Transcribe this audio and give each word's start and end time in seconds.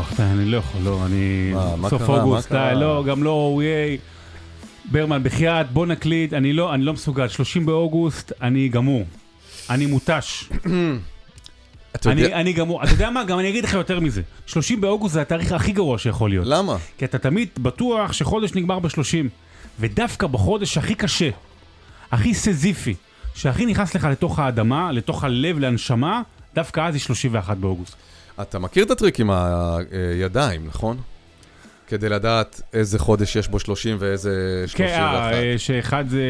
כוח, 0.00 0.16
די, 0.16 0.22
אני 0.22 0.44
לא 0.44 0.56
יכול, 0.56 0.80
לא, 0.84 1.06
אני... 1.06 1.52
מה, 1.54 1.76
מה 1.76 1.90
סוף 1.90 2.02
קרה? 2.02 2.16
מה 2.16 2.22
אוגוסט, 2.22 2.48
די, 2.48 2.58
קרה? 2.58 2.74
לא, 2.74 3.04
גם 3.06 3.22
לא 3.22 3.30
אוריי. 3.30 3.98
ברמן, 4.90 5.22
בחייאת, 5.22 5.70
בוא 5.72 5.86
נקליט, 5.86 6.32
אני 6.32 6.52
לא, 6.52 6.74
אני 6.74 6.82
לא 6.84 6.92
מסוגל, 6.92 7.28
30 7.28 7.66
באוגוסט, 7.66 8.32
אני 8.42 8.68
גמור. 8.68 9.04
אני 9.70 9.86
מותש. 9.86 10.44
אתה 11.96 12.10
יודע, 12.10 12.26
אני, 12.26 12.34
אני 12.34 12.52
גמור. 12.52 12.82
אתה 12.82 12.92
יודע 12.92 13.10
מה? 13.10 13.24
גם 13.24 13.38
אני 13.38 13.48
אגיד 13.48 13.64
לך 13.64 13.74
יותר 13.74 14.00
מזה. 14.00 14.22
30 14.46 14.80
באוגוסט 14.80 15.14
זה 15.14 15.20
התאריך 15.20 15.52
הכי 15.52 15.72
גרוע 15.72 15.98
שיכול 15.98 16.30
להיות. 16.30 16.46
למה? 16.46 16.76
כי 16.98 17.04
אתה 17.04 17.18
תמיד 17.18 17.48
בטוח 17.58 18.12
שחודש 18.12 18.54
נגמר 18.54 18.78
ב-30, 18.78 19.28
ודווקא 19.80 20.26
בחודש 20.26 20.78
הכי 20.78 20.94
קשה, 20.94 21.30
הכי 22.12 22.34
סזיפי, 22.34 22.94
שהכי 23.34 23.66
נכנס 23.66 23.94
לך 23.94 24.04
לתוך 24.04 24.38
האדמה, 24.38 24.92
לתוך 24.92 25.24
הלב, 25.24 25.58
להנשמה, 25.58 26.22
דווקא 26.54 26.80
אז 26.80 26.94
היא 26.94 27.00
31 27.00 27.56
באוגוסט. 27.56 27.96
אתה 28.42 28.58
מכיר 28.58 28.84
את 28.84 28.90
הטריק 28.90 29.20
עם 29.20 29.30
הידיים, 29.30 30.66
נכון? 30.66 30.96
כדי 31.86 32.08
לדעת 32.08 32.60
איזה 32.72 32.98
חודש 32.98 33.36
יש 33.36 33.48
בו 33.48 33.58
30 33.58 33.96
ואיזה 34.00 34.64
כן, 34.74 34.88
31. 34.88 35.32
אה, 35.32 35.54
שאחד 35.58 36.04
זה... 36.08 36.22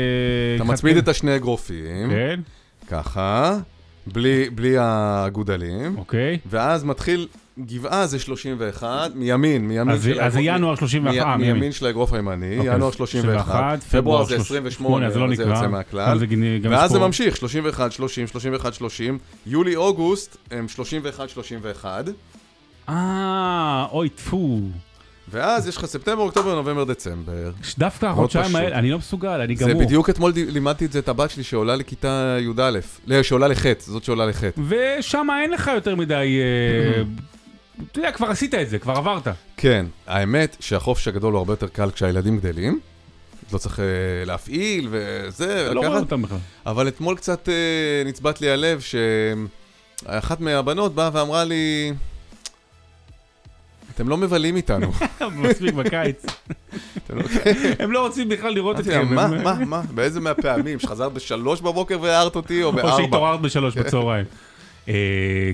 אתה 0.56 0.64
מצמיד 0.64 0.94
כן. 0.94 1.00
את 1.02 1.08
השני 1.08 1.36
אגרופים, 1.36 2.10
כן, 2.10 2.40
ככה, 2.88 3.58
בלי 4.06 4.50
בלי 4.50 4.74
הגודלים, 4.78 5.98
אוקיי. 5.98 6.38
ואז 6.46 6.84
מתחיל, 6.84 7.26
גבעה 7.66 8.06
זה 8.06 8.18
31, 8.18 9.10
מימין, 9.14 9.68
מימין 9.68 9.90
אז 9.90 10.04
של 10.04 10.14
זה- 10.14 10.24
אז 10.24 10.32
זה 10.32 10.40
ינואר 10.42 10.74
31, 10.74 11.16
אה, 11.16 11.36
מי- 11.36 11.42
מימין. 11.42 11.52
מימין 11.54 11.72
של 11.72 11.86
האגרוף 11.86 12.12
הימני, 12.12 12.58
אוקיי, 12.58 12.74
ינואר 12.74 12.88
אז 12.88 12.94
31, 12.94 13.78
פברואר 13.90 14.24
זה 14.24 14.36
28, 14.36 15.06
אז 15.06 15.12
זה 15.12 15.18
לא 15.18 15.24
אבל 15.24 15.36
זה 15.36 15.42
נקרא. 15.44 15.54
יוצא 15.54 15.66
מהכלל, 15.68 16.18
זה 16.18 16.26
ואז 16.70 16.90
זה. 16.90 16.98
ממשיך, 16.98 17.36
31, 17.36 17.92
30, 17.92 18.26
31, 18.26 18.74
30, 18.74 19.18
יולי, 19.46 19.76
אוגוסט 19.76 20.36
הם 20.50 20.68
31, 20.68 21.28
31, 21.28 22.04
אה, 22.88 23.86
אוי, 23.92 24.08
טפו. 24.08 24.60
ואז 25.32 25.68
יש 25.68 25.76
לך 25.76 25.86
ספטמבר, 25.86 26.22
אוקטובר, 26.22 26.54
נובמבר, 26.54 26.84
דצמבר. 26.84 27.50
דווקא 27.78 28.06
החודשיים. 28.06 28.56
האלה, 28.56 28.78
אני 28.78 28.90
לא 28.90 28.98
מסוגל, 28.98 29.28
אני 29.28 29.56
זה 29.56 29.64
גמור. 29.70 29.82
בדיוק 29.84 30.10
אתמול 30.10 30.32
לימדתי 30.36 30.84
את 30.84 30.92
זה 30.92 30.98
את 30.98 31.08
הבת 31.08 31.30
שלי 31.30 31.42
שעולה 31.42 31.76
לכיתה 31.76 32.36
י"א, 32.40 33.22
שעולה 33.22 33.48
לח', 33.48 33.64
זאת 33.78 34.04
שעולה 34.04 34.26
לח'. 34.26 34.42
ושם 34.68 35.26
אין 35.42 35.50
לך 35.50 35.70
יותר 35.74 35.96
מדי... 35.96 36.38
אתה 37.92 37.98
יודע, 37.98 38.12
כבר 38.12 38.26
עשית 38.26 38.54
את 38.54 38.70
זה, 38.70 38.78
כבר 38.78 38.92
עברת. 38.92 39.28
כן, 39.56 39.86
האמת 40.06 40.56
שהחופש 40.60 41.08
הגדול 41.08 41.32
הוא 41.32 41.38
הרבה 41.38 41.52
יותר 41.52 41.68
קל 41.68 41.90
כשהילדים 41.90 42.38
גדלים. 42.38 42.80
לא 43.52 43.58
צריך 43.58 43.80
אה, 43.80 43.84
להפעיל 44.26 44.88
וזה, 44.90 45.74
לא 45.74 45.80
רואה. 45.80 45.98
אותם 45.98 46.22
בכלל. 46.22 46.38
אבל 46.66 46.88
אתמול 46.88 47.16
קצת 47.16 47.48
אה, 47.48 47.54
נצבט 48.06 48.40
לי 48.40 48.50
הלב 48.50 48.80
שאחת 48.80 50.40
מהבנות 50.40 50.94
באה 50.94 51.10
ואמרה 51.12 51.44
לי, 51.44 51.92
אתם 53.94 54.08
לא 54.08 54.16
מבלים 54.16 54.56
איתנו. 54.56 54.92
מספיק 55.36 55.74
בקיץ. 55.74 56.26
לא- 57.10 57.22
הם 57.80 57.92
לא 57.92 58.06
רוצים 58.06 58.28
בכלל 58.28 58.54
לראות 58.54 58.80
אתכם. 58.80 59.14
מה, 59.14 59.26
מה, 59.28 59.54
מה, 59.54 59.82
באיזה 59.94 60.20
מהפעמים? 60.20 60.78
שחזרת 60.78 61.12
בשלוש 61.12 61.60
בבוקר 61.60 61.98
והערת 62.00 62.36
אותי, 62.36 62.62
או 62.62 62.68
או 62.68 62.72
בארבע? 62.72 62.96
שהתעוררת 63.02 63.40
בשלוש 63.40 63.74
בצהריים. 63.76 64.24
אה, 64.88 64.94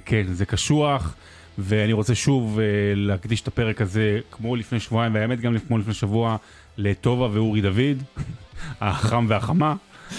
כן, 0.04 0.26
זה 0.32 0.46
קשוח, 0.46 1.14
ואני 1.58 1.92
רוצה 1.92 2.14
שוב 2.14 2.58
אה, 2.58 2.64
להקדיש 2.96 3.40
את 3.40 3.48
הפרק 3.48 3.80
הזה, 3.80 4.20
כמו 4.30 4.56
לפני 4.56 4.80
שבועיים, 4.80 5.14
והאמת 5.14 5.40
גם 5.40 5.58
כמו 5.68 5.78
לפני 5.78 5.94
שבוע, 5.94 6.36
לטובה 6.78 7.28
ואורי 7.32 7.60
דוד, 7.60 8.02
החם 8.80 9.26
והחמה, 9.28 9.74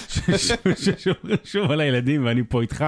ששומרים 0.77 1.38
שוב 1.43 1.71
על 1.71 1.81
הילדים, 1.81 2.25
ואני 2.25 2.41
פה 2.49 2.61
איתך. 2.61 2.85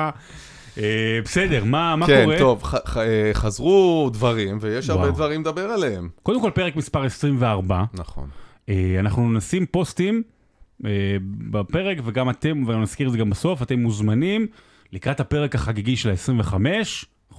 אה, 0.77 1.19
בסדר, 1.23 1.63
מה 1.63 1.95
מה 1.95 2.07
כן, 2.07 2.21
קורה? 2.23 2.37
טוב, 2.39 2.63
ח- 2.63 2.75
ח- 2.89 2.97
אה, 2.97 3.31
חזרו 3.33 4.09
דברים, 4.13 4.57
ויש 4.61 4.89
הרבה 4.89 5.01
וואו. 5.03 5.13
דברים 5.13 5.41
לדבר 5.41 5.61
עליהם. 5.61 6.09
קודם 6.23 6.41
כל, 6.41 6.51
פרק 6.53 6.75
מספר 6.75 7.03
24. 7.05 7.83
נכון. 7.93 8.27
אה, 8.69 8.95
אנחנו 8.99 9.31
נשים 9.31 9.65
פוסטים 9.65 10.23
אה, 10.85 10.89
בפרק, 11.51 11.97
וגם 12.05 12.29
אתם, 12.29 12.63
ואני 12.67 12.81
נזכיר 12.81 13.07
את 13.07 13.11
זה 13.11 13.17
גם 13.17 13.29
בסוף, 13.29 13.61
אתם 13.61 13.79
מוזמנים 13.79 14.47
לקראת 14.93 15.19
הפרק 15.19 15.55
החגיגי 15.55 15.95
של 15.97 16.09
ה-25, 16.09 16.53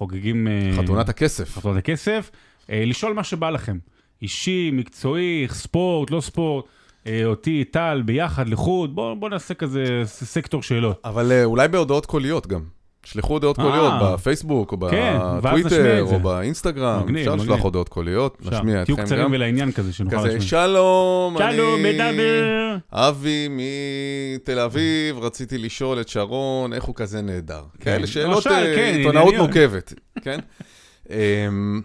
חוגגים... 0.00 0.48
אה, 0.48 0.82
חתונת 0.82 1.08
הכסף. 1.08 1.56
חתונת 1.56 1.76
הכסף, 1.76 2.30
אה, 2.70 2.84
לשאול 2.86 3.12
מה 3.12 3.24
שבא 3.24 3.50
לכם. 3.50 3.78
אישי, 4.22 4.70
מקצועי, 4.72 5.46
ספורט, 5.50 6.10
לא 6.10 6.20
ספורט, 6.20 6.64
אה, 7.06 7.24
אותי, 7.24 7.64
טל, 7.64 8.02
ביחד, 8.04 8.48
לחוד, 8.48 8.94
בואו 8.94 9.16
בוא 9.16 9.28
נעשה 9.28 9.54
כזה 9.54 10.02
סקטור 10.04 10.62
שאלות. 10.62 11.00
אבל 11.04 11.44
אולי 11.44 11.68
בהודעות 11.68 12.06
קוליות 12.06 12.46
גם. 12.46 12.79
שלחו 13.04 13.32
הודעות 13.32 13.58
אה. 13.58 13.64
קוליות 13.64 13.92
בפייסבוק, 14.02 14.72
או 14.72 14.88
כן, 14.90 15.18
בטוויטר. 15.42 16.02
או 16.02 16.20
באינסטגרם. 16.20 17.16
אפשר 17.16 17.34
לשלוח. 17.34 17.60
הודעות 17.60 17.88
קוליות, 17.88 18.46
נשמיע 18.46 18.84
תהיו 18.84 18.94
אתכם 18.94 19.06
קצרים 19.06 19.22
גם. 19.22 19.32
ולעניין 19.32 19.72
כזה, 19.72 19.92
שנוכל 19.92 20.16
כזה, 20.16 20.26
להשמיע. 20.26 20.40
שלום, 20.40 21.38
אני... 21.38 21.52
שלום, 21.52 21.82
מדבר. 21.82 22.76
אבי 22.92 23.48
מתל 23.50 24.58
אביב, 24.58 25.18
רציתי 25.18 25.58
לשאול 25.58 26.00
את 26.00 26.08
שרון, 26.08 26.72
איך 26.72 26.84
הוא 26.84 26.94
כזה 26.94 27.22
נהדר. 27.22 27.62
כאלה 27.80 28.06
שאלות, 28.06 28.36
למשל, 28.36 28.50
אה, 28.50 28.76
כן, 28.76 28.94
עיתונאות. 28.96 29.34
מורכבת, 29.34 29.94
כן? 30.22 30.40
אמ, 31.10 31.80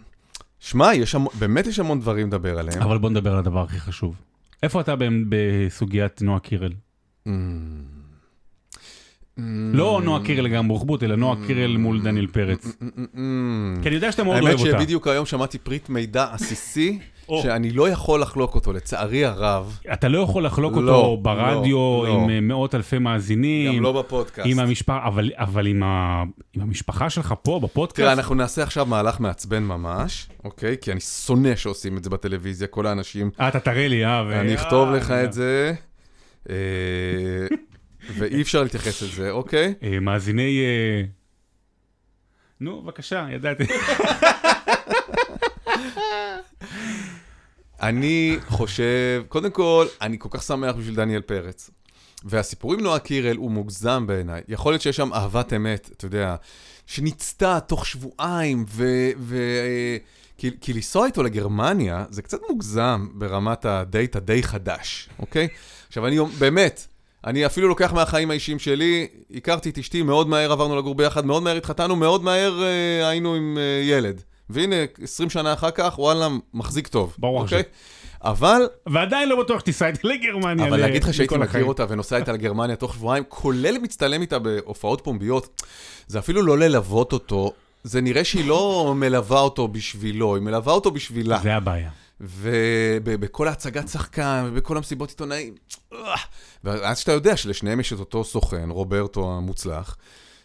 שמע, 0.60 0.92
באמת 1.40 1.68
יש 1.68 1.80
המון 1.80 2.00
דברים 2.00 2.28
לדבר 2.28 2.60
עליהם. 2.60 2.82
אבל 2.82 2.98
בוא 2.98 3.10
נדבר 3.10 3.32
על 3.32 3.40
הדבר 3.40 3.62
הכי 3.62 3.80
חשוב. 3.80 4.16
איפה 4.64 4.82
אתה 4.82 4.96
בסוגיית 5.30 6.22
נועה 6.22 6.40
קירל? 6.40 6.72
לא 9.74 10.02
נועה 10.04 10.24
קירל 10.24 10.48
גם 10.48 10.68
ברוכבוט, 10.68 11.04
אלא 11.04 11.16
נועה 11.16 11.38
קירל 11.48 11.78
מול 11.78 12.02
דניאל 12.02 12.28
פרץ. 12.28 12.78
כי 13.82 13.88
אני 13.88 13.96
יודע 13.96 14.12
שאתה 14.12 14.24
מאוד 14.24 14.36
האמת 14.36 14.48
אוהב 14.48 14.60
אותה. 14.60 14.72
שבדיוק 14.72 15.08
היום 15.08 15.26
שמעתי 15.26 15.58
פריט 15.58 15.90
מידע 15.90 16.28
עסיסי. 16.34 17.00
שאני 17.42 17.72
לא 17.72 17.90
יכול 17.90 18.22
לחלוק 18.22 18.56
אותו, 18.56 18.74
לצערי 18.74 19.26
הרב, 19.26 19.80
אתה 19.94 20.08
לא 20.08 20.20
יכול 20.20 20.46
לחלוק 20.46 20.74
לא, 20.78 20.96
אותו 20.96 21.18
ברדיו 21.18 21.78
לא, 21.78 22.08
עם 22.10 22.30
לא. 22.30 22.34
אה, 22.34 22.42
מאות 22.42 22.76
אלפי 22.76 22.98
מאזינים. 22.98 23.76
גם 23.76 23.84
לא 23.84 23.92
בפודקאסט. 24.02 24.48
עם 24.52 24.60
המשפחה, 24.60 25.08
אבל, 25.38 25.68
עם, 25.68 25.84
המשפחה 26.56 27.10
שלך 27.10 27.34
פה 27.42 27.60
בפודקאסט, 27.64 28.00
תראה, 28.00 28.14
אנחנו 28.14 28.36
נעשה 28.36 28.64
עכשיו 28.64 28.86
מהלך 28.86 29.20
מעצבן 29.20 29.64
ממש, 29.64 30.28
אוקיי? 30.44 30.76
כי 30.82 30.92
אני 30.92 31.00
שונא 31.00 31.56
שעושים 31.56 31.98
את 31.98 32.04
זה 32.04 32.10
בטלוויזיה, 32.10 32.68
כל 32.68 32.88
האנשים. 32.88 33.30
אה, 33.40 33.48
אתה 33.48 33.60
תראה 33.60 33.88
לי, 33.88 34.06
אה. 34.06 34.42
אני 34.42 34.56
אכתוב 34.56 34.90
אה, 34.90 34.96
לך 34.96 35.12
את 35.12 35.34
זה, 35.34 35.74
אה, 36.50 36.56
ואי 38.08 38.42
אפשר 38.42 38.64
להתייחס 38.64 39.02
לזה, 39.02 39.32
אוקיי? 39.32 39.74
אה, 39.84 40.00
מאזיני... 40.00 40.60
אה, 40.60 41.04
נו, 42.60 42.82
בבקשה, 42.82 43.28
ידעתי. 43.32 43.64
אני 47.82 48.38
חושב, 48.48 49.24
קודם 49.28 49.52
כל, 49.52 49.88
אני 50.02 50.20
כל 50.20 50.30
כך 50.32 50.44
שמח 50.44 50.76
בשביל 50.76 50.96
דניאל 50.96 51.22
פרץ. 51.22 51.70
והסיפור 52.24 52.74
עם 52.74 52.80
נועה 52.80 53.00
קירל 53.00 53.36
הוא 53.36 53.52
מוגזם 53.52 54.08
בעיניי. 54.08 54.42
יכול 54.48 54.74
להיות 54.74 54.82
שיש 54.82 54.96
שם 54.96 55.14
אהבת 55.14 55.54
אמת, 55.54 55.90
אתה 55.98 56.06
יודע, 56.06 56.36
שניצתה 56.86 57.60
תוך 57.60 57.86
שבועיים, 57.86 58.66
ו... 58.68 59.10
ו 59.18 59.38
כי, 60.38 60.52
כי 60.62 60.74
לנסוע 60.74 61.06
איתו 61.06 61.24
לגרמניה 61.24 62.06
זה 62.10 62.22
קצת 62.22 62.40
מוגזם 62.50 63.08
ברמת 63.14 63.66
הדייט 63.66 64.16
הדי 64.16 64.44
חדש, 64.44 65.10
אוקיי? 65.20 65.48
עכשיו, 65.88 66.08
אני 66.08 66.18
באמת, 66.40 66.88
אני 67.26 67.46
אפילו 67.46 67.68
לוקח 67.68 67.94
מהחיים 67.94 68.32
האישיים 68.32 68.60
שלי, 68.60 69.08
הכרתי 69.36 69.70
את 69.70 69.78
אשתי, 69.78 70.02
מאוד 70.02 70.28
מהר 70.28 70.52
עברנו 70.52 70.76
לגור 70.76 70.96
ביחד, 70.96 71.26
מאוד 71.26 71.44
מהר 71.44 71.58
התחתנו, 71.58 71.96
מאוד 71.96 72.24
מהר 72.24 72.64
אה, 72.64 73.08
היינו 73.10 73.36
עם 73.36 73.58
אה, 73.58 73.84
ילד. 73.84 74.22
והנה, 74.50 74.76
20 75.04 75.30
שנה 75.30 75.54
אחר 75.54 75.72
כך, 75.72 76.00
וואלה, 76.00 76.28
מחזיק 76.54 76.88
טוב. 76.88 77.16
ברוך 77.18 77.44
אוקיי? 77.44 77.60
השם. 77.60 77.70
אבל, 78.24 78.62
ועדיין 78.88 79.30
לא 79.30 79.44
בטוח 79.44 79.60
שתיסע 79.60 79.88
איתי 79.88 80.08
לגרמניה. 80.08 80.68
אבל 80.68 80.80
להגיד 80.80 81.04
לך 81.04 81.14
שהייתי 81.14 81.36
מכיר 81.36 81.50
החיים. 81.50 81.68
אותה 81.68 81.86
ונוסע 81.90 82.18
איתה 82.18 82.32
לגרמניה 82.32 82.76
תוך 82.76 82.94
שבועיים, 82.94 83.24
כולל 83.30 83.78
מצטלם 83.78 84.22
איתה 84.22 84.40
בהופעות 84.40 85.02
פומביות, 85.04 85.62
זה 86.08 86.20
אפילו 86.20 86.42
לא 86.42 86.58
ללוות 86.58 87.14
אותו, 87.14 87.52
זה 87.84 88.02
נראה 88.02 88.24
שהיא 88.24 88.48
לא 88.48 88.94
מלווה 88.96 89.42
אותו 89.42 89.68
בשבילו, 89.68 90.36
היא 90.36 90.44
מלווה 90.44 90.74
אותו 90.74 90.92
בשבילה. 90.92 91.40
זה 91.44 91.56
הבעיה. 91.56 91.90
ובכל 92.22 93.48
ההצגת 93.48 93.88
שחקן, 93.88 94.50
ובכל 94.52 94.78
המסיבות 94.78 95.10
עיתונאים, 95.10 95.56
אה, 95.94 96.16
ואז 96.64 97.00
שאתה 97.00 97.12
יודע 97.12 97.38
שלשניהם 97.38 97.80
יש 97.80 97.94
את 97.94 98.00
אותו 98.00 98.24
סוכן, 98.24 98.70
רוברטו 98.70 99.38
המוצלח, 99.38 99.98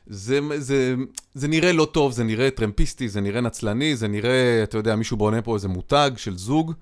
זה, 0.06 0.40
זה, 0.58 0.94
זה 1.34 1.48
נראה 1.48 1.72
לא 1.72 1.84
טוב, 1.84 2.12
זה 2.12 2.24
נראה 2.24 2.50
טרמפיסטי, 2.50 3.08
זה 3.08 3.20
נראה 3.20 3.40
נצלני, 3.40 3.96
זה 3.96 4.08
נראה, 4.08 4.60
אתה 4.62 4.78
יודע, 4.78 4.96
מישהו 4.96 5.16
בונה 5.16 5.42
פה 5.42 5.54
איזה 5.54 5.68
מותג 5.68 6.10
של 6.16 6.38
זוג. 6.38 6.72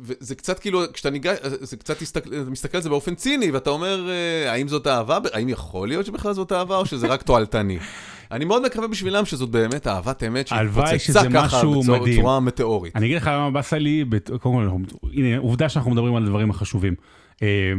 וזה 0.00 0.34
קצת 0.34 0.58
כאילו, 0.58 0.82
כשאתה 0.92 1.10
ניגש, 1.10 1.38
זה 1.42 1.76
קצת 1.76 2.02
הסתכל, 2.02 2.30
מסתכל 2.50 2.76
על 2.76 2.82
זה 2.82 2.88
באופן 2.88 3.14
ציני, 3.14 3.50
ואתה 3.50 3.70
אומר, 3.70 4.08
אה, 4.10 4.52
האם 4.52 4.68
זאת 4.68 4.86
אהבה? 4.86 5.18
האם 5.32 5.48
יכול 5.48 5.88
להיות 5.88 6.06
שבכלל 6.06 6.32
זאת 6.32 6.52
אהבה, 6.52 6.76
או 6.76 6.86
שזה 6.86 7.06
רק 7.06 7.22
תועלתני? 7.22 7.78
אני 8.32 8.44
מאוד 8.44 8.66
מקווה 8.66 8.88
בשבילם 8.88 9.24
שזאת 9.24 9.50
באמת 9.50 9.86
אהבת 9.86 10.22
אמת, 10.22 10.46
שהתפוצצה 10.46 11.20
ככה 11.32 11.56
משהו 11.58 11.82
בצורה- 11.82 12.40
מטאורית. 12.40 12.96
אני 12.96 13.06
אגיד 13.06 13.16
לך 13.16 13.26
למה 13.26 13.50
באסה 13.50 13.78
לי, 13.78 14.04
קודם 14.40 14.54
כל, 14.54 14.68
הנה, 15.12 15.38
עובדה 15.38 15.68
שאנחנו 15.68 15.90
מדברים 15.90 16.14
על 16.14 16.22
הדברים 16.22 16.50
החשובים. 16.50 16.94
אה, 17.42 17.72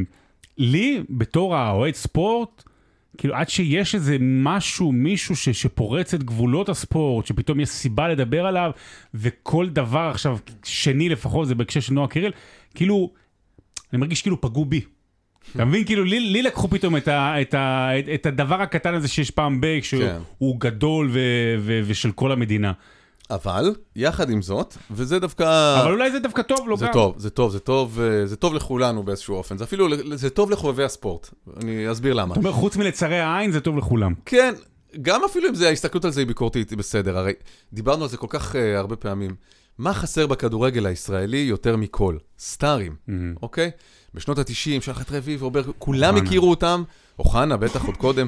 לי, 0.58 1.04
בתור 1.10 1.56
האוהד 1.56 1.94
ספורט, 1.96 2.64
כאילו, 3.18 3.36
עד 3.36 3.50
שיש 3.50 3.96
איזה 3.96 4.18
משהו, 4.22 4.92
מישהו 4.92 5.36
ש, 5.36 5.50
שפורץ 5.50 6.14
את 6.14 6.24
גבולות 6.24 6.70
הספורט, 6.70 7.26
שפתאום 7.26 7.60
יש 7.60 7.70
סיבה 7.70 8.08
לדבר 8.08 8.46
עליו, 8.46 8.72
וכל 9.14 9.70
דבר 9.70 10.10
עכשיו, 10.12 10.38
שני 10.64 11.10
לפחות, 11.10 11.48
זה 11.48 11.56
בהקשר 11.56 11.80
של 11.80 11.94
נועה 11.94 12.08
קירל, 12.08 12.32
כאילו, 12.76 13.12
אני 13.94 14.00
מרגיש 14.00 14.22
כאילו 14.22 14.42
פגעו 14.42 14.66
בי. 14.66 14.82
אתה 15.56 15.66
מבין? 15.66 15.84
כאילו, 15.86 16.04
לי, 16.04 16.20
לי 16.20 16.42
לקחו 16.42 16.68
פתאום 16.68 16.98
את, 16.98 17.08
ה, 17.08 17.42
את, 17.42 17.54
ה, 17.54 17.90
את, 18.00 18.06
את 18.14 18.26
הדבר 18.26 18.62
הקטן 18.62 18.94
הזה 18.94 19.08
שיש 19.08 19.32
פעם 19.32 19.62
ב... 19.62 19.80
שהוא 19.82 20.60
כן. 20.62 20.70
גדול 20.70 21.10
ו, 21.14 21.20
ו, 21.60 21.82
ושל 21.86 22.12
כל 22.12 22.32
המדינה. 22.32 22.72
אבל, 23.30 23.76
יחד 23.96 24.30
עם 24.30 24.42
זאת, 24.42 24.78
וזה 24.92 25.20
דווקא... 25.20 25.80
אבל 25.82 25.92
אולי 25.92 26.12
זה 26.12 26.20
דווקא 26.20 26.42
טוב 26.42 26.68
לו 26.68 26.78
זה 26.78 26.86
גם. 26.86 26.94
טוב, 26.94 27.16
זה 27.18 27.30
טוב, 27.30 27.52
זה 27.52 27.60
טוב, 27.60 28.00
אה, 28.00 28.28
זה 28.28 28.36
טוב 28.36 28.54
לכולנו 28.54 29.04
באיזשהו 29.04 29.36
אופן. 29.36 29.58
זה 29.58 29.64
אפילו, 29.64 29.88
זה 30.16 30.30
טוב 30.30 30.52
לחובבי 30.52 30.84
הספורט. 30.84 31.30
אני 31.64 31.92
אסביר 31.92 32.14
למה. 32.14 32.34
אתה 32.34 32.40
אומר, 32.40 32.52
חוץ 32.52 32.78
מלצרי 32.78 33.20
העין, 33.20 33.52
זה 33.52 33.60
טוב 33.60 33.78
לכולם. 33.78 34.14
כן, 34.26 34.54
גם 35.02 35.22
אפילו 35.24 35.50
אם 35.50 35.56
זה, 35.56 35.68
ההסתכלות 35.68 36.06
על 36.06 36.12
זה 36.12 36.22
היא 36.22 36.28
ביקורתית, 36.28 36.70
היא 36.70 36.78
בסדר. 36.78 37.18
הרי 37.18 37.34
דיברנו 37.74 38.04
על 38.04 38.10
זה 38.10 38.18
כל 38.18 38.28
כך 38.30 38.56
uh, 38.56 38.58
הרבה 38.78 38.96
פעמים. 38.96 39.36
מה 39.78 39.94
חסר 39.94 40.28
בכדורגל 40.28 40.86
הישראלי 40.86 41.38
יותר 41.38 41.78
מכל? 41.78 42.18
סטארים, 42.40 42.96
אוקיי? 43.42 43.72
בשנות 44.14 44.38
ה-90, 44.38 44.82
שחט 44.82 45.12
רביב, 45.12 45.44
רוברט, 45.44 45.66
כולם. 45.80 46.16
הכירו 46.16 46.50
אותם, 46.50 46.84
אוחנה, 47.20 47.58
בטח 47.58 47.86
עוד 47.86 47.98
קודם, 47.98 48.28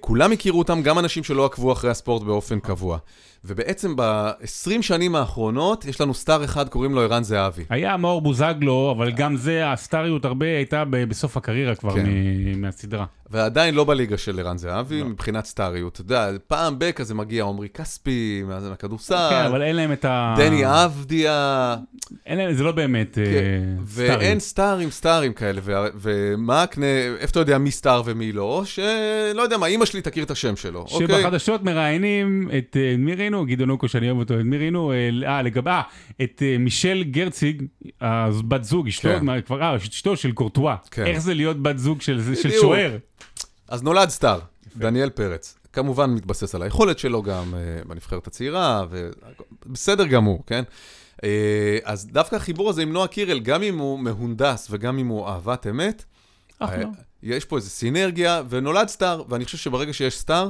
כולם 0.00 0.32
הכירו 0.32 0.58
אותם, 0.58 0.82
גם 0.82 0.98
אנשים 0.98 1.24
שלא 1.24 1.44
עקבו 1.44 1.72
אחרי 1.72 1.90
הספורט 1.90 2.22
באופן 2.22 2.60
קבוע. 2.60 2.98
ובעצם 3.44 3.96
ב-20 3.96 4.82
שנים 4.82 5.14
האחרונות, 5.14 5.84
יש 5.84 6.00
לנו 6.00 6.14
סטאר 6.14 6.44
אחד, 6.44 6.68
קוראים 6.68 6.94
לו 6.94 7.00
ערן 7.00 7.22
זהבי. 7.22 7.62
היה 7.70 7.96
מאור 7.96 8.20
בוזגלו, 8.20 8.94
אבל 8.96 9.12
גם 9.12 9.36
זה, 9.36 9.72
הסטאריות 9.72 10.24
הרבה 10.24 10.46
הייתה 10.46 10.84
בסוף 10.84 11.36
הקריירה 11.36 11.74
כבר 11.74 11.94
כן. 11.94 12.06
מהסדרה. 12.56 13.04
ועדיין 13.32 13.74
לא 13.74 13.84
בליגה 13.84 14.18
של 14.18 14.40
ערן 14.40 14.58
זהבי, 14.58 15.00
לא. 15.00 15.06
מבחינת 15.06 15.44
סטאריות. 15.44 15.92
אתה 15.92 16.00
יודע, 16.00 16.30
פעם 16.46 16.78
ב- 16.78 16.90
כזה 16.90 17.14
מגיע 17.14 17.44
עמרי 17.44 17.68
כספי, 17.68 18.42
מה 18.46 18.60
זה, 18.60 18.70
מהכדורסל, 18.70 19.28
כן, 19.30 19.44
אבל 19.46 19.62
אין 19.62 19.76
להם 19.76 19.92
את 19.92 20.04
ה... 20.04 20.34
דני 20.38 20.84
אבדיה, 20.84 21.76
אין 22.26 22.38
להם, 22.38 22.52
זה 22.52 22.62
לא 22.62 22.72
באמת 22.72 23.18
אה, 23.18 23.24
כן, 23.24 23.74
ואין 23.84 24.38
סטאריות. 24.38 24.42
סטארים 24.42 24.90
סטארים 24.90 25.32
כאלה, 25.32 25.60
ו- 25.64 25.86
ומה 26.00 26.62
הקנה, 26.62 26.86
איפה 27.18 27.30
אתה 27.30 27.40
יודע 27.40 27.58
מי 27.58 27.70
סטאר 27.70 28.02
ומי 28.04 28.32
לא, 28.32 28.62
שלא 28.64 29.42
יודע 29.42 29.58
מה, 29.58 29.66
אימא 29.66 29.84
שלי 29.84 30.00
תכיר 30.02 30.24
את 30.24 30.30
השם 30.30 30.56
שלו, 30.56 30.80
אוקיי? 30.90 31.06
שבחדשות 31.06 31.62
מראיינים 31.62 32.48
את, 32.58 32.76
אה, 32.80 32.94
מי 32.98 33.14
ראינו? 33.14 33.46
גדעון 33.46 33.70
אוקו, 33.70 33.88
שאני 33.88 34.06
אוהב 34.10 34.18
אותו, 34.18 34.34
את 34.34 34.44
מי 34.44 34.58
ראינו? 34.58 34.92
אה, 34.92 34.96
אה, 35.28 35.42
לגבי, 35.42 35.70
אה, 35.70 35.82
את 36.22 36.42
אה, 36.46 36.56
מישל 36.58 37.04
גרציג, 37.10 37.62
הבת 38.00 38.64
זוג, 38.64 38.86
אשתו, 38.88 39.08
כן. 39.08 39.40
כבר, 39.40 39.62
אה, 39.62 39.76
אשתו 39.76 40.16
של 40.16 40.32
קורטואה. 40.32 40.76
כן. 40.90 41.06
איך 41.06 41.18
זה 41.18 41.34
להיות 41.34 41.62
בת 41.62 41.78
זוג 41.78 42.00
של 42.00 42.34
של. 42.34 42.50
שוער? 42.50 42.96
אז 43.72 43.82
נולד 43.82 44.08
סטאר, 44.08 44.40
דניאל 44.76 45.10
פרץ. 45.10 45.58
כמובן 45.72 46.10
מתבסס 46.10 46.54
על 46.54 46.62
היכולת 46.62 46.98
שלו 46.98 47.22
גם 47.22 47.54
אה, 47.54 47.84
בנבחרת 47.84 48.26
הצעירה, 48.26 48.84
ובסדר 48.90 50.06
גמור, 50.06 50.42
כן? 50.46 50.62
אה, 51.24 51.78
אז 51.84 52.06
דווקא 52.06 52.36
החיבור 52.36 52.70
הזה 52.70 52.82
עם 52.82 52.92
נועה 52.92 53.08
קירל, 53.08 53.40
גם 53.40 53.62
אם 53.62 53.78
הוא 53.78 53.98
מהונדס 53.98 54.68
וגם 54.70 54.98
אם 54.98 55.06
הוא 55.06 55.28
אהבת 55.28 55.66
אמת, 55.66 56.04
אחלה. 56.58 56.84
אה, 56.84 56.90
יש 57.22 57.44
פה 57.44 57.56
איזו 57.56 57.70
סינרגיה, 57.70 58.42
ונולד 58.48 58.88
סטאר, 58.88 59.22
ואני 59.28 59.44
חושב 59.44 59.58
שברגע 59.58 59.92
שיש 59.92 60.18
סטאר, 60.18 60.48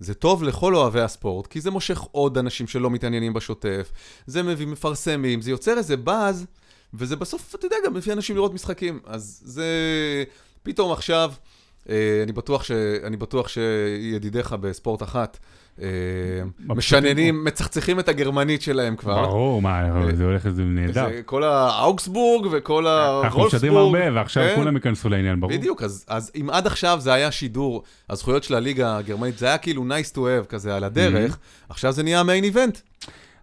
זה 0.00 0.14
טוב 0.14 0.42
לכל 0.42 0.74
אוהבי 0.74 1.00
הספורט, 1.00 1.46
כי 1.46 1.60
זה 1.60 1.70
מושך 1.70 2.00
עוד 2.00 2.38
אנשים 2.38 2.66
שלא 2.66 2.90
מתעניינים 2.90 3.32
בשוטף, 3.32 3.92
זה 4.26 4.42
מביא 4.42 4.66
מפרסמים, 4.66 5.42
זה 5.42 5.50
יוצר 5.50 5.78
איזה 5.78 5.96
באז, 5.96 6.46
וזה 6.94 7.16
בסוף, 7.16 7.54
אתה 7.54 7.66
יודע, 7.66 7.76
גם 7.86 7.94
מביא 7.94 8.12
אנשים 8.12 8.36
לראות 8.36 8.54
משחקים. 8.54 9.00
אז 9.06 9.42
זה 9.44 9.64
פתאום 10.62 10.92
עכשיו, 10.92 11.32
אני 12.22 12.32
בטוח, 12.32 12.64
ש... 12.64 12.70
אני 13.04 13.16
בטוח 13.16 13.48
שידידיך 13.48 14.52
בספורט 14.52 15.02
אחת, 15.02 15.38
אה, 15.82 15.88
משננים, 16.68 17.44
מצחצחים 17.44 18.00
את 18.00 18.08
הגרמנית 18.08 18.62
שלהם 18.62 18.96
כבר. 18.96 19.26
ברור, 19.26 19.62
מה, 19.62 19.82
זה 20.14 20.24
הולך 20.24 20.46
איזה 20.46 20.62
נהדר. 20.62 21.08
זה 21.08 21.20
כל 21.24 21.42
האוגסבורג 21.44 22.46
וכל 22.50 22.86
אנחנו 22.86 23.44
משדרים. 23.44 23.76
הרבה, 23.76 24.14
ועכשיו 24.14 24.44
כן. 24.44 24.54
כולם 24.56 24.74
ייכנסו 24.74 25.08
לעניין, 25.08 25.40
ברור. 25.40 25.52
בדיוק, 25.52 25.82
אז, 25.82 26.04
אז 26.08 26.32
אם 26.40 26.50
עד 26.50 26.66
עכשיו 26.66 26.98
זה 27.00 27.12
היה 27.12 27.30
שידור, 27.30 27.82
הזכויות 28.10 28.44
של 28.44 28.54
הליגה 28.54 28.96
הגרמנית, 28.96 29.38
זה 29.38 29.46
היה 29.46 29.58
כאילו 29.58 29.84
nice 29.84 30.14
to 30.14 30.18
have 30.18 30.46
כזה 30.48 30.76
על 30.76 30.84
הדרך, 30.84 31.38
עכשיו 31.68 31.92
זה 31.92 32.02
נהיה 32.02 32.22
מיין 32.22 32.44
איבנט. 32.44 32.78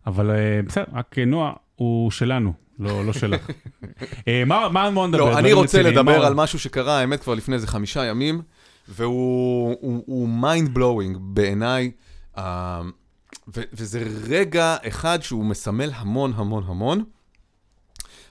אבל 0.07 0.31
אה, 0.31 0.60
בסדר, 0.68 0.86
רק 0.94 1.16
אה, 1.19 1.25
נועה 1.25 1.54
הוא 1.75 2.12
שלנו, 2.12 2.54
לא 2.80 3.06
לא 3.06 3.14
שלך. 3.14 3.50
אה, 4.28 4.44
מה 4.46 4.70
מה 4.70 4.92
בוא 4.92 5.08
נדבר? 5.08 5.18
לא, 5.20 5.40
אני 5.40 5.54
רוצה 5.54 5.81
לדבר 5.81 6.20
מה- 6.20 6.28
על 6.28 6.34
משהו 6.34 6.60
שקרה, 6.60 7.00
האמת, 7.00 7.22
כבר 7.24 7.34
לפני 7.34 7.56
איזה 7.56 7.68
חמישה 7.68 8.06
ימים, 8.06 8.42
והוא 8.88 9.78
הוא- 9.81 10.04
הוא 10.06 10.30
mind 10.44 10.78
blowing 10.78 11.18
בעיניי, 11.20 11.92
אה, 12.38 12.81
וזה 13.48 14.04
רגע 14.28 14.75
אחד 14.88 15.20
שהוא 15.22 15.46
מסמל 15.46 15.92
המון 15.96 16.34
המון 16.36 16.64
המון. 16.68 17.04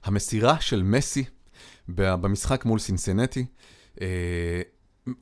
המסירה 0.04 0.60
של 0.60 0.82
מסי 0.82 1.24
במשחק 1.88 2.64
מול 2.64 2.78
סינסנטי. 2.78 3.44
אה, 4.00 4.06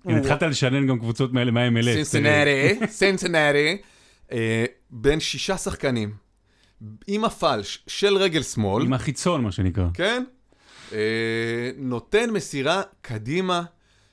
התחלת 0.07 0.43
לשנן 0.43 0.87
גם 0.87 0.99
קבוצות 0.99 1.33
מה- 1.33 1.51
מה-MLS. 1.51 1.85
סינסנטי, 2.05 2.87
סינסנטי, 2.87 3.77
בין 4.91 5.21
שישה 5.21 5.57
שחקנים, 5.57 6.13
עם 7.07 7.25
הפלש 7.25 7.85
של 7.87 8.17
רגל 8.17 8.43
שמאל, 8.43 8.85
עם 8.85 8.93
החיצון, 8.93 9.43
מה 9.43 9.53
שנקרא. 9.53 9.89
כן, 9.95 10.25
אה, 10.93 11.71
נותן 11.77 12.31
מסירה 12.31 12.83
קדימה, 13.01 13.63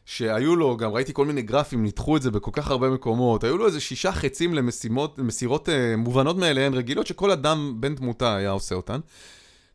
שהיו 0.06 0.56
לו, 0.56 0.78
גם 0.78 0.92
ראיתי 0.92 1.14
כל 1.14 1.26
מיני 1.26 1.42
גרפים, 1.42 1.84
ניתחו 1.84 2.18
את 2.18 2.22
זה 2.22 2.32
בכל 2.32 2.52
כך 2.54 2.72
הרבה 2.72 2.90
מקומות, 2.90 3.44
היו 3.44 3.58
לו 3.58 3.66
איזה 3.66 3.80
שישה 3.80 4.12
חצים 4.12 4.54
למשימות, 4.54 5.20
למסירות 5.20 5.70
אה, 5.70 5.96
מובנות 5.98 6.38
מאליהן, 6.38 6.74
רגילות, 6.74 7.08
שכל 7.08 7.32
אדם 7.32 7.74
בן 7.80 7.96
תמותה 7.96 8.36
היה 8.36 8.50
עושה 8.50 8.76
אותן. 8.76 9.00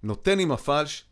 נותן 0.02 0.38
עם 0.38 0.52
הפלש 0.52 1.04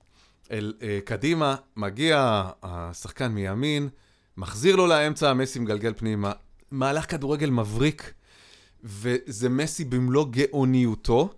אל 0.51 0.73
אה, 0.83 0.99
קדימה, 1.05 1.57
מגיע 1.77 2.45
השחקן 2.63 3.29
מימין, 3.33 3.89
מחזיר 4.37 4.77
לו 4.77 4.87
לאמצע, 4.87 5.33
מסי 5.33 5.59
מגלגל 5.59 5.93
פנימה. 5.97 6.33
מהלך 6.71 7.11
כדורגל 7.11 7.51
מבריק, 7.51 8.13
וזה 8.85 9.49
מסי 9.49 9.85
במלוא 9.85 10.27
גאוניותו. 10.31 11.35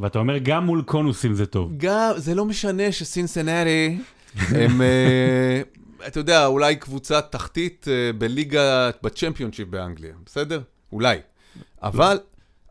ואתה 0.00 0.18
אומר, 0.18 0.38
גם 0.38 0.66
מול 0.66 0.82
קונוסים 0.82 1.34
זה 1.34 1.46
טוב. 1.46 1.72
גם, 1.76 2.10
זה 2.16 2.34
לא 2.34 2.44
משנה 2.44 2.92
שסינסנטי 2.92 3.98
הם, 4.36 4.82
אה, 4.82 5.62
אתה 6.06 6.20
יודע, 6.20 6.46
אולי 6.46 6.76
קבוצה 6.76 7.20
תחתית 7.20 7.86
אה, 7.88 8.12
בליגה, 8.12 8.90
בצ'מפיונשיפ 9.02 9.68
באנגליה, 9.68 10.14
בסדר? 10.26 10.60
אולי. 10.92 11.18
אבל, 11.82 12.18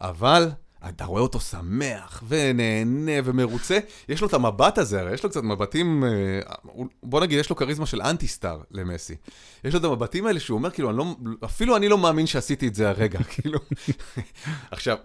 אבל, 0.01 0.49
אתה 0.89 1.05
רואה 1.05 1.21
אותו 1.21 1.39
שמח 1.39 2.23
ונהנה 2.27 3.11
ומרוצה, 3.23 3.79
יש 4.09 4.21
לו 4.21 4.27
את 4.27 4.33
המבט 4.33 4.77
הזה, 4.77 5.01
הרי 5.01 5.13
יש 5.13 5.23
לו 5.23 5.29
קצת 5.29 5.43
מבטים, 5.43 6.03
אה, 6.03 6.39
בוא 7.03 7.21
נגיד, 7.21 7.39
יש 7.39 7.49
לו 7.49 7.55
כריזמה 7.55 7.85
של 7.85 8.01
אנטי 8.01 8.27
סטאר 8.27 8.61
למסי. 8.71 9.15
יש 9.63 9.73
לו 9.73 9.79
את 9.79 9.85
המבטים 9.85 10.25
האלה 10.25 10.39
שהוא 10.39 10.57
אומר, 10.57 10.69
כאילו, 10.69 10.89
אני 10.89 10.97
לא, 10.97 11.05
אפילו 11.45 11.75
אני 11.75 11.89
לא 11.89 11.97
מאמין 11.97 12.27
שעשיתי 12.27 12.67
את 12.67 12.75
זה 12.75 12.89
הרגע, 12.89 13.19
כאילו. 13.33 13.59
עכשיו, 14.71 14.97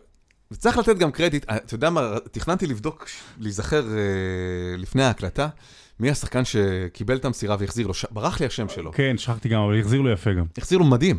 וצריך 0.50 0.78
לתת 0.78 0.98
גם 0.98 1.10
קרדיט, 1.10 1.50
אה, 1.50 1.56
אתה 1.56 1.74
יודע 1.74 1.90
מה, 1.90 2.14
תכננתי 2.32 2.66
לבדוק, 2.66 3.06
להיזכר 3.38 3.88
אה, 3.88 3.96
לפני 4.76 5.02
ההקלטה, 5.04 5.48
מי 6.00 6.10
השחקן 6.10 6.42
שקיבל 6.44 7.16
את 7.16 7.24
המסירה 7.24 7.56
והחזיר 7.58 7.86
לו. 7.86 7.92
ברח 8.10 8.40
לי 8.40 8.46
השם 8.46 8.68
שלו. 8.68 8.92
כן, 8.92 9.18
שכחתי 9.18 9.48
גם, 9.48 9.60
אבל 9.60 9.80
החזיר 9.80 10.00
לו 10.00 10.10
יפה 10.12 10.32
גם. 10.32 10.44
החזיר 10.58 10.78
לו 10.78 10.84
מדהים. 10.84 11.18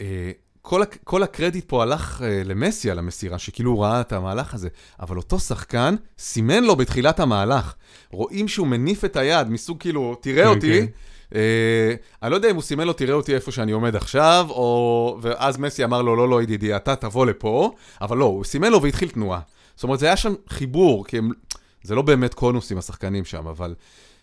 אה, 0.00 0.30
כל, 0.62 0.82
הק- 0.82 0.98
כל 1.04 1.22
הקרדיט 1.22 1.64
פה 1.68 1.82
הלך 1.82 2.22
למסי 2.44 2.90
על 2.90 2.98
המסירה, 2.98 3.38
שכאילו 3.38 3.70
הוא 3.70 3.84
ראה 3.84 4.00
את 4.00 4.12
המהלך 4.12 4.54
הזה, 4.54 4.68
אבל 5.00 5.16
אותו 5.16 5.38
שחקן 5.38 5.94
סימן 6.18 6.64
לו 6.64 6.76
בתחילת 6.76 7.20
המהלך. 7.20 7.74
רואים 8.10 8.48
שהוא 8.48 8.66
מניף 8.66 9.04
את 9.04 9.16
היד, 9.16 9.48
מסוג 9.48 9.80
כאילו, 9.80 10.14
תראה 10.20 10.44
כן, 10.44 10.48
אותי. 10.50 10.80
כן. 10.80 10.86
אה, 11.34 11.94
אני 12.22 12.30
לא 12.30 12.36
יודע 12.36 12.50
אם 12.50 12.54
הוא 12.54 12.62
סימן 12.62 12.86
לו, 12.86 12.92
תראה 12.92 13.14
אותי 13.14 13.34
איפה 13.34 13.52
שאני 13.52 13.72
עומד 13.72 13.96
עכשיו, 13.96 14.46
או... 14.50 15.18
ואז 15.22 15.58
מסי 15.58 15.84
אמר 15.84 16.02
לו, 16.02 16.16
לא, 16.16 16.28
לא, 16.28 16.42
ידידי, 16.42 16.76
אתה 16.76 16.96
תבוא 16.96 17.26
לפה, 17.26 17.72
אבל 18.00 18.16
לא, 18.16 18.24
הוא 18.24 18.44
סימן 18.44 18.72
לו 18.72 18.82
והתחיל 18.82 19.08
תנועה. 19.08 19.40
זאת 19.74 19.84
אומרת, 19.84 19.98
זה 19.98 20.06
היה 20.06 20.16
שם 20.16 20.34
חיבור, 20.48 21.04
כי 21.06 21.18
הם... 21.18 21.30
זה 21.82 21.94
לא 21.94 22.02
באמת 22.02 22.34
קונוסים, 22.34 22.78
השחקנים 22.78 23.24
שם, 23.24 23.46
אבל 23.46 23.74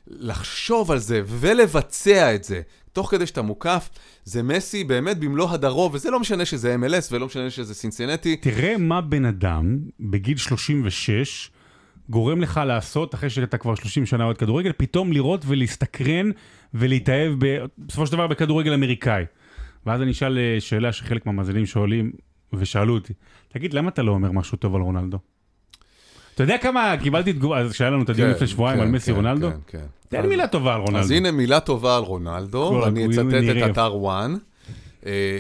לחשוב 0.08 0.92
על 0.92 0.98
זה 0.98 1.22
ולבצע 1.26 2.36
את 2.36 2.44
זה, 2.44 2.62
תוך 2.94 3.12
כדי 3.12 3.26
שאתה 3.26 3.42
מוקף, 3.42 3.90
זה 4.24 4.44
מסי 4.44 4.84
באמת 4.84 5.20
במלוא 5.20 5.50
הדרו, 5.50 5.90
וזה 5.94 6.12
לא 6.12 6.20
משנה 6.20 6.46
שזה 6.46 6.76
MLS 6.76 7.08
ולא 7.12 7.26
משנה 7.26 7.50
שזה 7.50 7.74
סינסינטי. 7.74 8.36
תראה 8.36 8.78
מה 8.78 9.02
בן 9.02 9.26
אדם 9.26 9.80
בגיל 10.00 10.38
36 10.38 11.52
גורם 12.10 12.42
לך 12.42 12.62
לעשות, 12.66 13.16
אחרי 13.16 13.30
שאתה 13.30 13.58
כבר 13.58 13.76
30 13.76 14.06
שנה 14.06 14.24
אוהד 14.24 14.38
כדורגל, 14.38 14.72
פתאום 14.78 15.14
לראות 15.14 15.42
ולהסתקרן 15.48 16.32
ולהתאהב 16.74 17.34
ב- 17.40 17.66
בסופו 17.78 18.06
של 18.06 18.12
דבר 18.12 18.28
בכדורגל 18.28 18.74
אמריקאי. 18.74 19.26
ואז 19.86 20.02
אני 20.02 20.12
אשאל 20.12 20.38
אה, 20.38 20.56
שאלה 20.60 20.94
שחלק 20.94 21.26
מהמאזינים 21.26 21.66
שואלים, 21.66 22.12
ושאלו 22.54 22.94
אותי, 22.94 23.14
תגיד, 23.54 23.74
למה 23.74 23.90
אתה 23.90 24.02
לא 24.04 24.12
אומר 24.12 24.32
משהו 24.32 24.58
טוב 24.58 24.76
על 24.76 24.82
רונלדו? 24.82 25.18
אתה 26.36 26.44
יודע 26.44 26.58
כמה 26.58 26.96
קיבלתי 27.02 27.34
תגובה, 27.34 27.60
אז 27.60 27.74
שהיה 27.74 27.90
לנו 27.90 28.04
את 28.04 28.10
הדיון 28.10 28.30
כן, 28.30 28.36
לפני 28.36 28.48
שבועיים 28.48 28.80
כן, 28.80 28.86
על 28.86 28.92
מסי 28.92 29.12
כן, 29.12 29.16
רונלדו? 29.16 29.50
כן, 29.50 29.58
כן. 29.68 29.86
תן 30.10 30.30
מילה 30.30 30.48
טובה 30.48 30.74
על 30.76 30.82
רונלדו. 30.82 31.00
אז 31.00 31.12
הנה 31.12 31.32
מילה 31.32 31.60
טובה 31.60 31.98
על 31.98 32.04
רונלדו, 32.04 32.86
הגויים 32.86 33.12
אצטט. 33.12 33.64
את 33.66 33.72
אתר 33.72 33.96
וואן. 33.96 34.36
אה, 35.06 35.40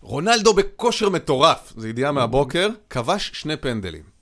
רונלדו 0.00 0.54
בכושר 0.54 1.08
מטורף, 1.08 1.72
זו 1.76 1.88
ידיעה 1.88 2.12
מהבוקר, 2.12 2.68
כבש 2.90 3.30
שני 3.34 3.56
פנדלים. 3.56 4.15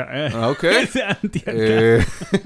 אתה- 0.00 0.36
אה, 0.38 0.46
אוקיי. 0.48 0.76
איזה 0.80 1.00
אנטי 1.08 1.38
אתה. 1.38 1.50
אה, 1.50 1.98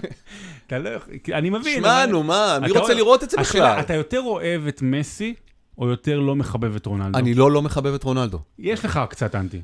אתה 0.67 0.79
לא 0.79 0.89
יכול, 0.89 1.15
אני 1.33 1.51
מבין. 1.51 1.81
שמע, 1.81 2.07
נו, 2.07 2.23
מה, 2.23 2.59
מי 2.63 2.71
רוצה 2.71 2.95
לראות 2.95 3.25
את 3.25 3.31
זה 3.31 3.37
בכלל? 3.37 3.81
אתה 3.81 3.95
יותר 3.95 4.21
אוהב 4.21 4.67
את 4.67 4.83
מסי, 4.83 5.35
או 5.79 5.89
יותר 5.89 6.21
לא 6.21 6.37
מחבב 6.37 6.77
את 6.77 6.87
רונלדו? 6.87 7.19
אני 7.19 7.35
לא 7.35 7.51
לא 7.53 7.63
מחבב 7.63 7.95
את 7.95 8.05
רונלדו. 8.05 8.39
יש 8.59 8.85
לך 8.85 9.01
קצת 9.11 9.35
אנטי. 9.35 9.61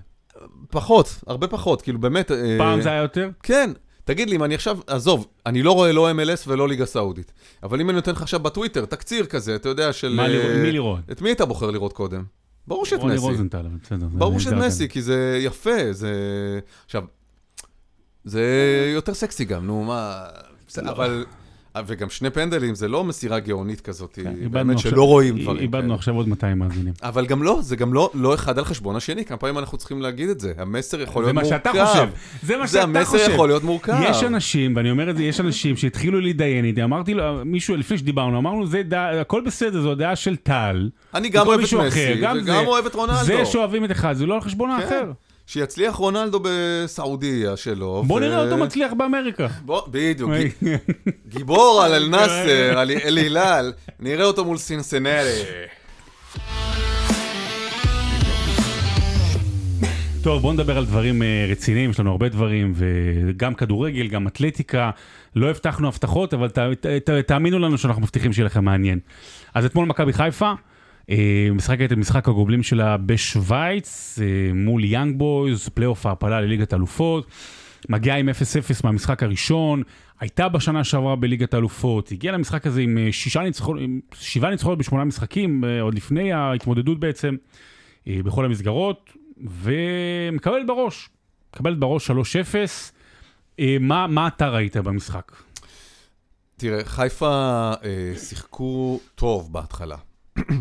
פחות, 0.70 1.20
הרבה 1.26 1.46
פחות, 1.46 1.82
כאילו 1.82 1.98
באמת... 1.98 2.30
אה, 2.32 2.54
פעם 2.58 2.80
זה 2.80 2.88
היה 2.88 3.02
יותר? 3.02 3.30
כן. 3.42 3.70
תגיד 4.04 4.30
לי, 4.30 4.36
אם 4.36 4.44
אני 4.44 4.54
עכשיו, 4.54 4.78
עזוב, 4.86 5.26
אני 5.46 5.62
לא 5.62 5.72
רואה 5.72 5.92
לא 5.92 6.10
MLS 6.10 6.44
ולא 6.46 6.68
ליגה 6.68 6.86
סעודית. 6.86 7.32
אבל 7.62 7.80
אם 7.80 7.90
אני 7.90 7.96
נותן 7.96 8.12
לך 8.12 8.22
עכשיו 8.22 8.40
בטוויטר 8.40 8.84
תקציר 8.84 9.26
כזה, 9.26 9.54
אתה 9.54 9.68
יודע, 9.68 9.92
של... 9.92 10.14
מה 10.14 10.22
אה, 10.22 10.28
לראות- 10.28 10.56
מי 10.62 10.72
לראות? 10.72 10.98
את 11.12 11.22
מי 11.22 11.32
אתה 11.32 11.44
בוחר 11.44 11.70
לראות 11.70 11.92
קודם? 11.92 12.24
ברור 12.66 12.86
שאת 12.86 13.00
רוני 13.00 13.14
מסי. 13.14 13.22
רוזנטל, 13.24 13.58
אבל 13.58 13.76
בסדר. 13.82 14.06
זה 14.12 14.18
ברור 14.18 14.40
שאת 14.40 14.52
מסי, 14.52 14.88
כי 14.88 15.02
זה 15.02 15.38
יפה, 15.42 15.70
זה... 15.92 16.12
עכשיו, 16.84 17.02
זה 18.28 18.42
יותר 18.94 19.14
סקסי 19.14 19.44
גם, 19.44 19.66
נו, 19.66 19.84
מה... 19.84 20.24
בסדר, 20.68 20.90
אבל... 20.90 21.24
וגם 21.86 22.10
שני 22.10 22.30
פנדלים, 22.30 22.74
זה 22.74 22.88
לא 22.88 23.04
מסירה 23.04 23.38
גאונית 23.38 23.80
כזאת, 23.80 24.14
כן, 24.22 24.32
באמת 24.50 24.76
עכשיו- 24.76 24.90
שלא 24.90 25.02
רואים 25.06 25.38
דברים 25.38 25.60
איבדנו 25.62 25.82
כאלה. 25.82 25.94
עכשיו 25.94 26.14
עוד 26.14 26.28
200 26.28 26.58
מאזינים. 26.58 26.92
אבל 27.02 27.26
גם 27.26 27.42
לא, 27.42 27.58
זה 27.62 27.76
גם 27.76 27.94
לא, 27.94 28.10
לא 28.14 28.34
אחד 28.34 28.58
על 28.58 28.64
חשבון 28.64 28.96
השני, 28.96 29.24
כמה 29.24 29.36
פעמים 29.38 29.58
אנחנו 29.58 29.78
צריכים 29.78 30.02
להגיד 30.02 30.28
את 30.28 30.40
זה. 30.40 30.52
המסר 30.58 31.00
יכול 31.00 31.24
זה 31.24 31.32
להיות 31.32 31.34
מה 31.34 31.42
מורכב. 31.42 31.56
שאתה 31.72 31.86
חושב. 31.86 32.08
זה 32.42 32.56
מה 32.56 32.66
זה 32.66 32.72
שאתה 32.72 32.82
המסר 32.82 33.04
חושב. 33.04 33.30
יכול 33.32 33.48
להיות 33.48 33.64
מורכב. 33.64 33.96
יש 34.10 34.22
אנשים, 34.24 34.76
ואני 34.76 34.90
אומר 34.90 35.10
את 35.10 35.16
זה, 35.16 35.22
יש 35.24 35.40
אנשים 35.40 35.76
שהתחילו 35.76 36.20
להתדיין 36.20 36.64
איתי, 36.64 36.84
אמרתי 36.84 37.14
לו, 37.14 37.24
מישהו, 37.44 37.76
לפני 37.76 37.98
שדיברנו, 37.98 38.38
אמרנו, 38.38 38.66
זה 38.66 38.82
דעה, 38.82 39.20
הכל 39.20 39.42
בסדר, 39.46 39.82
זו 39.82 39.94
דעה 39.94 40.16
של 40.16 40.36
טל. 40.36 40.90
אני 41.14 41.28
גם 41.28 41.46
אוהב 41.46 41.60
את 41.60 41.72
מסי, 41.72 42.14
וגם 42.18 42.40
זה- 42.40 42.58
אוהב 42.58 42.86
את 42.86 42.94
רונלדו. 42.94 43.24
זה 43.24 43.44
שאוהבים 43.44 43.84
את 43.84 43.90
אחד, 43.90 44.12
זה 44.12 44.26
לא 44.26 44.34
על 44.34 44.40
חשבון 44.40 44.70
כן. 44.76 44.82
האחר. 44.82 45.10
שיצליח 45.50 45.94
רונלדו 45.94 46.40
בסעודיה 46.42 47.56
שלו. 47.56 48.02
בוא 48.06 48.16
ו- 48.16 48.20
נראה 48.20 48.44
אותו 48.44 48.56
מצליח 48.56 48.92
באמריקה. 48.92 49.46
בוא, 49.64 49.82
בדיוק, 49.90 50.30
ג- 50.64 50.76
גיבור 51.28 51.82
על 51.84 51.92
אל-נאסר, 51.94 52.78
על 52.80 52.90
אל 52.90 53.16
הילל, 53.16 53.72
נראה 54.00 54.24
אותו 54.24 54.44
מול 54.44 54.56
סינסנרי. 54.56 55.42
טוב, 60.22 60.42
בואו 60.42 60.52
נדבר 60.52 60.78
על 60.78 60.86
דברים 60.86 61.22
אה, 61.22 61.46
רציניים, 61.50 61.90
יש 61.90 62.00
לנו 62.00 62.10
הרבה 62.10 62.28
דברים, 62.28 62.72
וגם 62.76 63.54
כדורגל, 63.54 64.06
גם 64.08 64.26
אתלטיקה. 64.26 64.90
לא 65.36 65.50
הבטחנו 65.50 65.88
הבטחות, 65.88 66.34
אבל 66.34 66.48
ת, 66.48 66.58
ת, 66.58 66.86
ת, 66.86 67.10
תאמינו 67.10 67.58
לנו 67.58 67.78
שאנחנו 67.78 68.02
מבטיחים 68.02 68.32
שיהיה 68.32 68.46
לכם 68.46 68.64
מעניין. 68.64 68.98
אז 69.54 69.64
אתמול 69.64 69.86
מכבי 69.86 70.12
חיפה, 70.12 70.52
אה, 71.10 71.48
משחקת 71.54 71.92
את 71.92 71.96
משחק 71.96 72.28
הגומלין 72.28 72.62
שלה 72.62 72.96
בשוויץ, 72.96 74.18
אה, 74.22 74.52
מול 74.54 74.84
יאנג 74.84 75.18
בויז, 75.18 75.68
פלייאוף 75.68 76.06
ההעפלה 76.06 76.40
לליגת 76.40 76.72
האלופות. 76.72 77.26
מגיעה 77.88 78.18
עם 78.18 78.28
0-0 78.28 78.32
מהמשחק 78.84 79.22
הראשון, 79.22 79.82
הייתה 80.20 80.48
בשנה 80.48 80.84
שעברה 80.84 81.16
בליגת 81.16 81.54
האלופות, 81.54 82.12
הגיעה 82.12 82.34
למשחק 82.34 82.66
הזה 82.66 82.80
עם 82.80 82.98
אה, 82.98 83.12
שישה 83.12 83.40
ניצחונות, 83.40 83.82
עם 83.82 84.00
שבעה 84.14 84.50
ניצחונות 84.50 84.78
בשמונה 84.78 85.04
משחקים, 85.04 85.64
עוד 85.80 85.94
לפני 85.94 86.32
ההתמודדות 86.32 87.00
בעצם, 87.00 87.36
בכל 88.06 88.44
המסגרות, 88.44 89.12
ומקבלת 89.40 90.66
בראש, 90.66 91.08
מקבלת 91.54 91.78
בראש 91.78 92.10
3-0. 92.10 92.14
אה, 93.60 93.76
מה, 93.80 94.06
מה 94.06 94.28
אתה 94.28 94.48
ראית 94.48 94.76
במשחק? 94.76 95.32
תראה, 96.56 96.84
חיפה 96.84 97.72
אה, 97.84 98.12
שיחקו 98.16 99.00
טוב 99.14 99.52
בהתחלה. 99.52 99.96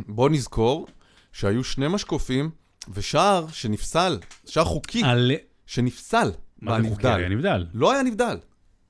בוא 0.07 0.29
נזכור 0.29 0.87
שהיו 1.31 1.63
שני 1.63 1.87
משקופים 1.89 2.49
ושער 2.93 3.47
שנפסל, 3.47 4.19
שער 4.45 4.63
חוקי 4.63 5.03
על... 5.03 5.31
שנפסל 5.65 6.31
מה 6.61 6.81
זה 6.81 6.89
חוקי? 6.89 7.07
היה. 7.07 7.29
נבדל. 7.29 7.65
לא 7.73 7.91
היה 7.91 8.03
נבדל. 8.03 8.37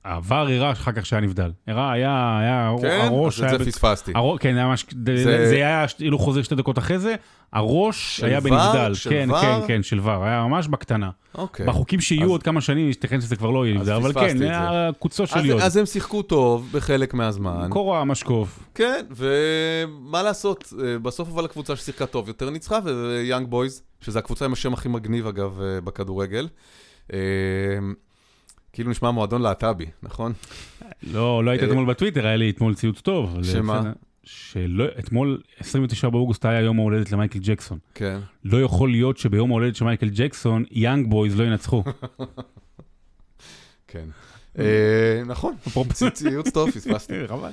העבר 0.07 0.35
הראה 0.49 0.71
אחר 0.71 0.91
כך 0.91 1.05
שהיה 1.05 1.21
נבדל. 1.21 1.51
הראה, 1.67 1.91
היה, 1.91 2.37
היה, 2.39 2.71
כן? 2.81 2.99
הראש 3.07 3.39
אז 3.39 3.43
את 3.45 3.49
היה... 3.49 3.57
זה 3.59 3.71
פספסתי. 3.71 4.11
הראש, 4.15 4.39
כן, 4.39 4.55
היה 4.57 4.65
ממש, 4.67 4.85
זה... 5.05 5.23
זה- 5.49 5.55
היה 5.55 5.85
כאילו 5.97 6.19
חוזר 6.19 6.41
שתי 6.41 6.55
דקות 6.55 6.77
אחרי 6.77 6.99
זה, 6.99 7.15
הראש 7.53 8.23
היה 8.23 8.37
ור? 8.37 8.43
בנבדל. 8.43 8.93
של 8.93 9.09
כן, 9.09 9.27
ור? 9.31 9.41
כן, 9.41 9.59
כן, 9.67 9.83
של 9.83 9.99
ור, 9.99 10.23
היה 10.23 10.43
ממש 10.47 10.67
בקטנה. 10.67 11.09
אוקיי. 11.35 11.65
בחוקים 11.65 12.01
שיהיו 12.01 12.23
אז- 12.23 12.29
עוד 12.29 12.43
כמה 12.43 12.61
שנים, 12.61 12.87
ייתכן 12.87 13.21
שזה 13.21 13.35
כבר 13.35 13.49
לא 13.51 13.65
יהיה 13.65 13.77
נבדל, 13.77 13.93
אבל 13.93 14.13
כן, 14.13 14.37
זה. 14.37 14.49
היה 14.49 14.89
קוצו 14.99 15.27
של 15.27 15.39
אז, 15.39 15.45
יוד. 15.45 15.61
אז 15.61 15.77
הם 15.77 15.85
שיחקו 15.85 16.21
טוב 16.21 16.69
בחלק 16.71 17.13
מהזמן. 17.13 17.67
קורה 17.69 18.05
משקוף. 18.05 18.59
כן, 18.75 19.05
ומה 19.15 20.23
לעשות, 20.23 20.73
אה, 20.85 20.99
בסוף 20.99 21.29
אבל 21.29 21.45
הקבוצה 21.45 21.75
ששיחקה 21.75 22.05
טוב 22.05 22.27
יותר 22.27 22.49
ניצחה, 22.49 22.79
ויאנג 22.85 23.47
בויז, 23.49 23.81
שזו 24.01 24.19
הקבוצה 24.19 24.45
עם 24.45 24.53
השם 24.53 24.73
הכי 24.73 24.89
מגניב 24.89 25.27
אגב 25.27 25.61
אה, 25.61 25.81
בכדורגל. 25.81 26.47
כאילו 28.77 28.91
נשמע 28.91 29.11
מועדון 29.11 29.41
להט"בי, 29.41 29.85
נכון? 30.03 30.33
לא, 31.03 31.43
לא 31.43 31.51
היית 31.51 31.63
אה, 31.63 31.67
אתמול 31.67 31.85
בטוויטר, 31.85 32.27
היה 32.27 32.35
לי 32.35 32.49
אתמול 32.49 32.75
ציוץ 32.75 33.01
טוב. 33.01 33.43
שמה? 33.43 33.79
בסדר. 33.79 33.91
שלא, 34.23 34.85
אתמול, 34.99 35.41
29 35.59 36.09
באוגוסט, 36.09 36.45
היה 36.45 36.61
יום 36.61 36.79
ההולדת 36.79 37.11
למייקל 37.11 37.39
ג'קסון. 37.39 37.77
כן. 37.93 38.19
לא 38.45 38.61
יכול 38.61 38.91
להיות 38.91 39.17
שביום 39.17 39.51
ההולדת 39.51 39.75
של 39.75 39.85
מייקל 39.85 40.09
ג'קסון, 40.09 40.63
יאנג 40.71 41.09
בויז 41.09 41.39
לא 41.39 41.43
ינצחו. 41.43 41.83
כן. 43.87 44.05
אה, 44.59 45.21
נכון, 45.25 45.55
ציוץ 46.13 46.49
טוב, 46.49 46.71
פספסתי. 46.71 47.27
חבל. 47.27 47.51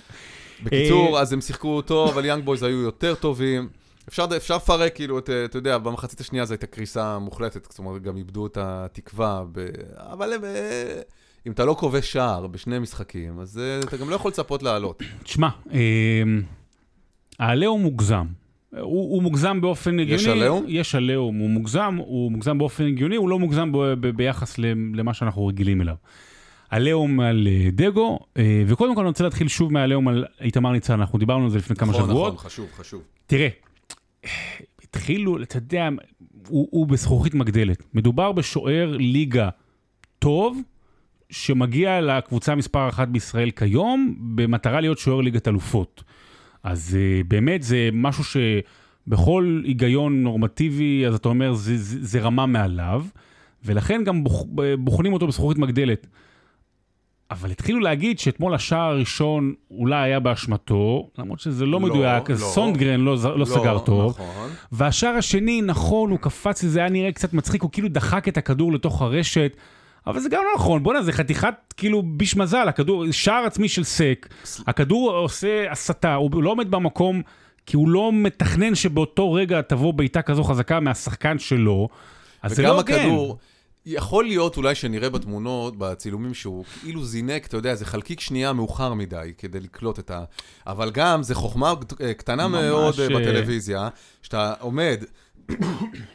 בקיצור, 0.62 1.16
אה, 1.16 1.22
אז 1.22 1.32
הם 1.32 1.40
שיחקו 1.40 1.82
טוב, 1.82 2.08
אבל 2.08 2.24
יאנג 2.24 2.44
בויז 2.44 2.62
היו 2.62 2.80
יותר 2.80 3.14
טובים. 3.14 3.68
אפשר 4.08 4.26
אפשר 4.36 4.56
לפרק, 4.56 4.94
כאילו, 4.94 5.18
את, 5.18 5.30
אתה 5.44 5.58
יודע, 5.58 5.78
במחצית 5.78 6.20
השנייה 6.20 6.44
זו 6.44 6.54
הייתה 6.54 6.66
קריסה 6.66 7.18
מוחלטת, 7.18 7.66
זאת 7.70 7.78
אומרת, 7.78 8.02
גם 8.02 8.16
איבדו 8.16 8.46
את 8.46 8.58
התקווה, 8.60 9.44
ב... 9.52 9.66
אבל 9.96 10.32
הם, 10.32 10.44
אה, 10.44 11.00
אם 11.46 11.52
אתה 11.52 11.64
לא 11.64 11.76
כובש 11.78 12.12
שער 12.12 12.46
בשני 12.46 12.78
משחקים, 12.78 13.40
אז 13.40 13.58
אה, 13.58 13.80
אתה 13.80 13.96
גם 13.96 14.10
לא 14.10 14.14
יכול 14.14 14.28
לצפות 14.28 14.62
לעלות. 14.62 15.02
תשמע, 15.22 15.48
אמ, 15.72 16.42
העליהום 17.38 17.82
מוגזם. 17.82 18.26
הוא, 18.80 19.14
הוא 19.14 19.22
מוגזם 19.22 19.60
באופן 19.60 19.98
הגיוני. 20.00 20.22
יש 20.22 20.28
עליהום? 20.28 20.64
יש 20.68 20.94
עליהום, 20.94 21.38
הוא 21.38 21.50
מוגזם, 21.50 21.96
הוא 21.98 22.32
מוגזם 22.32 22.58
באופן 22.58 22.86
הגיוני, 22.86 23.16
הוא 23.16 23.28
לא 23.28 23.38
מוגזם 23.38 23.72
ב, 23.72 23.78
ב, 23.78 24.06
ביחס 24.16 24.58
למה 24.94 25.14
שאנחנו 25.14 25.46
רגילים 25.46 25.80
אליו. 25.80 25.94
עליהום 26.70 27.20
על 27.20 27.48
אה, 27.50 27.68
דגו, 27.72 28.18
אה, 28.36 28.62
וקודם 28.66 28.94
כל 28.94 29.00
אני 29.00 29.08
רוצה 29.08 29.24
להתחיל 29.24 29.48
שוב 29.48 29.72
מהעליהום 29.72 30.08
על 30.08 30.24
איתמר 30.40 30.72
ניצן, 30.72 31.00
אנחנו 31.00 31.18
דיברנו 31.18 31.44
על 31.44 31.50
זה 31.50 31.58
לפני 31.58 31.76
כמה 31.76 31.92
נכון, 31.92 32.02
שבועות. 32.04 32.34
נכון, 32.34 32.46
חשוב, 32.46 32.68
חשוב. 32.76 33.02
תראה, 33.26 33.48
התחילו, 34.82 35.42
אתה 35.42 35.56
יודע, 35.56 35.88
הוא, 36.48 36.68
הוא 36.70 36.86
בזכוכית 36.86 37.34
מגדלת. 37.34 37.82
מדובר 37.94 38.32
בשוער 38.32 38.96
ליגה 38.96 39.48
טוב, 40.18 40.60
שמגיע 41.30 42.00
לקבוצה 42.00 42.54
מספר 42.54 42.88
אחת 42.88 43.08
בישראל 43.08 43.50
כיום, 43.50 44.14
במטרה 44.18 44.80
להיות 44.80 44.98
שוער 44.98 45.20
ליגת 45.20 45.48
אלופות. 45.48 46.04
אז 46.62 46.96
uh, 46.96 47.26
באמת 47.28 47.62
זה 47.62 47.88
משהו 47.92 48.24
שבכל 48.24 49.62
היגיון 49.64 50.22
נורמטיבי, 50.22 51.06
אז 51.06 51.14
אתה 51.14 51.28
אומר, 51.28 51.54
זה, 51.54 51.76
זה, 51.76 51.98
זה 52.00 52.20
רמה 52.20 52.46
מעליו, 52.46 53.04
ולכן 53.64 54.04
גם 54.04 54.24
בוח, 54.24 54.44
בוחנים 54.78 55.12
אותו 55.12 55.26
בזכוכית 55.26 55.58
מגדלת. 55.58 56.06
אבל 57.34 57.50
התחילו 57.50 57.80
להגיד 57.80 58.18
שאתמול 58.18 58.54
השער 58.54 58.90
הראשון 58.90 59.54
אולי 59.70 59.96
היה 59.96 60.20
באשמתו, 60.20 61.10
למרות 61.18 61.40
שזה 61.40 61.64
לא, 61.64 61.72
לא, 61.72 61.80
מדויק, 61.80 62.30
לא. 62.30 62.36
סונדגרן 62.36 63.00
לא, 63.00 63.16
לא, 63.22 63.38
לא 63.38 63.44
סגר 63.44 63.78
טוב. 63.78 64.10
נכון. 64.10 64.50
והשער 64.72 65.14
השני, 65.14 65.62
נכון, 65.62 66.10
הוא 66.10 66.18
קפץ, 66.18 66.64
זה 66.64 66.78
היה 66.78 66.88
נראה 66.88 67.12
קצת 67.12 67.32
מצחיק, 67.32 67.62
הוא 67.62 67.70
כאילו 67.72 67.88
דחק 67.88 68.28
את 68.28 68.36
הכדור 68.36 68.72
לתוך 68.72 69.02
הרשת, 69.02 69.56
אבל 70.06 70.20
זה 70.20 70.28
גם 70.28 70.42
לא 70.44 70.50
נכון, 70.54 70.82
בואנה, 70.82 71.02
זה 71.02 71.12
חתיכת, 71.12 71.54
כאילו, 71.76 72.02
ביש 72.02 72.36
מזל, 72.36 72.68
הכדור, 72.68 73.10
שער 73.10 73.44
עצמי 73.44 73.68
של 73.68 73.84
סק, 73.84 74.28
הכדור 74.66 75.10
עושה 75.10 75.70
הסתה, 75.70 76.14
הוא 76.14 76.42
לא 76.42 76.50
עומד 76.50 76.70
במקום, 76.70 77.22
כי 77.66 77.76
הוא 77.76 77.88
לא 77.88 78.10
מתכנן 78.12 78.74
שבאותו 78.74 79.32
רגע 79.32 79.62
תבוא 79.62 79.94
בעיטה 79.94 80.22
כזו 80.22 80.44
חזקה 80.44 80.80
מהשחקן 80.80 81.38
שלו, 81.38 81.88
אז 82.42 82.54
זה 82.54 82.62
וגם 82.62 82.72
לא 82.72 82.80
הוגן. 82.80 82.94
הכדור, 82.94 83.38
יכול 83.86 84.24
להיות 84.24 84.56
אולי 84.56 84.74
שנראה 84.74 85.10
בתמונות, 85.10 85.76
בצילומים 85.78 86.34
שהוא 86.34 86.64
כאילו 86.80 87.04
זינק, 87.04 87.46
אתה 87.46 87.56
יודע, 87.56 87.74
זה 87.74 87.84
חלקיק 87.84 88.20
שנייה 88.20 88.52
מאוחר 88.52 88.94
מדי 88.94 89.32
כדי 89.38 89.60
לקלוט 89.60 89.98
את 89.98 90.10
ה... 90.10 90.24
אבל 90.66 90.90
גם, 90.90 91.22
זה 91.22 91.34
חוכמה 91.34 91.74
אה, 92.00 92.14
קטנה 92.14 92.48
מאוד 92.48 93.00
אה, 93.00 93.04
אה, 93.04 93.20
בטלוויזיה, 93.20 93.88
שאתה 94.22 94.54
עומד, 94.60 95.04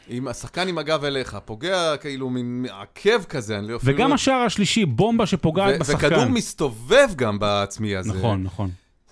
עם 0.08 0.28
השחקן 0.28 0.68
עם 0.68 0.78
הגב 0.78 1.04
אליך, 1.04 1.38
פוגע 1.44 1.96
כאילו 1.96 2.30
מין 2.30 2.66
עקב 2.70 3.24
כזה, 3.24 3.58
אני 3.58 3.68
לא 3.68 3.76
אפילו... 3.76 3.96
וגם 3.96 4.12
השער 4.12 4.40
השלישי, 4.40 4.84
בומבה 4.84 5.26
שפוגעת 5.26 5.80
בשחקן. 5.80 6.06
וכדור 6.06 6.26
מסתובב 6.26 7.08
גם 7.16 7.38
בעצמי 7.38 7.96
הזה. 7.96 8.12
נכון, 8.12 8.42
נכון. 8.42 8.70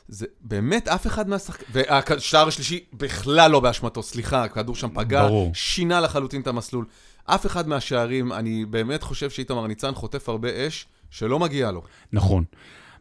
זה 0.09 0.27
באמת 0.41 0.89
אף 0.89 1.07
אחד 1.07 1.29
מהשחקנים... 1.29 1.69
והשער 1.73 2.49
השלישי 2.49 2.85
בכלל 2.93 3.51
לא 3.51 3.61
באשמתו, 3.61 4.03
סליחה, 4.03 4.45
הכדור 4.45 4.75
שם 4.75 4.89
פגע, 4.95 5.27
ברור. 5.27 5.51
שינה 5.55 6.01
לחלוטין 6.01 6.41
את 6.41 6.47
המסלול. 6.47 6.85
אף 7.29 7.47
אחד 7.47 7.69
מהשערים, 7.69 8.33
אני 8.33 8.65
באמת 8.65 9.03
חושב 9.03 9.31
שאיתמר 9.31 9.67
ניצן 9.67 9.95
חוטף 9.95 10.29
הרבה 10.29 10.49
אש 10.67 10.87
שלא 11.11 11.39
מגיע 11.39 11.71
לו. 11.71 11.83
נכון. 12.13 12.45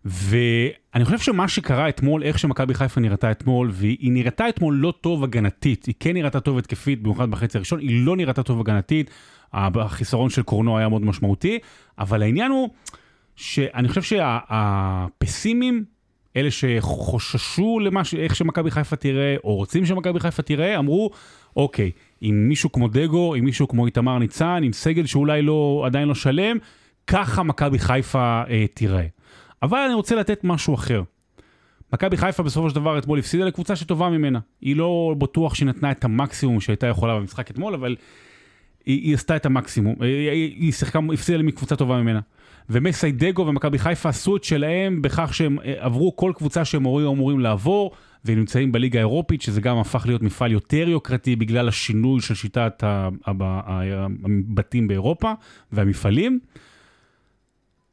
ואני 0.06 1.06
חושב 1.06 1.20
שמה 1.20 1.48
שקרה 1.48 1.90
אתמול, 1.90 2.24
איך 2.24 2.40
שמכבי 2.40 2.74
חיפה 2.74 3.02
נראתה 3.02 3.32
אתמול, 3.32 3.70
והיא 3.74 4.12
נראתה 4.12 4.50
אתמול 4.50 4.76
לא 4.76 4.94
טוב 5.02 5.24
הגנתית, 5.24 5.86
היא 5.86 5.96
כן 6.00 6.14
נראתה 6.14 6.40
טוב 6.40 6.58
התקפית, 6.58 7.02
במיוחד 7.02 7.32
בחצי 7.32 7.58
הראשון, 7.58 7.80
היא 7.80 8.06
לא 8.06 8.16
נראתה 8.16 8.44
טוב 8.44 8.60
הגנתית, 8.60 9.12
החיסרון 9.54 10.30
של 10.30 10.42
קורנו 10.42 10.78
היה 10.78 10.90
מאוד 10.90 11.06
משמעותי, 11.06 11.60
אבל 12.00 12.22
העניין 12.22 12.52
הוא 12.52 12.70
שאני 13.36 13.88
חושב 13.88 14.02
שהפסימים, 14.02 15.86
אלה 16.36 16.52
שחוששו 16.52 17.80
למש... 17.80 18.14
איך 18.14 18.36
שמכבי 18.36 18.72
חיפה 18.72 18.96
תראה, 18.96 19.36
או 19.44 19.56
רוצים 19.56 19.86
שמכבי 19.86 20.20
חיפה 20.20 20.42
תראה, 20.42 20.80
אמרו, 20.80 21.10
אוקיי, 21.56 21.92
עם 22.22 22.48
מישהו 22.48 22.72
כמו 22.72 22.88
דגו, 22.88 23.36
עם 23.36 23.46
מישהו 23.46 23.68
כמו 23.68 23.86
איתמר 23.86 24.18
ניצן, 24.18 24.62
עם 24.64 24.74
סגל 24.74 25.06
שאולי 25.06 25.42
לא, 25.42 25.84
עדיין 25.86 26.08
לא 26.08 26.16
שלם, 26.16 26.58
ככה 27.08 27.44
מכבי 27.44 27.80
חיפה 27.80 28.44
אה, 28.50 28.66
תראה. 28.74 29.06
אבל 29.64 29.78
אני 29.78 29.94
רוצה 29.94 30.16
לתת 30.16 30.44
משהו 30.44 30.74
אחר. 30.74 31.04
מכבי 31.94 32.18
חיפה 32.18 32.44
בסופו 32.44 32.70
של 32.70 32.76
דבר 32.76 32.98
אתמול 32.98 33.20
הפסידה 33.20 33.46
לקבוצה 33.46 33.76
שטובה 33.76 34.10
ממנה. 34.10 34.40
היא 34.62 34.76
לא 34.76 35.16
בטוח 35.18 35.56
שהיא 35.56 35.68
נתנה 35.68 35.92
את 35.92 36.06
המקסימום 36.06 36.60
שהייתה 36.60 36.88
יכולה 36.88 37.16
במשחק 37.16 37.52
אתמול, 37.52 37.74
אבל 37.74 37.96
היא, 38.86 39.02
היא 39.02 39.14
עשתה 39.14 39.36
את 39.36 39.46
המקסימום. 39.46 39.96
היא, 40.02 40.30
היא 40.32 40.72
שיחקה, 40.72 41.00
הפסידה 41.14 41.44
מקבוצה 41.44 41.76
טובה 41.76 42.02
ממנה. 42.02 42.20
ומסיידגו 42.70 43.48
ומכבי 43.48 43.80
חיפה 43.80 44.10
עשו 44.10 44.36
את 44.36 44.44
שלהם 44.44 45.02
בכך 45.02 45.34
שהם 45.34 45.60
אה, 45.60 45.74
עברו 45.78 46.16
כל 46.16 46.32
קבוצה 46.36 46.66
שהם 46.66 46.86
היו 46.86 47.14
אמורים 47.14 47.40
לעבור, 47.40 47.92
והם 48.26 48.38
נמצאים 48.40 48.72
בליגה 48.72 49.00
האירופית, 49.00 49.42
שזה 49.42 49.62
גם 49.62 49.78
הפך 49.78 50.06
להיות 50.06 50.22
מפעל 50.22 50.52
יותר 50.52 50.90
יוקרתי 50.90 51.36
בגלל 51.36 51.68
השינוי 51.68 52.22
של 52.22 52.36
שיטת 52.36 52.84
הבתים 53.26 54.88
באירופה 54.88 55.34
והמפעלים. 55.72 56.40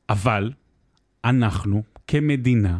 אבל 0.08 0.52
אנחנו 1.24 1.82
כמדינה, 2.06 2.78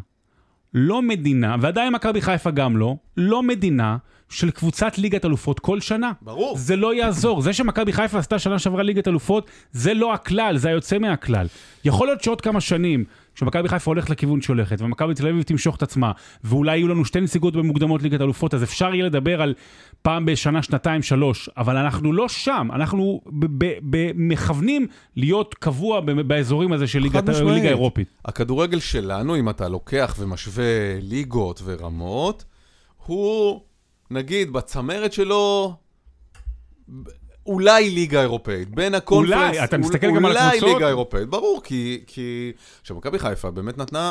לא 0.75 1.03
מדינה, 1.03 1.57
ועדיין 1.61 1.93
מכבי 1.93 2.21
חיפה 2.21 2.51
גם 2.51 2.77
לא, 2.77 2.97
לא 3.17 3.43
מדינה 3.43 3.97
של 4.29 4.51
קבוצת 4.51 4.99
ליגת 4.99 5.25
אלופות 5.25 5.61
כל 5.61 5.81
שנה. 5.81 6.13
ברור. 6.23 6.57
זה 6.59 6.77
לא 6.77 6.95
יעזור. 6.95 7.41
זה 7.43 7.53
שמכבי 7.53 7.93
חיפה 7.93 8.19
עשתה 8.19 8.39
שנה 8.39 8.59
שעברה 8.59 8.83
ליגת 8.83 9.09
אלופות, 9.09 9.51
זה 9.73 9.95
לא 9.95 10.15
הכלל, 10.15 10.57
זה 10.57 10.69
היוצא 10.69 10.99
מהכלל. 10.99 11.47
יכול 11.85 12.07
להיות 12.07 12.23
שעוד 12.23 12.41
כמה 12.41 12.61
שנים, 12.61 13.05
כשמכבי 13.35 13.69
חיפה 13.69 13.91
הולכת 13.91 14.11
לכיוון 14.11 14.41
שהולכת, 14.41 14.81
ומכבי 14.81 15.15
תל 15.15 15.29
אביב 15.29 15.43
תמשוך 15.43 15.77
את 15.77 15.83
עצמה, 15.83 16.13
ואולי 16.45 16.77
יהיו 16.77 16.89
לנו 16.89 17.05
שתי 17.05 17.21
נציגות 17.21 17.57
במוקדמות 17.57 18.03
ליגת 18.03 18.21
אלופות, 18.21 18.55
אז 18.55 18.63
אפשר 18.63 18.95
יהיה 18.95 19.05
לדבר 19.05 19.43
על 19.43 19.55
פעם 20.03 20.27
בשנה, 20.27 20.63
שנתיים, 20.63 21.03
שלוש, 21.03 21.51
אבל 21.57 21.77
אנחנו 21.77 22.13
לא 22.13 22.29
שם, 22.29 22.69
אנחנו 22.73 23.21
מכוונים 24.15 24.87
להיות 25.17 25.55
קבוע 25.55 26.01
באזורים 26.01 26.73
הזה 26.73 26.87
של 26.87 26.99
ליגה 26.99 27.21
אירופית. 27.69 28.09
הכדורגל 28.25 28.81
שלנו, 28.81 29.37
אם 29.37 29.49
אתה 29.49 29.69
לוקח 29.69 30.17
ומשווה 30.19 31.01
ליגות 31.01 31.61
ורמות, 31.65 32.45
הוא... 33.07 33.61
נגיד, 34.11 34.53
בצמרת 34.53 35.13
שלו, 35.13 35.77
אולי 37.47 37.91
ליגה 37.91 38.21
אירופאית. 38.21 38.69
בין 38.69 38.95
הקונפרנס... 38.95 39.49
אולי, 39.49 39.65
אתה 39.65 39.79
מסתכל 39.79 40.07
גם 40.17 40.25
על 40.25 40.37
הקבוצות? 40.37 40.63
אולי 40.63 40.75
ליגה 40.75 40.89
אירופאית, 40.89 41.29
ברור, 41.29 41.61
כי... 41.65 42.01
כי... 42.07 42.53
עכשיו, 42.81 42.97
מכבי 42.97 43.19
חיפה 43.19 43.51
באמת 43.51 43.79
נתנה 43.79 44.11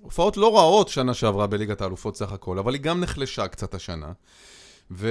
הופעות 0.00 0.36
לא 0.36 0.56
רעות 0.56 0.88
שנה 0.88 1.14
שעברה 1.14 1.46
בליגת 1.46 1.80
האלופות 1.80 2.16
סך 2.16 2.32
הכל, 2.32 2.58
אבל 2.58 2.74
היא 2.74 2.82
גם 2.82 3.00
נחלשה 3.00 3.48
קצת 3.48 3.74
השנה. 3.74 4.12
ו... 4.90 5.10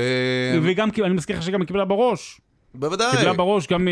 וגם, 0.63 0.89
אני 1.03 1.13
מזכיר 1.13 1.37
לך 1.37 1.43
שגם 1.43 1.61
היא 1.61 1.67
קיבלה 1.67 1.85
בראש. 1.85 2.41
בוודאי. 2.75 3.17
קיבלה 3.17 3.33
בראש 3.33 3.67
גם 3.67 3.87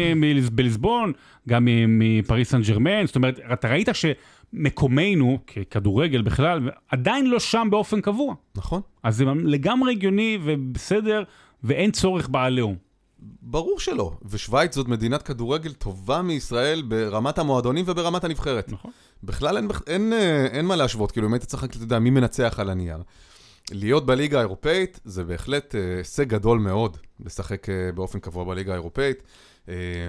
בליסבון, 0.51 1.13
גם 1.49 1.67
מפריס 1.87 2.49
סן 2.49 2.61
ג'רמן, 2.61 3.05
זאת 3.05 3.15
אומרת, 3.15 3.39
אתה 3.53 3.67
ראית 3.67 3.89
ש... 3.93 4.05
מקומנו, 4.53 5.39
ככדורגל 5.47 6.21
בכלל, 6.21 6.69
עדיין 6.91 7.29
לא 7.29 7.39
שם 7.39 7.67
באופן 7.71 8.01
קבוע. 8.01 8.35
נכון. 8.55 8.81
אז 9.03 9.15
זה 9.15 9.25
לגמרי 9.43 9.91
הגיוני 9.91 10.37
ובסדר, 10.43 11.23
ואין 11.63 11.91
צורך 11.91 12.29
בעליהום. 12.29 12.75
ברור 13.41 13.79
שלא, 13.79 14.11
ושווייץ 14.29 14.75
זאת 14.75 14.87
מדינת 14.87 15.23
כדורגל 15.23 15.73
טובה 15.73 16.21
מישראל 16.21 16.81
ברמת 16.81 17.37
המועדונים 17.37 17.85
וברמת 17.87 18.23
הנבחרת. 18.23 18.71
נכון. 18.71 18.91
בכלל 19.23 19.57
אין, 19.57 19.67
אין, 19.87 20.13
אין, 20.13 20.45
אין 20.45 20.65
מה 20.65 20.75
להשוות, 20.75 21.11
כאילו 21.11 21.27
אם 21.27 21.33
היית 21.33 21.43
צריך, 21.43 21.63
אתה 21.63 21.77
יודע, 21.77 21.99
מי 21.99 22.09
מנצח 22.09 22.55
על 22.59 22.69
הנייר. 22.69 22.97
להיות 23.71 24.05
בליגה 24.05 24.37
האירופאית 24.37 24.99
זה 25.05 25.23
בהחלט 25.23 25.75
אה, 25.75 25.97
הישג 25.97 26.27
גדול 26.27 26.59
מאוד, 26.59 26.97
לשחק 27.25 27.69
אה, 27.69 27.91
באופן 27.95 28.19
קבוע 28.19 28.43
בליגה 28.43 28.71
האירופאית. 28.71 29.23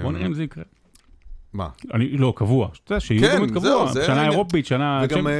בוא 0.02 0.12
נראה 0.12 0.26
אם 0.26 0.34
זה 0.34 0.42
יקרה. 0.42 0.64
מה? 1.52 1.68
אני, 1.94 2.08
לא, 2.08 2.32
קבוע. 2.36 2.68
אתה 2.84 2.92
יודע, 2.92 3.00
שיהיו 3.00 3.20
כן, 3.20 3.38
באמת 3.38 3.50
קבוע. 3.50 3.92
זהו, 3.92 4.06
שנה 4.06 4.24
אירופית, 4.24 4.66
שנה... 4.66 5.00
וגם, 5.04 5.26
uh, 5.26 5.30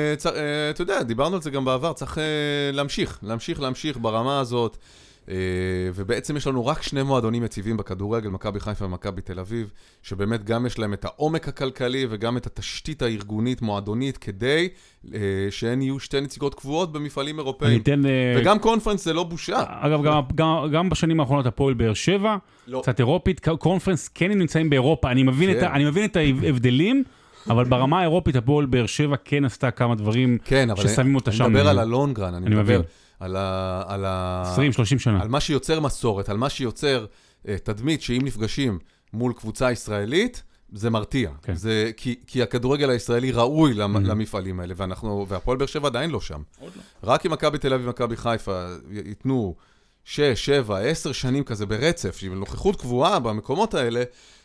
אתה 0.71 0.83
יודע, 0.83 1.03
דיברנו 1.03 1.37
על 1.37 1.43
זה 1.43 1.51
גם 1.51 1.65
בעבר, 1.65 1.93
צריך 1.93 2.19
להמשיך, 2.73 3.19
להמשיך, 3.23 3.61
להמשיך 3.61 3.99
ברמה 4.01 4.41
הזאת. 4.41 4.77
Uh, 5.27 5.29
ובעצם 5.95 6.37
יש 6.37 6.47
לנו 6.47 6.67
רק 6.67 6.83
שני 6.83 7.03
מועדונים 7.03 7.45
יציבים 7.45 7.77
בכדורגל, 7.77 8.29
מכבי 8.29 8.61
חיפה 8.61 8.85
ומכבי 8.85 9.23
תל 9.23 9.41
אביב, 9.41 9.71
שבאמת 10.03 10.45
גם 10.45 10.67
יש 10.67 10.79
להם 10.79 10.93
את 10.93 11.05
העומק 11.05 11.49
הכלכלי 11.49 12.07
וגם 12.11 12.37
את 12.37 12.47
התשתית 12.47 13.03
הארגונית, 13.03 13.63
מועדונית, 13.63 14.19
כדי 14.19 14.69
uh, 15.07 15.11
שהן 15.51 15.83
יהיו 15.83 16.01
שתי 16.01 16.21
נציגות 16.21 16.55
קבועות 16.55 16.93
במפעלים 16.93 17.39
אירופאיים. 17.39 17.81
אתן, 17.81 18.03
uh... 18.03 18.07
וגם 18.41 18.59
קונפרנס 18.59 19.05
זה 19.05 19.13
לא 19.13 19.25
בושה. 19.25 19.63
אגב, 19.67 20.03
גם, 20.05 20.21
גם, 20.35 20.69
גם 20.73 20.89
בשנים 20.89 21.21
האחרונות 21.21 21.47
הפועל 21.47 21.75
באר 21.75 21.95
שבע, 21.95 22.37
לא. 22.67 22.81
קצת 22.83 22.99
אירופית, 22.99 23.49
קונפרנס 23.59 24.09
כן 24.09 24.31
הם 24.31 24.39
נמצאים 24.39 24.71
באירופה. 24.71 25.11
אני 25.11 25.23
מבין, 25.23 25.53
כן. 25.53 25.59
את, 25.59 25.63
אני 25.63 25.85
מבין 25.85 26.05
את 26.05 26.17
ההבדלים. 26.17 27.05
אבל 27.51 27.65
ברמה 27.65 27.99
האירופית, 27.99 28.37
הפועל 28.37 28.67
באר 28.67 28.87
שבע 28.87 29.17
כן 29.25 29.45
עשתה 29.45 29.71
כמה 29.71 29.95
דברים 29.95 30.39
כן, 30.45 30.69
ששמים 30.77 31.15
אותה 31.15 31.33
שם. 31.33 31.45
אני 31.45 31.53
מדבר 31.53 31.69
על 31.69 31.79
הלונגרן, 31.79 32.35
אני, 32.35 32.47
אני 32.47 32.55
מדבר. 32.55 32.63
מבין. 32.63 32.81
על 33.21 33.37
ה... 33.37 33.83
על 33.87 34.05
ה... 34.05 34.55
20-30 34.57 34.99
שנה. 34.99 35.23
על 35.23 35.29
מה 35.29 35.41
שיוצר 35.41 35.81
מסורת, 35.81 36.29
על 36.29 36.37
מה 36.37 36.51
שיוצר 36.51 37.07
uh, 37.43 37.49
תדמית 37.63 38.03
שאם 38.03 38.21
נפגשים 38.25 38.79
מול 39.13 39.33
קבוצה 39.33 39.73
ישראלית, 39.73 40.43
זה 40.73 40.91
מרתיע. 40.91 41.31
כן. 41.43 41.55
זה, 41.55 41.91
כי, 41.97 42.21
כי 42.27 42.43
הכדורגל 42.43 42.91
הישראלי 42.91 43.33
ראוי 43.33 43.75
למ, 43.75 43.97
mm-hmm. 43.97 44.01
למפעלים 44.01 44.61
האלה, 44.61 44.75
ואנחנו, 44.77 45.27
והפועל 45.29 45.57
באר 45.57 45.67
שבע 45.67 45.89
עדיין 45.89 46.11
לא 46.11 46.21
שם. 46.21 46.43
עוד 46.61 46.73
לא. 46.77 46.83
רק 47.03 47.27
אם 47.27 47.33
מכבי 47.33 47.59
תל 47.59 47.75
אביב 47.75 47.87
ומכבי 47.87 48.17
חיפה 48.17 48.67
ייתנו 48.91 49.55
6, 50.05 50.21
7, 50.21 50.79
10 50.79 51.13
שנים 51.13 51.45
כזה 51.45 51.67
ברצף, 51.67 52.19
עם 52.23 52.35
נוכחות 52.35 52.81
קבועה 52.81 53.19
במקומות 53.19 53.75
האלה, 53.75 54.03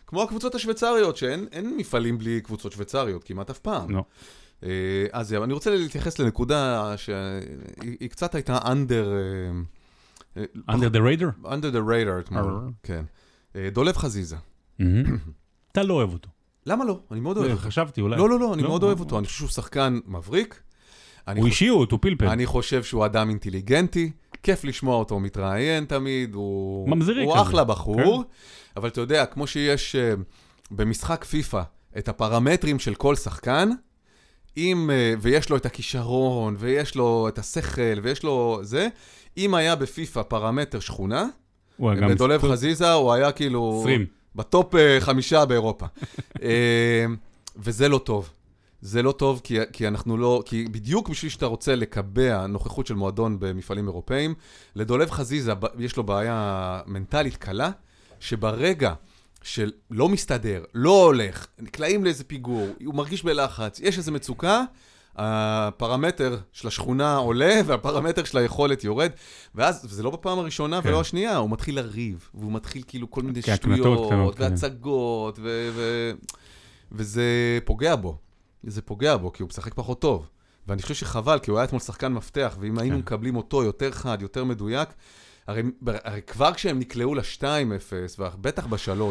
כמו 0.07 0.23
הקבוצות 0.23 0.55
השוויצריות, 0.55 1.17
שאין 1.17 1.73
מפעלים 1.77 2.17
בלי 2.17 2.41
קבוצות 2.41 2.71
שוויצריות, 2.71 3.23
כמעט 3.23 3.49
אף 3.49 3.59
פעם. 3.59 3.89
לא. 3.89 3.97
אה, 3.97 4.03
אז 5.11 5.33
אני 5.33 5.53
רוצה 5.53 5.75
להתייחס 5.75 6.19
לנקודה 6.19 6.93
שהיא 6.97 8.09
קצת 8.09 8.35
הייתה 8.35 8.57
under... 8.57 9.07
אה, 10.37 10.43
under 10.69 10.89
the 10.93 10.99
radar? 10.99 11.45
under 11.45 11.73
the 11.73 11.89
radar 11.89 12.19
אתמול, 12.19 12.71
כן. 12.83 13.03
אה, 13.55 13.69
דולב 13.71 13.97
חזיזה. 13.97 14.35
אתה 15.71 15.83
לא 15.83 15.93
אוהב 15.93 16.13
אותו. 16.13 16.29
למה 16.65 16.85
לא? 16.85 16.99
אני 17.11 17.19
מאוד 17.19 17.37
אוהב 17.37 17.51
אותו. 17.51 17.61
חשבתי 17.61 18.01
אולי. 18.01 18.17
לא, 18.17 18.29
לא, 18.29 18.39
לא, 18.39 18.53
אני 18.53 18.61
מאוד 18.63 18.83
אוהב 18.83 18.99
אותו. 18.99 19.19
אני 19.19 19.27
חושב 19.27 19.37
שהוא 19.37 19.49
שחקן 19.49 19.99
מבריק. 20.05 20.61
הוא 21.35 21.45
אישיות, 21.45 21.91
הוא 21.91 21.99
פלפל. 22.01 22.27
אני 22.27 22.45
חושב 22.45 22.83
שהוא 22.83 23.05
אדם 23.05 23.29
אינטליגנטי, 23.29 24.11
כיף 24.43 24.63
לשמוע 24.63 24.95
אותו 24.95 25.19
מתראיין 25.19 25.85
תמיד, 25.85 26.33
הוא... 26.33 26.89
ממזרי 26.89 27.23
כזה. 27.23 27.33
הוא 27.33 27.41
אחלה 27.41 27.63
בחור, 27.63 28.23
כן. 28.23 28.29
אבל 28.77 28.89
אתה 28.89 29.01
יודע, 29.01 29.25
כמו 29.25 29.47
שיש 29.47 29.95
במשחק 30.71 31.23
פיפא 31.23 31.61
את 31.97 32.09
הפרמטרים 32.09 32.79
של 32.79 32.95
כל 32.95 33.15
שחקן, 33.15 33.69
אם, 34.57 34.89
ויש 35.21 35.49
לו 35.49 35.57
את 35.57 35.65
הכישרון, 35.65 36.55
ויש 36.59 36.95
לו 36.95 37.27
את 37.27 37.39
השכל, 37.39 37.99
ויש 38.03 38.23
לו 38.23 38.59
זה, 38.61 38.87
אם 39.37 39.53
היה 39.53 39.75
בפיפא 39.75 40.21
פרמטר 40.21 40.79
שכונה, 40.79 41.25
בדולב 41.79 42.41
חזיזה 42.41 42.93
הוא 42.93 43.13
היה 43.13 43.31
כאילו... 43.31 43.79
20. 43.79 44.05
בטופ 44.35 44.73
חמישה 44.99 45.45
באירופה. 45.45 45.85
וזה 47.63 47.89
לא 47.89 47.97
טוב. 47.97 48.29
זה 48.81 49.03
לא 49.03 49.11
טוב 49.11 49.41
כי, 49.43 49.57
כי 49.73 49.87
אנחנו 49.87 50.17
לא, 50.17 50.43
כי 50.45 50.65
בדיוק 50.71 51.09
בשביל 51.09 51.31
שאתה 51.31 51.45
רוצה 51.45 51.75
לקבע 51.75 52.47
נוכחות 52.47 52.87
של 52.87 52.93
מועדון 52.93 53.39
במפעלים 53.39 53.87
אירופאים, 53.87 54.33
לדולב 54.75 55.11
חזיזה 55.11 55.53
יש 55.79 55.97
לו 55.97 56.03
בעיה 56.03 56.81
מנטלית 56.85 57.35
קלה, 57.37 57.71
שברגע 58.19 58.93
של 59.43 59.71
לא 59.91 60.09
מסתדר, 60.09 60.63
לא 60.73 61.05
הולך, 61.05 61.47
נקלעים 61.59 62.03
לאיזה 62.03 62.23
פיגור, 62.23 62.67
הוא 62.85 62.95
מרגיש 62.95 63.23
בלחץ, 63.23 63.79
יש 63.79 63.97
איזו 63.97 64.11
מצוקה, 64.11 64.63
הפרמטר 65.15 66.37
של 66.51 66.67
השכונה 66.67 67.15
עולה 67.15 67.61
והפרמטר 67.65 68.23
של 68.23 68.37
היכולת 68.37 68.83
יורד, 68.83 69.11
ואז, 69.55 69.85
וזה 69.89 70.03
לא 70.03 70.09
בפעם 70.09 70.39
הראשונה 70.39 70.81
כן. 70.81 70.89
ולא 70.89 71.01
השנייה, 71.01 71.37
הוא 71.37 71.49
מתחיל 71.49 71.75
לריב, 71.75 72.29
והוא 72.33 72.51
מתחיל 72.51 72.83
כאילו 72.87 73.11
כל 73.11 73.21
מיני 73.21 73.41
שטויות, 73.41 74.09
כן. 74.37 74.43
והצגות, 74.43 75.39
ו- 75.41 75.69
ו- 75.73 76.11
וזה 76.91 77.59
פוגע 77.65 77.95
בו. 77.95 78.17
זה 78.63 78.81
פוגע 78.81 79.17
בו, 79.17 79.33
כי 79.33 79.43
הוא 79.43 79.47
משחק 79.47 79.73
פחות 79.73 80.01
טוב. 80.01 80.29
ואני 80.67 80.81
חושב 80.81 80.93
שחבל, 80.93 81.39
כי 81.39 81.51
הוא 81.51 81.57
היה 81.59 81.65
אתמול 81.65 81.81
שחקן 81.81 82.13
מפתח, 82.13 82.57
ואם 82.59 82.79
היינו 82.79 82.95
כן. 82.95 82.99
מקבלים 82.99 83.35
אותו 83.35 83.63
יותר 83.63 83.91
חד, 83.91 84.21
יותר 84.21 84.43
מדויק, 84.43 84.89
הרי, 85.47 85.61
הרי 85.85 86.21
כבר 86.21 86.53
כשהם 86.53 86.79
נקלעו 86.79 87.15
ל-2-0, 87.15 87.43
ובטח 88.19 88.65
ב-3, 88.65 89.01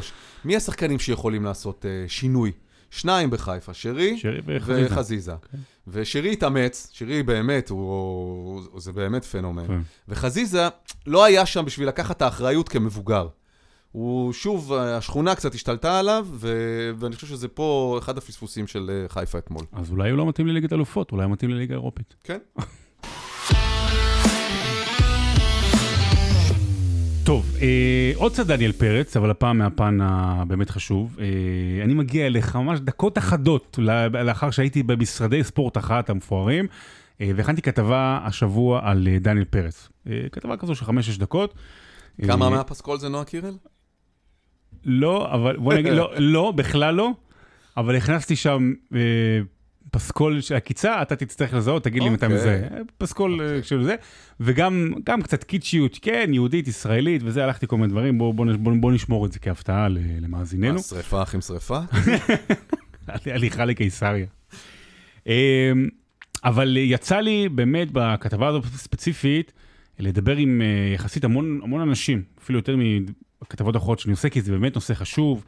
מי 0.44 0.56
השחקנים 0.56 0.98
שיכולים 0.98 1.44
לעשות 1.44 1.84
uh, 1.84 2.10
שינוי? 2.10 2.52
שניים 2.90 3.30
בחיפה, 3.30 3.74
שרי 3.74 4.18
שרי 4.18 4.40
וחזיזה. 4.46 4.86
וחזיזה. 4.86 5.34
ושרי 5.88 6.32
התאמץ, 6.32 6.90
שרי 6.92 7.22
באמת, 7.22 7.70
הוא, 7.70 7.80
הוא, 8.72 8.80
זה 8.80 8.92
באמת 8.92 9.24
פנומן. 9.24 9.66
כן. 9.66 9.80
וחזיזה 10.08 10.68
לא 11.06 11.24
היה 11.24 11.46
שם 11.46 11.64
בשביל 11.64 11.88
לקחת 11.88 12.16
את 12.16 12.22
האחריות 12.22 12.68
כמבוגר. 12.68 13.28
הוא 13.92 14.32
שוב, 14.32 14.72
השכונה 14.72 15.34
קצת 15.34 15.54
השתלטה 15.54 15.98
עליו, 15.98 16.26
ו... 16.32 16.54
ואני 16.98 17.14
חושב 17.14 17.26
שזה 17.26 17.48
פה 17.48 17.98
אחד 18.02 18.18
הפספוסים 18.18 18.66
של 18.66 18.90
אה, 18.90 19.08
חיפה 19.08 19.38
אתמול. 19.38 19.64
אז 19.72 19.90
אולי 19.90 20.10
הוא 20.10 20.18
לא 20.18 20.28
מתאים 20.28 20.46
לליגת 20.46 20.72
אלופות, 20.72 21.12
אולי 21.12 21.24
הוא 21.24 21.32
מתאים 21.32 21.50
לליגה 21.50 21.74
האירופית. 21.74 22.14
כן? 22.24 22.38
טוב, 27.30 27.56
אה, 27.62 28.12
עוד 28.14 28.32
קצת 28.32 28.46
דניאל 28.46 28.72
פרץ, 28.72 29.16
אבל 29.16 29.30
הפעם 29.30 29.58
מהפן 29.58 29.98
הבאמת 30.02 30.70
חשוב. 30.70 31.16
אה, 31.20 31.84
אני 31.84 31.94
מגיע 31.94 32.26
אליך 32.26 32.56
ממש 32.56 32.80
דקות 32.80 33.18
אחדות 33.18 33.78
לאחר 34.24 34.50
שהייתי 34.50 34.82
במשרדי 34.82 35.44
ספורט 35.44 35.78
אחת 35.78 36.10
המפוארים, 36.10 36.66
אה, 37.20 37.30
והכנתי 37.36 37.62
כתבה 37.62 38.20
השבוע 38.24 38.80
על 38.82 39.08
אה, 39.08 39.18
דניאל 39.18 39.44
פרץ. 39.44 39.88
אה, 40.06 40.26
כתבה 40.32 40.56
כזו 40.56 40.74
של 40.74 40.84
חמש-שש 40.84 41.18
דקות. 41.18 41.54
כמה 42.26 42.44
אה, 42.44 42.50
מהפסקול 42.50 42.98
זה 42.98 43.08
נועה 43.08 43.24
קירל? 43.24 43.54
לא, 44.84 45.34
אבל 45.34 45.56
בוא 45.56 45.74
נגיד, 45.74 45.92
לא, 45.92 46.12
לא, 46.16 46.52
בכלל 46.56 46.94
לא, 46.94 47.10
אבל 47.76 47.96
הכנסתי 47.96 48.36
שם 48.36 48.72
אה, 48.94 49.00
פסקול 49.90 50.40
של 50.40 50.54
עקיצה, 50.54 51.02
אתה 51.02 51.16
תצטרך 51.16 51.54
לזהות, 51.54 51.84
תגיד 51.84 52.02
לי 52.02 52.08
מתי 52.08 52.26
אוקיי. 52.26 52.38
מזהה. 52.38 52.58
פסקול 52.98 53.40
אה, 53.42 53.62
של 53.62 53.84
זה, 53.84 53.94
וגם 54.40 54.92
גם 55.04 55.22
קצת 55.22 55.44
קיצ'יות, 55.44 55.98
כן, 56.02 56.30
יהודית, 56.32 56.68
ישראלית, 56.68 57.22
וזה, 57.24 57.44
הלכתי 57.44 57.66
כל 57.66 57.76
מיני 57.76 57.88
דברים, 57.88 58.18
בוא, 58.18 58.34
בוא, 58.34 58.46
בוא, 58.58 58.72
בוא 58.80 58.92
נשמור 58.92 59.26
את 59.26 59.32
זה 59.32 59.38
כהפתעה 59.38 59.88
למאזיננו. 60.20 60.74
מה, 60.74 60.82
שריפה 60.82 61.22
אחים 61.22 61.40
שריפה? 61.40 61.78
הליכה 63.08 63.64
לקיסריה. 63.64 64.26
אמ, 65.26 65.32
אבל 66.44 66.76
יצא 66.76 67.20
לי 67.20 67.48
באמת 67.48 67.88
בכתבה 67.92 68.48
הזאת 68.48 68.64
ספציפית, 68.64 69.52
לדבר 69.98 70.36
עם 70.36 70.62
אה, 70.62 70.94
יחסית 70.94 71.24
המון, 71.24 71.60
המון 71.62 71.80
אנשים, 71.80 72.22
אפילו 72.42 72.58
יותר 72.58 72.76
מכתבות 73.42 73.76
אחרות 73.76 73.98
שאני 73.98 74.12
עושה, 74.12 74.28
כי 74.28 74.40
זה 74.40 74.52
באמת 74.52 74.74
נושא 74.74 74.94
חשוב, 74.94 75.44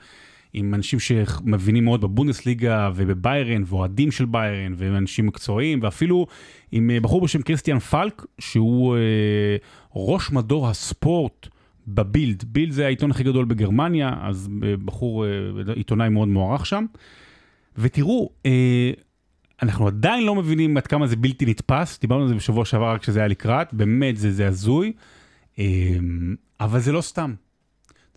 עם 0.55 0.75
אנשים 0.75 1.01
שמבינים 1.01 1.85
מאוד 1.85 2.01
בבונדסליגה 2.01 2.91
ובביירן, 2.95 3.63
ואוהדים 3.67 4.11
של 4.11 4.25
ביירן, 4.25 4.75
ואנשים 4.77 5.27
מקצועיים, 5.27 5.81
ואפילו 5.83 6.27
עם 6.73 6.91
אה, 6.91 7.01
בחור 7.01 7.21
בשם 7.21 7.43
קריסטיאן 7.43 7.79
פלק, 7.79 8.25
שהוא 8.39 8.97
אה, 8.97 9.57
ראש 9.97 10.33
מדור 10.33 10.69
הספורט 10.69 11.49
בבילד. 11.87 12.45
בילד 12.47 12.73
זה 12.73 12.87
העיתון 12.87 13.11
הכי 13.11 13.23
גדול 13.25 13.45
בגרמניה, 13.45 14.15
אז 14.23 14.49
אה, 14.63 14.77
בחור, 14.85 15.27
אה, 15.27 15.31
עיתונאי 15.75 16.09
מאוד 16.09 16.29
מוערך 16.29 16.67
שם. 16.67 16.85
ותראו, 17.79 18.31
אה, 18.47 18.91
אנחנו 19.63 19.87
עדיין 19.87 20.25
לא 20.25 20.35
מבינים 20.35 20.77
עד 20.77 20.87
כמה 20.87 21.07
זה 21.07 21.17
בלתי 21.17 21.47
נתפס, 21.47 21.99
דיברנו 22.01 22.23
על 22.23 22.29
זה 22.29 22.35
בשבוע 22.35 22.65
שעבר 22.65 22.91
רק 22.91 23.01
כשזה 23.01 23.19
היה 23.19 23.29
לקראת, 23.29 23.75
באמת 23.75 24.17
זה, 24.17 24.33
זה 24.33 24.49
הזוי, 24.49 24.93
אה, 25.59 25.65
אבל 26.61 26.81
זה 26.81 26.93
לא 26.93 27.01
סתם. 27.01 27.35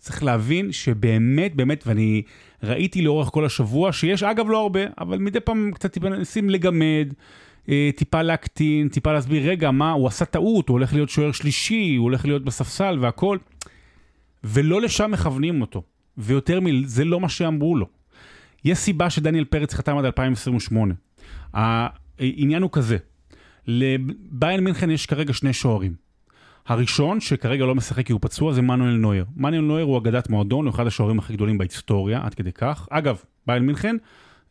צריך 0.06 0.22
להבין 0.22 0.72
שבאמת, 0.72 1.54
באמת, 1.54 1.84
ואני 1.86 2.22
ראיתי 2.62 3.02
לאורך 3.02 3.28
כל 3.28 3.44
השבוע, 3.44 3.92
שיש 3.92 4.22
אגב 4.22 4.50
לא 4.50 4.60
הרבה, 4.62 4.80
אבל 4.98 5.18
מדי 5.18 5.40
פעם 5.40 5.70
קצת 5.74 5.92
טיפה 5.92 6.10
מנסים 6.10 6.50
לגמד, 6.50 7.12
אה, 7.68 7.90
טיפה 7.96 8.22
להקטין, 8.22 8.88
טיפה 8.88 9.12
להסביר, 9.12 9.50
רגע, 9.50 9.70
מה, 9.70 9.92
הוא 9.92 10.06
עשה 10.08 10.24
טעות, 10.24 10.68
הוא 10.68 10.74
הולך 10.74 10.94
להיות 10.94 11.08
שוער 11.08 11.32
שלישי, 11.32 11.94
הוא 11.96 12.04
הולך 12.04 12.24
להיות 12.24 12.44
בספסל 12.44 12.98
והכל, 13.00 13.38
ולא 14.44 14.80
לשם 14.80 15.10
מכוונים 15.10 15.60
אותו. 15.60 15.82
ויותר 16.18 16.60
מזה 16.60 17.04
לא 17.04 17.20
מה 17.20 17.28
שאמרו 17.28 17.76
לו. 17.76 17.86
יש 18.64 18.78
סיבה 18.78 19.10
שדניאל 19.10 19.44
פרץ 19.44 19.74
חתם 19.74 19.98
עד 19.98 20.04
2028. 20.04 20.94
העניין 21.54 22.62
הוא 22.62 22.70
כזה, 22.72 22.96
לביין 23.66 24.60
מינכן 24.64 24.90
יש 24.90 25.06
כרגע 25.06 25.32
שני 25.32 25.52
שוערים. 25.52 26.05
הראשון, 26.66 27.20
שכרגע 27.20 27.64
לא 27.64 27.74
משחק 27.74 28.06
כי 28.06 28.12
הוא 28.12 28.20
פצוע, 28.22 28.52
זה 28.52 28.62
מנואל 28.62 28.96
נויר. 28.96 29.24
מנואל 29.36 29.60
נויר 29.60 29.84
הוא 29.84 29.98
אגדת 29.98 30.30
מועדון, 30.30 30.66
הוא 30.66 30.74
אחד 30.74 30.86
השוערים 30.86 31.18
הכי 31.18 31.32
גדולים 31.32 31.58
בהיסטוריה, 31.58 32.20
עד 32.22 32.34
כדי 32.34 32.52
כך. 32.52 32.88
אגב, 32.90 33.18
ביין 33.46 33.62
מינכן, 33.62 33.96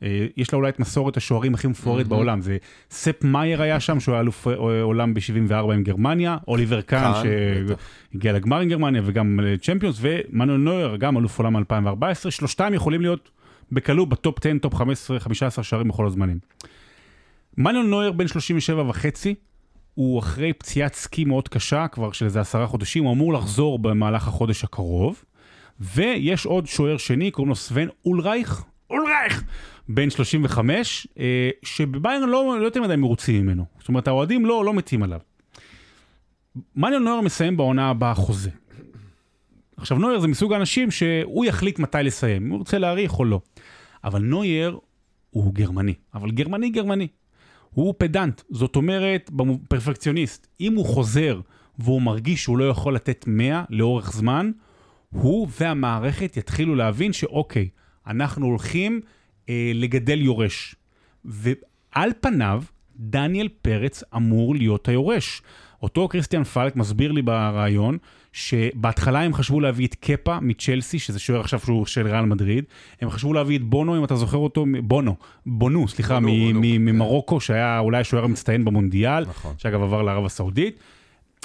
אה, 0.04 0.28
יש 0.38 0.54
לה 0.54 0.58
אולי 0.58 0.70
את 0.70 0.80
מסורת 0.80 1.18
השוערים 1.18 1.54
הכי 1.54 1.68
מפוארת 1.68 2.08
בעולם. 2.08 2.42
זה 2.42 2.58
ספ 2.92 3.24
מאייר 3.24 3.62
היה 3.62 3.80
שם, 3.80 4.00
שהוא 4.00 4.14
היה 4.14 4.22
אלוף 4.22 4.48
אה, 4.48 4.82
עולם 4.82 5.14
ב-74 5.14 5.74
עם 5.74 5.84
גרמניה, 5.84 6.38
אוליבר 6.48 6.82
קאן. 6.82 7.12
שהגיע 7.24 8.34
לגמר 8.34 8.60
עם 8.60 8.70
גרמניה 8.70 9.02
וגם 9.06 9.40
לצ'מפיונס, 9.40 9.98
ומנואל 10.02 10.58
נויר, 10.58 10.96
גם 10.96 11.18
אלוף 11.18 11.40
עולם 11.40 11.58
2014, 11.58 12.32
שלושתם 12.32 12.74
יכולים 12.74 13.02
להיות 13.02 13.30
בקלות 13.72 14.10
ב 14.10 14.19
top 14.19 14.46
10, 14.46 14.58
top 14.62 14.76
15, 14.76 15.20
15 15.20 15.64
שערים 15.64 15.88
בכל 15.88 16.08
הזמנים. 16.08 16.40
מנואל 17.58 17.86
נויר 17.86 18.12
בן 18.12 18.28
37 18.28 18.90
וחצי, 18.90 19.36
הוא 19.96 20.20
אחרי 20.20 20.54
פציעת 20.54 20.94
סקי 20.94 21.26
מאוד 21.26 21.48
קשה, 21.48 21.88
כבר 21.88 22.12
של 22.12 22.26
איזה 22.26 22.42
עשרה 22.42 22.68
חודשים, 22.68 23.04
הוא 23.04 23.14
אמור 23.14 23.34
לחזור 23.34 23.80
במהלך 23.80 24.28
החודש 24.28 24.64
הקרוב. 24.64 25.24
ויש 25.80 26.46
עוד 26.46 26.68
שוער 26.68 26.98
שני, 26.98 27.32
קוראים 27.32 27.50
לו 27.50 27.56
סוון 27.56 27.88
אולרייך, 28.06 28.64
אולרייך, 28.90 29.44
בן 29.90 30.10
35, 30.10 31.08
אה, 31.20 31.50
שבביירן 31.64 32.30
לא, 32.30 32.60
לא 32.60 32.66
יותר 32.66 32.82
מדי 32.82 32.96
מרוצים 32.96 33.42
ממנו. 33.42 33.66
זאת 33.80 33.88
אומרת, 33.88 34.08
האוהדים 34.08 34.46
לא, 34.46 34.66
לא 34.66 34.74
מתים 34.74 35.04
עליו. 35.04 35.20
מנואל 36.76 37.00
נויר 37.00 37.22
מסיים 37.22 37.58
בעונה 37.58 37.90
הבאה 37.90 38.14
חוזה. 38.14 38.50
עכשיו, 39.78 39.98
נויר 39.98 40.20
זה 40.20 40.28
מסוג 40.28 40.54
האנשים 40.54 40.92
שהוא 40.92 41.46
יחליט 41.46 41.80
מתי 41.80 41.98
לסיים, 42.04 42.46
אם 42.46 42.50
הוא 42.50 42.58
רוצה 42.58 42.78
להאריך 42.78 43.20
או 43.20 43.26
לא. 43.26 43.42
אבל 44.04 44.22
נויר 44.22 44.80
הוא 45.30 45.54
גרמני, 45.54 45.94
אבל 46.14 46.32
גרמני 46.32 46.70
גרמני. 46.70 47.08
הוא 47.76 47.94
פדנט, 47.98 48.42
זאת 48.50 48.76
אומרת, 48.76 49.32
פרפקציוניסט. 49.68 50.48
אם 50.62 50.76
הוא 50.76 50.86
חוזר 50.86 51.40
והוא 51.80 52.02
מרגיש 52.02 52.44
שהוא 52.44 52.58
לא 52.58 52.70
יכול 52.70 52.96
לתת 52.96 53.26
100 53.28 53.64
לאורך 53.70 54.12
זמן, 54.14 54.52
הוא 55.10 55.48
והמערכת 55.60 56.38
יתחילו 56.38 56.76
להבין 56.76 57.14
שאוקיי, 57.14 57.70
אנחנו 58.08 58.46
הולכים 58.46 59.02
אה, 59.50 59.72
לגדל 59.74 60.22
יורש. 60.22 60.76
ועל 61.26 62.12
פניו, 62.22 62.64
דניאל 62.96 63.48
פרץ 63.62 64.04
אמור 64.16 64.56
להיות 64.56 64.88
היורש. 64.88 65.42
אותו 65.82 66.08
כריסטיאן 66.08 66.44
פלק 66.44 66.76
מסביר 66.76 67.12
לי 67.12 67.22
בריאיון, 67.22 67.98
שבהתחלה 68.36 69.22
הם 69.22 69.34
חשבו 69.34 69.60
להביא 69.60 69.88
את 69.88 69.96
קפה 69.96 70.40
מצ'לסי, 70.42 71.00
שזה 71.00 71.20
שוער 71.20 71.40
עכשיו 71.40 71.60
שהוא 71.60 71.86
של 71.86 72.08
ריאל 72.08 72.26
מדריד, 72.26 72.64
הם 73.02 73.10
חשבו 73.10 73.34
להביא 73.34 73.58
את 73.58 73.64
בונו, 73.64 73.98
אם 73.98 74.04
אתה 74.04 74.16
זוכר 74.16 74.38
אותו, 74.38 74.66
בונו, 74.84 75.16
בונו, 75.46 75.88
סליחה, 75.88 76.16
כן. 76.16 76.24
ממרוקו, 76.26 77.40
שהיה 77.40 77.80
אולי 77.80 78.00
השוער 78.00 78.24
המצטיין 78.24 78.66
במונדיאל, 78.66 79.26
נכון. 79.26 79.54
שאגב 79.58 79.82
עבר 79.82 80.02
לערב 80.02 80.26
הסעודית. 80.26 80.80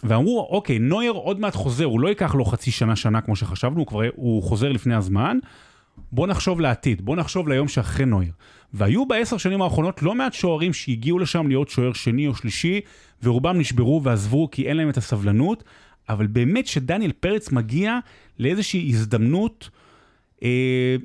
ואמרו, 0.05 0.49
אוקיי, 0.51 0.79
נויר 0.79 1.13
עוד 1.13 1.41
מעט 1.41 1.55
חוזר, 1.55 1.85
הוא 1.85 2.01
לא 2.01 2.09
ייקח 2.09 2.35
לו 2.35 2.45
חצי 2.45 2.71
שנה, 2.71 2.97
שנה 2.97 3.21
כמו 3.21 3.37
שחשבנו, 3.37 3.79
הוא 3.79 3.87
כבר 3.87 4.03
הוא 4.15 4.43
חוזר 4.43 4.73
לפני 4.73 4.95
הזמן. 4.95 5.39
בוא 6.13 6.27
נחשוב 6.27 6.61
לעתיד, 6.61 7.03
בוא 7.03 7.17
נחשוב 7.17 7.49
ליום 7.49 7.69
שאחרי 7.69 8.07
נויר. 8.07 8.33
והיו 8.75 9.07
בעשר 9.07 9.37
שנים 9.37 9.63
האחרונות 9.63 10.03
לא 10.03 10.15
מעט 10.15 10.33
שוערים 10.33 10.73
שהגיעו 10.73 11.19
לשם 11.19 11.49
להיות 11.49 11.69
שוער 11.69 11.93
שני 11.93 12.27
או 12.27 12.35
שלישי, 12.35 12.81
ורובם 13.23 13.59
נשברו 13.59 14.03
ועזבו 14.03 14.49
כי 14.51 14.69
אין 14.69 14.77
להם 14.77 14.89
את 14.89 14.97
הסבלנות, 14.97 15.65
אבל 16.11 16.27
באמת 16.27 16.67
שדניאל 16.67 17.13
פרץ 17.13 17.53
מגיע 17.53 17.99
לאיזושהי 18.39 18.89
הזדמנות 18.89 19.71
אה, 20.43 20.97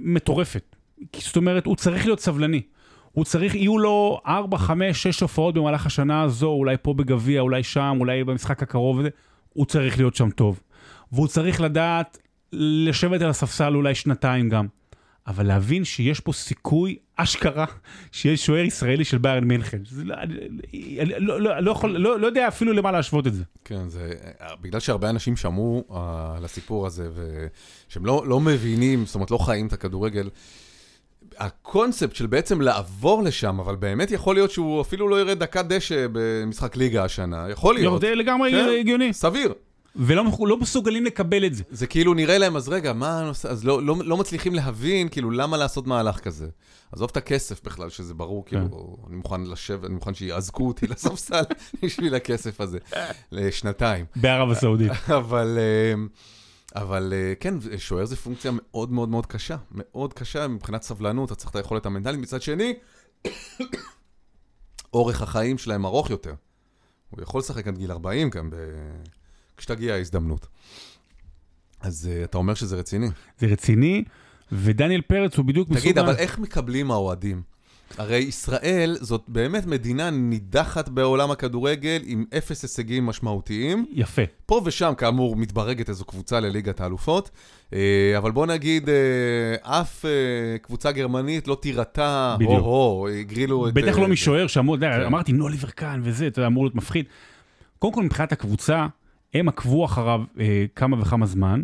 מטורפת. 0.00 0.76
זאת 1.18 1.36
אומרת, 1.36 1.66
הוא 1.66 1.76
צריך 1.76 2.06
להיות 2.06 2.20
סבלני. 2.20 2.62
הוא 3.12 3.24
צריך, 3.24 3.54
יהיו 3.54 3.78
לו 3.78 4.20
4, 4.26 4.58
5, 4.58 5.02
6 5.02 5.20
הופעות 5.20 5.54
במהלך 5.54 5.86
השנה 5.86 6.22
הזו, 6.22 6.48
אולי 6.48 6.76
פה 6.82 6.94
בגביע, 6.94 7.40
אולי 7.40 7.62
שם, 7.62 7.96
אולי 8.00 8.24
במשחק 8.24 8.62
הקרוב 8.62 9.00
הוא 9.52 9.66
צריך 9.66 9.98
להיות 9.98 10.14
שם 10.14 10.30
טוב. 10.30 10.60
והוא 11.12 11.28
צריך 11.28 11.60
לדעת 11.60 12.18
לשבת 12.52 13.22
על 13.22 13.30
הספסל 13.30 13.74
אולי 13.74 13.94
שנתיים 13.94 14.48
גם. 14.48 14.66
אבל 15.26 15.46
להבין 15.46 15.84
שיש 15.84 16.20
פה 16.20 16.32
סיכוי 16.32 16.96
אשכרה 17.16 17.64
שיש 18.12 18.46
שוער 18.46 18.64
ישראלי 18.64 19.04
של 19.04 19.18
ביירן 19.18 19.44
מינכן. 19.44 19.78
לא, 19.96 20.14
אני, 20.14 20.98
לא, 21.18 21.40
לא, 21.40 21.60
לא, 21.60 21.70
יכול, 21.70 21.96
לא, 21.96 22.20
לא 22.20 22.26
יודע 22.26 22.48
אפילו 22.48 22.72
למה 22.72 22.92
להשוות 22.92 23.26
את 23.26 23.34
זה. 23.34 23.42
כן, 23.64 23.88
זה 23.88 24.14
בגלל 24.60 24.80
שהרבה 24.80 25.10
אנשים 25.10 25.36
שמעו 25.36 25.84
uh, 25.88 25.94
על 26.36 26.44
הסיפור 26.44 26.86
הזה, 26.86 27.08
ושהם 27.14 28.06
לא, 28.06 28.24
לא 28.26 28.40
מבינים, 28.40 29.06
זאת 29.06 29.14
אומרת, 29.14 29.30
לא 29.30 29.38
חיים 29.38 29.66
את 29.66 29.72
הכדורגל. 29.72 30.28
הקונספט 31.38 32.14
של 32.14 32.26
בעצם 32.26 32.60
לעבור 32.60 33.22
לשם, 33.22 33.60
אבל 33.60 33.76
באמת 33.76 34.10
יכול 34.10 34.34
להיות 34.34 34.50
שהוא 34.50 34.80
אפילו 34.80 35.08
לא 35.08 35.20
ירד 35.20 35.38
דקת 35.38 35.64
דשא 35.64 36.06
במשחק 36.12 36.76
ליגה 36.76 37.04
השנה, 37.04 37.46
יכול 37.50 37.74
להיות. 37.74 38.00
זה 38.00 38.14
לגמרי 38.14 38.50
כן. 38.50 38.68
הגיוני. 38.80 39.12
סביר. 39.12 39.54
ולא 39.96 40.24
לא 40.40 40.56
מסוגלים 40.56 41.04
לקבל 41.04 41.46
את 41.46 41.54
זה. 41.54 41.62
זה 41.70 41.86
כאילו 41.86 42.14
נראה 42.14 42.38
להם, 42.38 42.56
אז 42.56 42.68
רגע, 42.68 42.92
מה 42.92 43.20
הנושא, 43.20 43.48
אז 43.48 43.64
לא, 43.64 43.82
לא, 43.82 43.96
לא 44.04 44.16
מצליחים 44.16 44.54
להבין, 44.54 45.08
כאילו, 45.08 45.30
למה 45.30 45.56
לעשות 45.56 45.86
מהלך 45.86 46.18
כזה. 46.18 46.46
עזוב 46.94 47.10
את 47.10 47.16
הכסף 47.16 47.64
בכלל, 47.64 47.90
שזה 47.90 48.14
ברור, 48.14 48.44
כן. 48.46 48.60
כאילו, 48.60 48.96
אני 49.06 49.16
מוכן 49.16 49.42
לשבת, 49.42 49.84
אני 49.84 49.94
מוכן 49.94 50.14
שיאזקו 50.14 50.66
אותי 50.66 50.86
לספסל 50.92 51.42
בשביל 51.82 52.14
הכסף 52.14 52.60
הזה, 52.60 52.78
לשנתיים. 53.32 54.04
בערב 54.16 54.50
הסעודית. 54.50 54.92
אבל, 55.18 55.58
אה, 55.58 55.94
אבל 56.82 57.12
אה, 57.16 57.34
כן, 57.40 57.54
שוער 57.78 58.04
זה 58.04 58.16
פונקציה 58.16 58.50
מאוד 58.54 58.92
מאוד 58.92 59.08
מאוד 59.08 59.26
קשה. 59.26 59.56
מאוד 59.70 60.12
קשה 60.12 60.48
מבחינת 60.48 60.82
סבלנות, 60.82 61.32
אתה 61.32 61.34
צריך 61.34 61.50
את 61.50 61.56
היכולת 61.56 61.86
המנטלית. 61.86 62.20
מצד 62.20 62.42
שני, 62.42 62.74
אורך 64.92 65.22
החיים 65.22 65.58
שלהם 65.58 65.86
ארוך 65.86 66.10
יותר. 66.10 66.34
הוא 67.10 67.22
יכול 67.22 67.38
לשחק 67.38 67.68
עד 67.68 67.78
גיל 67.78 67.90
40 67.90 68.30
גם, 68.30 68.50
ב... 68.50 68.56
כשתגיע 69.56 69.94
ההזדמנות. 69.94 70.46
אז 71.80 72.10
uh, 72.10 72.24
אתה 72.24 72.38
אומר 72.38 72.54
שזה 72.54 72.76
רציני. 72.76 73.08
זה 73.38 73.46
רציני, 73.46 74.04
ודניאל 74.52 75.00
פרץ 75.00 75.36
הוא 75.36 75.44
בדיוק 75.44 75.68
מסוג... 75.68 75.82
תגיד, 75.82 75.98
אבל 75.98 76.14
איך 76.16 76.38
מקבלים 76.38 76.90
האוהדים? 76.90 77.54
הרי 77.98 78.16
ישראל 78.16 78.96
זאת 79.00 79.22
באמת 79.28 79.66
מדינה 79.66 80.10
נידחת 80.10 80.88
בעולם 80.88 81.30
הכדורגל 81.30 82.02
עם 82.04 82.24
אפס 82.38 82.62
הישגים 82.62 83.06
משמעותיים. 83.06 83.86
יפה. 83.92 84.22
פה 84.46 84.60
ושם, 84.64 84.92
כאמור, 84.96 85.36
מתברגת 85.36 85.88
איזו 85.88 86.04
קבוצה 86.04 86.40
לליגת 86.40 86.80
האלופות, 86.80 87.30
אה, 87.72 88.14
אבל 88.18 88.30
בוא 88.30 88.46
נגיד, 88.46 88.88
אה, 88.88 89.80
אף 89.80 90.04
אה, 90.04 90.10
קבוצה 90.62 90.92
גרמנית 90.92 91.48
לא 91.48 91.58
תירתה, 91.62 92.36
הו-הו, 92.40 93.08
הגרילו 93.08 93.68
את... 93.68 93.74
בטח 93.74 93.98
לא 93.98 94.08
משוער 94.08 94.46
שאמור, 94.46 94.78
כן. 94.78 95.00
אמרתי, 95.00 95.32
נוליבר 95.32 95.68
כאן 95.68 96.00
וזה, 96.04 96.26
אתה 96.26 96.38
יודע, 96.38 96.46
אמור 96.46 96.64
להיות 96.64 96.74
מפחיד. 96.74 97.06
קודם 97.78 97.94
כל, 97.94 98.02
מבחינת 98.02 98.32
הקבוצה, 98.32 98.86
הם 99.34 99.48
עקבו 99.48 99.84
אחריו 99.84 100.20
כמה 100.74 101.00
וכמה 101.00 101.26
זמן. 101.26 101.62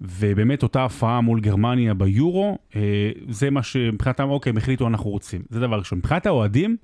ובאמת 0.00 0.62
אותה 0.62 0.84
הפעה 0.84 1.20
מול 1.20 1.40
גרמניה 1.40 1.94
ביורו, 1.94 2.58
אה, 2.76 3.10
זה 3.28 3.50
מה 3.50 3.62
שמבחינתם, 3.62 4.28
אוקיי, 4.28 4.50
הם 4.50 4.56
החליטו 4.56 4.86
אנחנו 4.88 5.10
רוצים. 5.10 5.42
זה 5.50 5.60
דבר 5.60 5.78
ראשון. 5.78 5.98
מבחינת 5.98 6.26
האוהדים, 6.26 6.76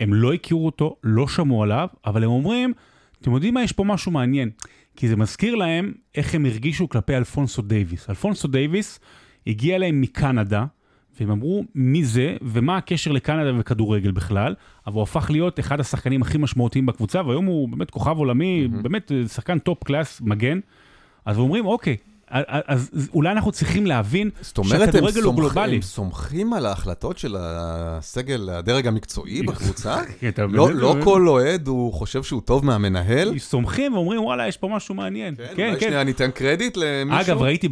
הם 0.00 0.14
לא 0.14 0.32
הכירו 0.32 0.66
אותו, 0.66 0.96
לא 1.04 1.28
שמעו 1.28 1.62
עליו, 1.62 1.88
אבל 2.06 2.24
הם 2.24 2.30
אומרים, 2.30 2.72
אתם 3.20 3.32
יודעים 3.32 3.54
מה, 3.54 3.62
יש 3.62 3.72
פה 3.72 3.84
משהו 3.84 4.12
מעניין. 4.12 4.50
כי 4.96 5.08
זה 5.08 5.16
מזכיר 5.16 5.54
להם 5.54 5.92
איך 6.14 6.34
הם 6.34 6.46
הרגישו 6.46 6.88
כלפי 6.88 7.16
אלפונסו 7.16 7.62
דייוויס. 7.62 8.10
אלפונסו 8.10 8.48
דייוויס 8.48 9.00
הגיע 9.46 9.78
להם 9.78 10.00
מקנדה, 10.00 10.64
והם 11.20 11.30
אמרו 11.30 11.64
מי 11.74 12.04
זה 12.04 12.36
ומה 12.42 12.76
הקשר 12.76 13.12
לקנדה 13.12 13.60
וכדורגל 13.60 14.10
בכלל, 14.10 14.54
אבל 14.86 14.94
הוא 14.94 15.02
הפך 15.02 15.30
להיות 15.30 15.60
אחד 15.60 15.80
השחקנים 15.80 16.22
הכי 16.22 16.38
משמעותיים 16.38 16.86
בקבוצה, 16.86 17.26
והיום 17.26 17.44
הוא 17.44 17.68
באמת 17.68 17.90
כוכב 17.90 18.18
עולמי, 18.18 18.66
mm-hmm. 18.66 18.82
באמת 18.82 19.12
שחקן 19.28 19.58
top 19.58 19.84
class, 19.84 20.20
מגן. 20.20 20.58
אז 21.24 21.38
אומרים, 21.38 21.66
אוקיי, 21.66 21.96
אז 22.30 22.90
אולי 23.14 23.30
אנחנו 23.30 23.52
צריכים 23.52 23.86
להבין 23.86 24.30
שהכדורגל 24.42 25.22
הוא 25.22 25.34
גלובלי. 25.34 25.76
הם 25.76 25.82
סומכים 25.82 26.52
על 26.52 26.66
ההחלטות 26.66 27.18
של 27.18 27.36
הסגל, 27.38 28.50
הדרג 28.50 28.86
המקצועי 28.86 29.42
בקבוצה? 29.48 29.96
לא, 30.48 30.72
לא 30.72 30.96
כל 31.04 31.28
אוהד, 31.28 31.68
הוא 31.68 31.92
חושב 31.92 32.22
שהוא 32.22 32.40
טוב 32.40 32.64
מהמנהל? 32.64 33.38
סומכים 33.38 33.94
ואומרים, 33.94 34.24
וואלה, 34.24 34.48
יש 34.48 34.56
פה 34.56 34.68
משהו 34.68 34.94
מעניין. 34.94 35.34
כן, 35.34 35.44
כן. 35.56 35.68
אולי 35.70 35.80
שנייה 35.80 36.04
ניתן 36.04 36.30
קרדיט 36.30 36.76
למישהו? 36.76 37.20
אגב, 37.20 37.42
ראיתי 37.42 37.68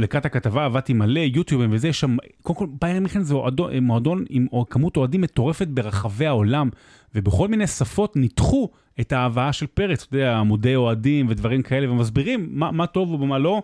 לקראת 0.00 0.26
הכתבה, 0.26 0.64
עבדתי 0.64 0.92
מלא, 0.92 1.20
יוטיובים 1.20 1.70
וזה, 1.72 1.92
שם, 1.92 2.16
קודם 2.42 2.58
כל, 2.58 2.66
ביירן 2.80 3.02
מיכן 3.02 3.22
זה 3.22 3.34
מועדון 3.82 4.24
עם 4.30 4.46
כמות 4.70 4.96
אוהדים 4.96 5.20
מטורפת 5.20 5.66
ברחבי 5.66 6.26
העולם, 6.26 6.70
ובכל 7.14 7.48
מיני 7.48 7.66
שפות 7.66 8.16
ניתחו 8.16 8.68
את 9.00 9.12
ההבאה 9.12 9.52
של 9.52 9.66
פרץ, 9.66 10.02
אתה 10.02 10.16
יודע, 10.16 10.36
עמודי 10.36 10.76
אוהדים 10.76 11.26
ודברים 11.28 11.62
כאלה, 11.62 11.90
ומסבירים 11.90 12.48
מה 12.52 12.86
טוב 12.86 13.10
ומה 13.10 13.38
לא. 13.38 13.62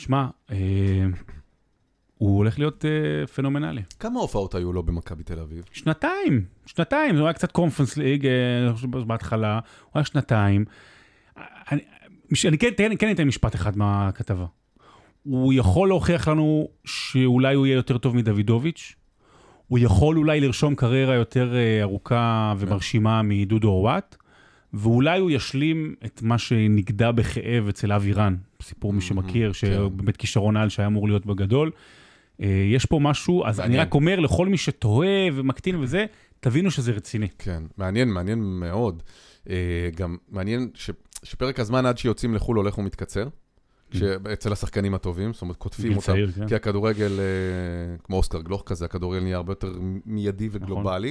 שמע, 0.00 0.26
אה, 0.50 0.56
הוא 2.18 2.36
הולך 2.36 2.58
להיות 2.58 2.84
אה, 2.84 3.26
פנומנלי. 3.26 3.82
כמה 3.98 4.20
הופעות 4.20 4.54
היו 4.54 4.72
לו 4.72 4.82
במכבי 4.82 5.22
תל 5.22 5.38
אביב? 5.38 5.64
שנתיים, 5.72 6.44
שנתיים, 6.66 7.16
זה 7.16 7.22
היה 7.22 7.32
קצת 7.32 7.52
קונפרנס 7.52 7.96
ליג, 7.96 8.26
אה, 8.26 8.72
בהתחלה, 9.06 9.54
הוא 9.54 9.90
היה 9.94 10.04
שנתיים. 10.04 10.64
אני, 11.72 11.80
אני 12.48 12.58
כן, 12.58 12.70
כן, 12.76 12.92
כן 12.98 13.10
אתן 13.10 13.28
משפט 13.28 13.54
אחד 13.54 13.78
מהכתבה. 13.78 14.46
הוא 15.22 15.52
יכול 15.52 15.88
להוכיח 15.88 16.28
לנו 16.28 16.68
שאולי 16.84 17.54
הוא 17.54 17.66
יהיה 17.66 17.76
יותר 17.76 17.98
טוב 17.98 18.16
מדוידוביץ', 18.16 18.94
הוא 19.66 19.78
יכול 19.78 20.18
אולי 20.18 20.40
לרשום 20.40 20.74
קריירה 20.74 21.14
יותר 21.14 21.54
אה, 21.54 21.82
ארוכה 21.82 22.54
ומרשימה 22.58 23.22
מדודו 23.22 23.68
אוואט, 23.68 24.16
ואולי 24.74 25.20
הוא 25.20 25.30
ישלים 25.30 25.94
את 26.04 26.22
מה 26.22 26.38
שנגדע 26.38 27.10
בכאב 27.10 27.68
אצל 27.68 27.92
אבירן, 27.92 28.36
סיפור 28.62 28.92
מי 28.92 29.00
שמכיר, 29.00 29.52
שבאמת 29.52 30.16
כישרון 30.16 30.56
על 30.56 30.68
שהיה 30.68 30.86
אמור 30.86 31.08
להיות 31.08 31.26
בגדול. 31.26 31.70
אה, 32.42 32.64
יש 32.72 32.86
פה 32.86 32.98
משהו, 32.98 33.46
אז 33.46 33.60
אני 33.60 33.76
רק 33.76 33.94
אומר 33.94 34.20
לכל 34.20 34.48
מי 34.48 34.56
שתוהה 34.56 35.28
ומקטין 35.32 35.76
וזה, 35.76 36.06
תבינו 36.40 36.70
שזה 36.70 36.92
רציני. 36.92 37.28
כן, 37.38 37.62
מעניין, 37.76 38.08
מעניין 38.08 38.38
מאוד. 38.42 39.02
אה, 39.50 39.88
גם 39.96 40.16
מעניין 40.28 40.70
שפרק 41.22 41.60
הזמן 41.60 41.86
עד 41.86 41.98
שיוצאים 41.98 42.34
לחו"ל 42.34 42.56
הולך 42.56 42.78
ומתקצר. 42.78 43.28
Mm. 43.92 43.96
אצל 44.32 44.52
השחקנים 44.52 44.94
הטובים, 44.94 45.32
זאת 45.32 45.42
אומרת, 45.42 45.56
קוטפים 45.56 45.96
אותם, 45.96 46.14
כן. 46.36 46.48
כי 46.48 46.54
הכדורגל, 46.54 47.20
אה, 47.20 47.96
כמו 48.04 48.16
אוסקר 48.16 48.40
גלוך 48.40 48.62
כזה, 48.66 48.84
הכדורגל 48.84 49.22
נהיה 49.22 49.36
הרבה 49.36 49.52
יותר 49.52 49.72
מיידי 50.06 50.48
נכון. 50.48 51.06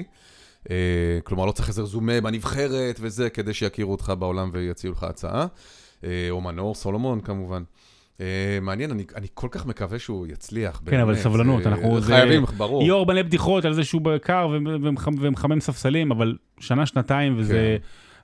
וגלובלי. 0.65 1.22
כלומר, 1.24 1.45
לא 1.45 1.52
צריך 1.52 1.69
איזה 1.69 1.82
רזומה 1.82 2.22
בנבחרת 2.22 3.00
וזה, 3.02 3.30
כדי 3.30 3.54
שיכירו 3.54 3.91
אותך 3.91 4.13
בעולם 4.19 4.50
ויציעו 4.54 4.93
לך 4.93 5.04
הצעה. 5.04 5.45
אה, 6.04 6.28
או 6.30 6.41
מנור 6.41 6.76
סולומון 6.76 7.22
כמובן. 7.22 7.63
אה, 8.22 8.60
מעניין, 8.62 8.91
אני, 8.91 9.04
אני 9.15 9.28
כל 9.34 9.48
כך 9.52 9.65
מקווה 9.65 10.00
שהוא 10.00 10.28
יצליח. 10.28 10.78
כן, 10.78 10.86
באמת, 10.86 11.02
אבל 11.02 11.15
סבלנות, 11.15 11.63
זה, 11.63 11.69
אנחנו... 11.69 12.00
חייבים, 12.02 12.45
זה, 12.45 12.54
ברור. 12.58 12.84
יהיו 12.84 12.95
הרבה 12.95 13.24
בדיחות 13.24 13.65
על 13.65 13.74
זה 13.74 13.84
שהוא 13.84 14.02
בקר 14.02 14.48
ומחמם 15.19 15.60
ספסלים, 15.60 16.12
אבל 16.12 16.36
שנה, 16.60 16.86
שנתיים, 16.86 17.36
וזה... 17.38 17.78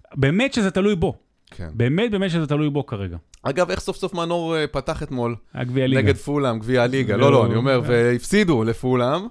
כן. 0.09 0.19
באמת 0.19 0.53
שזה 0.53 0.71
תלוי 0.71 0.95
בו. 0.95 1.13
כן. 1.51 1.69
באמת, 1.73 2.11
באמת 2.11 2.31
שזה 2.31 2.47
תלוי 2.47 2.69
בו 2.69 2.85
כרגע. 2.85 3.17
אגב, 3.43 3.69
איך 3.69 3.79
סוף 3.79 3.97
סוף 3.97 4.13
מנור 4.13 4.55
אה, 4.55 4.67
פתח 4.67 5.03
אתמול? 5.03 5.35
גביע 5.57 5.83
הליגה. 5.83 6.01
נגד 6.01 6.15
פולאם, 6.15 6.59
גביע 6.59 6.83
הליגה. 6.83 7.17
לא, 7.17 7.31
לא, 7.31 7.45
אני 7.45 7.55
אומר, 7.55 7.81
והפסידו 7.85 8.63
לפולאם. 8.63 9.21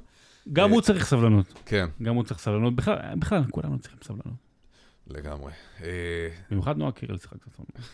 גם 0.53 0.71
הוא 0.71 0.81
צריך 0.81 1.07
סבלנות. 1.07 1.53
כן. 1.67 1.87
גם 2.03 2.15
הוא 2.15 2.25
צריך 2.25 2.41
סבלנות. 2.41 2.75
בכלל, 3.19 3.45
כולנו 3.51 3.79
צריכים 3.79 3.99
סבלנות. 4.03 4.45
לגמרי. 5.07 5.53
במיוחד 6.51 6.77
נועה 6.77 6.93
קירל 6.93 7.19
שיחק 7.19 7.37
קצת 7.37 7.51
סבלנות. 7.53 7.89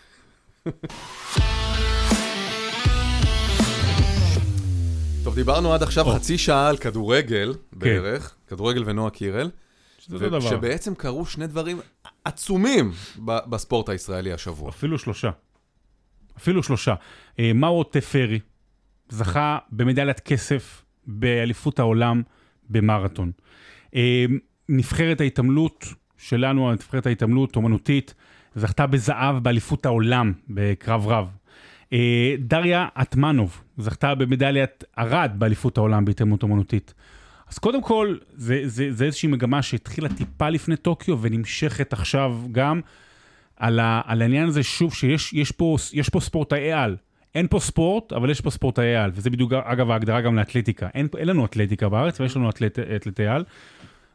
טוב, 5.24 5.34
דיברנו 5.34 5.74
עד 5.74 5.82
עכשיו 5.82 6.04
חצי 6.04 6.38
שעה 6.38 6.68
על 6.68 6.76
כדורגל 6.76 7.54
כן. 7.54 7.78
בערך, 7.78 8.34
כדורגל 8.46 8.82
ונועה 8.86 9.10
קירל. 9.10 9.50
שבעצם 10.40 10.94
קרו 10.94 11.26
שני 11.26 11.46
דברים 11.46 11.80
עצומים 12.24 12.92
בספורט 13.24 13.88
הישראלי 13.88 14.32
השבוע. 14.32 14.68
אפילו 14.70 14.98
שלושה. 14.98 15.30
אפילו 16.36 16.62
שלושה. 16.62 16.94
אה, 17.38 17.52
מאור 17.54 17.84
טפרי 17.84 18.40
זכה 19.08 19.58
במדליית 19.72 20.20
כסף 20.20 20.84
באליפות 21.06 21.78
העולם 21.78 22.22
במרתון. 22.70 23.30
אה, 23.94 24.24
נבחרת 24.68 25.20
ההתעמלות 25.20 25.86
שלנו, 26.18 26.72
נבחרת 26.72 27.06
ההתעמלות 27.06 27.56
אומנותית, 27.56 28.14
זכתה 28.54 28.86
בזהב 28.86 29.38
באליפות 29.38 29.86
העולם 29.86 30.32
בקרב 30.48 31.06
רב. 31.06 31.28
אה, 31.92 32.34
דריה 32.38 32.86
אטמנוב 33.02 33.62
זכתה 33.78 34.14
במדליית 34.14 34.84
ארד 34.98 35.32
באליפות 35.38 35.78
העולם 35.78 36.04
בהתאמנות 36.04 36.42
אומנותית. 36.42 36.94
אז 37.48 37.58
קודם 37.58 37.82
כל, 37.82 38.16
זה, 38.34 38.62
זה, 38.64 38.92
זה 38.92 39.04
איזושהי 39.04 39.28
מגמה 39.28 39.62
שהתחילה 39.62 40.08
טיפה 40.08 40.48
לפני 40.48 40.76
טוקיו 40.76 41.18
ונמשכת 41.20 41.92
עכשיו 41.92 42.38
גם 42.52 42.80
על, 43.56 43.80
ה, 43.80 44.00
על 44.04 44.22
העניין 44.22 44.48
הזה, 44.48 44.62
שוב, 44.62 44.94
שיש 44.94 45.32
יש 45.32 45.52
פה, 45.52 45.76
יש 45.92 46.08
פה 46.08 46.20
ספורטאי 46.20 46.72
על. 46.72 46.96
אין 47.34 47.46
פה 47.50 47.60
ספורט, 47.60 48.12
אבל 48.12 48.30
יש 48.30 48.40
פה 48.40 48.50
ספורטאי 48.50 48.96
על, 48.96 49.10
וזה 49.14 49.30
בדיוק, 49.30 49.52
אגב, 49.52 49.90
ההגדרה 49.90 50.20
גם 50.20 50.36
לאתלטיקה. 50.36 50.88
אין, 50.94 51.08
אין 51.16 51.28
לנו 51.28 51.44
אתלטיקה 51.44 51.88
בארץ, 51.88 52.20
ויש 52.20 52.36
לנו 52.36 52.50
אתלט, 52.50 52.78
אתלטי 52.78 53.26
על. 53.26 53.44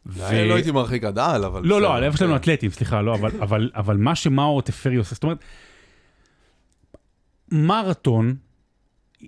ו... 0.06 0.48
לא 0.48 0.56
הייתי 0.56 0.72
מרחיק 0.72 1.04
עד 1.04 1.20
על, 1.20 1.46
אבל... 1.46 1.62
לא, 1.66 1.82
לא, 1.82 1.94
הלב 1.94 2.16
שלנו 2.16 2.36
אתלטים, 2.36 2.72
סליחה, 2.72 3.02
לא, 3.02 3.16
אבל, 3.16 3.32
אבל, 3.42 3.72
אבל 3.76 3.98
מה 3.98 4.16
שמאו 4.16 4.62
טפרי 4.62 4.96
עושה, 4.96 5.16
זאת 5.16 5.24
אומרת, 5.24 5.38
מרתון, 7.52 8.36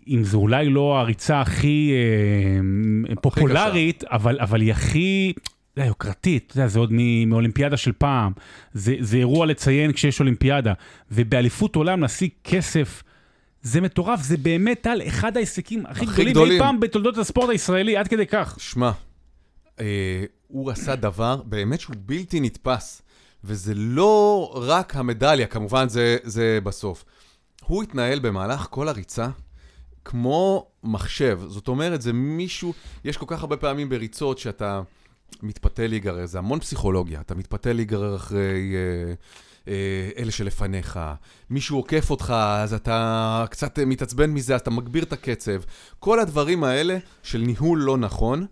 אם 0.07 0.23
זה 0.23 0.37
אולי 0.37 0.69
לא 0.69 0.99
הריצה 0.99 1.41
הכי 1.41 1.91
אה, 3.09 3.15
פופולרית, 3.21 4.03
אבל, 4.03 4.39
אבל 4.39 4.61
היא 4.61 4.71
הכי... 4.71 5.33
זה 5.75 5.83
יוקרתית, 5.83 6.43
אתה 6.47 6.57
יודע, 6.59 6.67
זה 6.67 6.79
עוד 6.79 6.93
מאולימפיאדה 7.27 7.77
של 7.77 7.91
פעם, 7.91 8.31
זה, 8.73 8.95
זה 8.99 9.17
אירוע 9.17 9.45
לציין 9.45 9.91
כשיש 9.91 10.19
אולימפיאדה, 10.19 10.73
ובאליפות 11.11 11.75
עולם 11.75 12.01
להשיג 12.01 12.29
כסף, 12.43 13.03
זה 13.67 13.81
מטורף, 13.81 14.21
זה 14.21 14.37
באמת 14.37 14.87
על 14.87 15.01
אחד 15.07 15.37
ההישגים 15.37 15.85
הכי, 15.85 16.05
הכי 16.05 16.05
גדולים, 16.05 16.31
גדולים 16.31 16.53
אי 16.53 16.59
פעם 16.59 16.79
בתולדות 16.79 17.17
הספורט 17.17 17.49
הישראלי, 17.49 17.97
עד 17.97 18.07
כדי 18.07 18.27
כך. 18.27 18.55
שמע, 18.59 18.91
אה, 19.79 20.23
הוא 20.47 20.71
עשה 20.71 20.95
דבר 20.95 21.41
באמת 21.45 21.79
שהוא 21.79 21.95
בלתי 21.99 22.39
נתפס. 22.39 23.01
וזה 23.43 23.73
לא 23.75 24.51
רק 24.55 24.95
המדליה, 24.95 25.47
כמובן 25.47 25.89
זה, 25.89 26.17
זה 26.23 26.59
בסוף. 26.63 27.05
הוא 27.65 27.83
התנהל 27.83 28.19
במהלך 28.19 28.67
כל 28.69 28.87
הריצה 28.87 29.29
כמו 30.05 30.67
מחשב. 30.83 31.39
זאת 31.47 31.67
אומרת, 31.67 32.01
זה 32.01 32.13
מישהו, 32.13 32.73
יש 33.03 33.17
כל 33.17 33.25
כך 33.27 33.41
הרבה 33.41 33.57
פעמים 33.57 33.89
בריצות 33.89 34.37
שאתה 34.37 34.81
מתפתה 35.43 35.87
להיגרר, 35.87 36.25
זה 36.25 36.37
המון 36.37 36.59
פסיכולוגיה. 36.59 37.21
אתה 37.21 37.35
מתפתה 37.35 37.73
להיגרר 37.73 38.15
אחרי... 38.15 38.75
אה, 38.75 39.13
אלה 40.17 40.31
שלפניך. 40.31 40.99
מישהו 41.49 41.77
עוקף 41.77 42.09
אותך, 42.09 42.33
אז 42.47 42.73
אתה 42.73 43.45
קצת 43.49 43.79
מתעצבן 43.79 44.29
מזה, 44.29 44.55
אז 44.55 44.61
אתה 44.61 44.69
מגביר 44.69 45.03
את 45.03 45.13
הקצב. 45.13 45.61
כל 45.99 46.19
הדברים 46.19 46.63
האלה 46.63 46.97
של 47.23 47.37
ניהול 47.37 47.79
לא 47.79 47.97
נכון, 47.97 48.45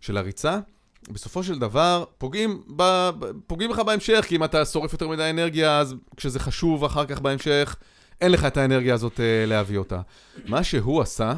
של 0.00 0.16
הריצה, 0.16 0.58
בסופו 1.10 1.42
של 1.42 1.58
דבר 1.58 2.04
פוגעים, 2.18 2.62
ב, 2.76 3.10
פוגעים 3.46 3.70
לך 3.70 3.78
בהמשך, 3.78 4.24
כי 4.28 4.36
אם 4.36 4.44
אתה 4.44 4.64
שורף 4.64 4.92
יותר 4.92 5.08
מדי 5.08 5.30
אנרגיה, 5.30 5.78
אז 5.78 5.94
כשזה 6.16 6.40
חשוב 6.40 6.84
אחר 6.84 7.06
כך 7.06 7.20
בהמשך, 7.20 7.76
אין 8.20 8.32
לך 8.32 8.44
את 8.44 8.56
האנרגיה 8.56 8.94
הזאת 8.94 9.16
uh, 9.16 9.20
להביא 9.46 9.78
אותה. 9.78 10.00
מה 10.46 10.64
שהוא 10.64 11.00
עשה, 11.00 11.34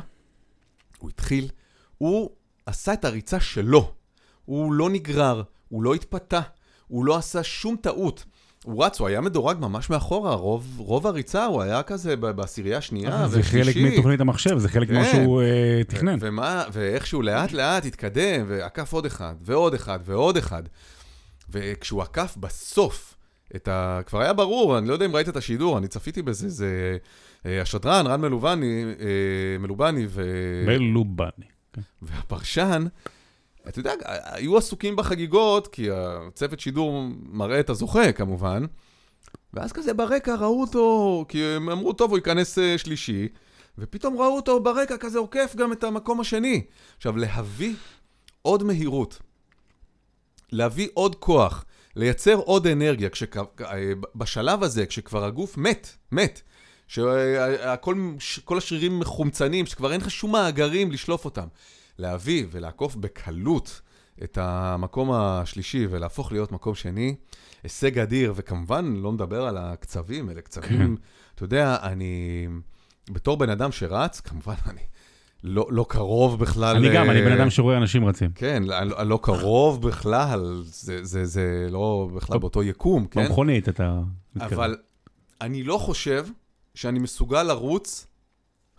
הוא 0.99 1.11
התחיל, 1.11 1.49
הוא 1.99 2.31
עשה 2.67 2.93
את 2.93 3.05
הריצה 3.05 3.41
שלו. 3.41 3.93
הוא 4.45 4.73
לא 4.73 4.91
נגרר, 4.91 5.43
הוא 5.69 5.83
לא 5.83 5.95
התפתה, 5.95 6.41
הוא 6.89 7.05
לא 7.05 7.17
עשה 7.17 7.43
שום 7.43 7.77
טעות. 7.77 8.25
הוא 8.65 8.85
רץ, 8.85 9.01
הוא 9.01 9.09
היה 9.09 9.21
מדורג 9.21 9.59
ממש 9.61 9.91
מאחורה, 9.91 10.35
רוב, 10.35 10.67
רוב 10.79 11.07
הריצה 11.07 11.47
הוא 11.47 11.63
היה 11.63 11.83
כזה 11.83 12.17
בעשירייה 12.17 12.79
השנייה 12.79 13.27
ושלישית. 13.31 13.65
זה 13.65 13.73
חלק 13.73 13.93
מתוכנית 13.93 14.21
המחשב, 14.21 14.59
זה 14.59 14.69
חלק 14.69 14.91
ממה 14.91 15.05
כן. 15.05 15.13
שהוא 15.13 15.43
uh, 15.43 15.91
תכנן. 15.91 16.17
ומה, 16.21 16.65
ואיכשהו 16.73 17.23
לאט 17.23 17.53
לאט 17.53 17.85
התקדם, 17.85 18.45
ועקף 18.49 18.93
עוד 18.93 19.07
אחד, 19.07 19.35
ועוד 19.41 19.75
אחד, 19.75 19.99
ועוד 20.05 20.37
אחד. 20.37 20.63
וכשהוא 21.51 22.03
עקף 22.03 22.37
בסוף 22.41 23.15
את 23.57 23.69
ה... 23.69 24.01
כבר 24.07 24.21
היה 24.21 24.33
ברור, 24.33 24.79
אני 24.79 24.89
לא 24.89 24.93
יודע 24.93 25.07
אם 25.07 25.17
ראית 25.17 25.29
את 25.29 25.37
השידור, 25.37 25.79
אני 25.79 25.89
צפיתי 25.89 26.23
בזה, 26.23 26.49
זה 26.49 26.97
uh, 27.43 27.47
השדרן, 27.63 28.07
רן 28.07 28.21
מלובני, 28.21 28.85
uh, 28.99 29.03
מלובני 29.63 30.07
ו... 30.09 30.25
מלובני. 30.67 31.47
והפרשן, 32.03 32.87
אתה 33.69 33.79
יודע, 33.79 33.93
היו 34.25 34.59
עסוקים 34.59 34.97
בחגיגות, 34.97 35.69
כי 35.69 35.89
הצוות 35.91 36.61
שידור 36.61 37.09
מראה 37.23 37.61
את 37.61 37.71
הזוכה 37.71 38.13
כמובן, 38.13 38.65
ואז 39.55 39.73
כזה 39.73 39.95
ברקע 39.95 40.35
ראו 40.35 40.61
אותו, 40.61 41.25
כי 41.29 41.45
הם 41.45 41.71
אמרו, 41.71 41.93
טוב, 41.93 42.11
הוא 42.11 42.19
ייכנס 42.19 42.59
אה, 42.59 42.79
שלישי, 42.79 43.29
ופתאום 43.79 44.17
ראו 44.17 44.37
אותו 44.37 44.61
ברקע 44.61 44.97
כזה 44.97 45.19
עוקף 45.19 45.55
גם 45.57 45.73
את 45.73 45.85
המקום 45.85 46.21
השני. 46.21 46.65
עכשיו, 46.97 47.17
להביא 47.17 47.75
עוד 48.43 48.63
מהירות, 48.63 49.19
להביא 50.53 50.89
עוד 50.95 51.15
כוח, 51.15 51.65
לייצר 51.97 52.35
עוד 52.35 52.67
אנרגיה, 52.67 53.11
כשכ... 53.11 53.37
אה, 53.37 53.93
בשלב 54.15 54.63
הזה, 54.63 54.87
כשכבר 54.87 55.25
הגוף 55.25 55.57
מת, 55.57 55.89
מת, 56.13 56.43
שכל 56.89 58.59
השרירים 58.59 58.99
מחומצנים, 58.99 59.67
שכבר 59.67 59.93
אין 59.93 60.01
לך 60.01 60.11
שום 60.11 60.33
מאגרים 60.33 60.93
לשלוף 60.93 61.25
אותם. 61.25 61.47
להביא 61.99 62.47
ולעקוף 62.51 62.97
בקלות 62.97 63.81
את 64.23 64.39
המקום 64.41 65.13
השלישי 65.13 65.87
ולהפוך 65.91 66.33
להיות 66.33 66.53
מקום 66.53 66.75
שני, 66.75 67.15
הישג 67.63 67.99
אדיר, 67.99 68.33
וכמובן, 68.37 68.95
לא 68.97 69.13
מדבר 69.13 69.47
על 69.47 69.57
הקצבים, 69.57 70.31
אלה 70.31 70.41
קצבים, 70.41 70.97
כן. 70.97 71.03
אתה 71.35 71.45
יודע, 71.45 71.77
אני, 71.83 72.47
בתור 73.11 73.37
בן 73.37 73.51
אדם 73.51 73.73
שרץ, 73.73 74.21
כמובן, 74.21 74.55
אני 74.67 74.81
לא, 75.45 75.67
לא 75.71 75.87
קרוב 75.89 76.41
בכלל... 76.41 76.77
אני 76.77 76.95
גם, 76.95 77.11
אני 77.11 77.23
בן 77.23 77.33
אדם 77.33 77.51
שרואה 77.51 77.77
אנשים 77.77 78.05
רצים. 78.05 78.31
כן, 78.35 78.63
לא, 78.63 79.03
לא 79.03 79.19
קרוב 79.23 79.89
בכלל, 79.89 80.63
זה, 80.65 81.05
זה, 81.05 81.25
זה 81.25 81.67
לא 81.71 82.09
בכלל 82.15 82.39
באותו 82.39 82.63
יקום, 82.63 83.07
כן? 83.07 83.25
במכונית 83.25 83.69
אתה 83.69 84.01
מתקרב. 84.37 84.53
אבל 84.53 84.77
אני 85.41 85.63
לא 85.63 85.79
חושב 85.79 86.27
שאני 86.75 86.99
מסוגל 86.99 87.43
לרוץ 87.43 88.07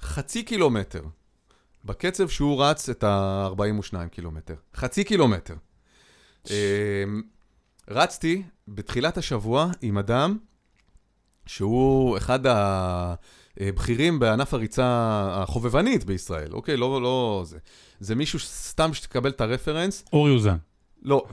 חצי 0.02 0.44
קילומטר 0.44 1.02
בקצב 1.86 2.30
שהוא 2.30 2.64
רץ 2.64 2.90
את 2.90 3.04
ה-42 3.04 4.08
קילומטר. 4.12 4.56
חצי 4.76 5.04
קילומטר. 5.04 5.56
אמ, 6.50 7.22
רצתי 7.90 8.44
בתחילת 8.68 9.18
השבוע 9.18 9.72
עם 9.82 9.98
אדם 9.98 10.38
שהוא 11.46 12.18
אחד 12.18 12.40
הבכירים 12.46 14.20
בענף 14.20 14.54
הריצה 14.54 14.86
החובבנית 15.32 16.04
בישראל, 16.04 16.54
אוקיי? 16.54 16.78
לא, 16.78 17.02
לא 17.02 17.44
זה. 17.46 17.58
זה 18.00 18.16
מישהו 18.16 18.40
סתם 18.40 18.94
שתקבל 18.94 19.30
את 19.30 19.42
הרפרנס. 19.42 20.06
אורי 20.14 20.32
אוזן. 20.32 20.58
לא. 21.02 21.26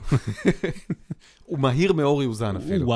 הוא 1.45 1.59
מהיר 1.59 1.93
מאורי 1.93 2.25
אוזן 2.25 2.55
אפילו. 2.55 2.87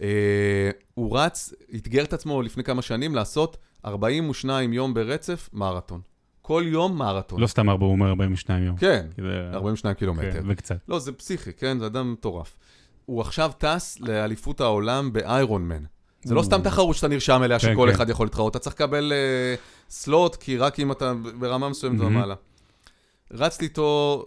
אה, 0.00 0.70
הוא 0.94 1.18
רץ, 1.18 1.52
אתגר 1.76 2.04
את 2.04 2.12
עצמו 2.12 2.42
לפני 2.42 2.64
כמה 2.64 2.82
שנים 2.82 3.14
לעשות 3.14 3.56
42 3.84 4.72
יום 4.72 4.94
ברצף 4.94 5.48
מרתון. 5.52 6.00
כל 6.46 6.64
יום 6.66 6.98
מרתון. 6.98 7.40
לא 7.40 7.46
סתם 7.46 7.68
הוא 7.68 7.90
אומר 7.90 8.08
42 8.08 8.64
יום. 8.64 8.76
כן, 8.76 9.06
זה... 9.16 9.50
42 9.52 9.94
קילומטר. 9.94 10.32
כן, 10.32 10.42
וקצת. 10.48 10.76
לא, 10.88 10.98
זה 10.98 11.12
פסיכי, 11.12 11.52
כן? 11.52 11.78
זה 11.78 11.86
אדם 11.86 12.12
מטורף. 12.12 12.56
הוא 13.06 13.20
עכשיו 13.20 13.52
טס 13.58 14.00
לאליפות 14.00 14.60
העולם 14.60 15.12
באיירון 15.12 15.68
מן. 15.68 15.84
זה 16.24 16.34
לא 16.34 16.42
סתם 16.42 16.62
תחרות 16.62 16.96
שאתה 16.96 17.08
נרשם 17.08 17.42
אליה, 17.44 17.58
כן, 17.58 17.72
שכל 17.72 17.88
כן. 17.88 17.94
אחד 17.94 18.10
יכול 18.10 18.26
להתחרות. 18.26 18.50
אתה 18.50 18.58
צריך 18.58 18.76
לקבל 18.76 19.12
סלוט, 19.90 20.36
כי 20.36 20.56
רק 20.56 20.80
אם 20.80 20.92
אתה 20.92 21.12
ברמה 21.38 21.68
מסוימת 21.68 22.00
ומעלה. 22.00 22.34
רצתי 23.30 23.64
איתו. 23.64 24.24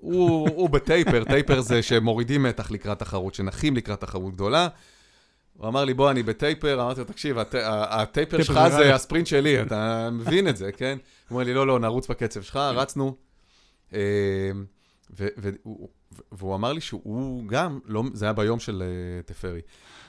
הוא, 0.00 0.48
הוא 0.54 0.70
בטייפר, 0.70 1.24
טייפר 1.32 1.60
זה 1.60 1.82
שמורידים 1.82 2.42
מתח 2.42 2.70
לקראת 2.70 2.98
תחרות, 2.98 3.34
שנחים 3.34 3.76
לקראת 3.76 4.00
תחרות 4.00 4.34
גדולה. 4.34 4.68
הוא 5.56 5.68
אמר 5.68 5.84
לי, 5.84 5.94
בוא, 5.94 6.10
אני 6.10 6.22
בטייפר, 6.22 6.82
אמרתי 6.82 7.00
לו, 7.00 7.06
תקשיב, 7.06 7.36
הטייפר 7.68 8.42
שלך 8.42 8.60
זה 8.68 8.94
הספרינט 8.94 9.26
שלי, 9.26 9.62
אתה 9.62 10.08
מבין 10.12 10.48
את 10.48 10.56
זה, 10.56 10.72
כן? 10.72 10.98
הוא 11.28 11.34
אומר 11.36 11.44
לי, 11.44 11.54
לא, 11.54 11.66
לא, 11.66 11.78
נרוץ 11.78 12.06
בקצב 12.06 12.42
שלך, 12.42 12.56
רצנו. 12.56 13.16
אמ, 13.92 13.98
והוא 16.32 16.54
אמר 16.54 16.72
לי 16.72 16.80
שהוא 16.80 17.48
גם, 17.48 17.78
לא, 17.84 18.02
זה 18.12 18.24
היה 18.24 18.32
ביום 18.32 18.60
של 18.60 18.82
אה, 18.82 19.22
תפרי, 19.22 19.60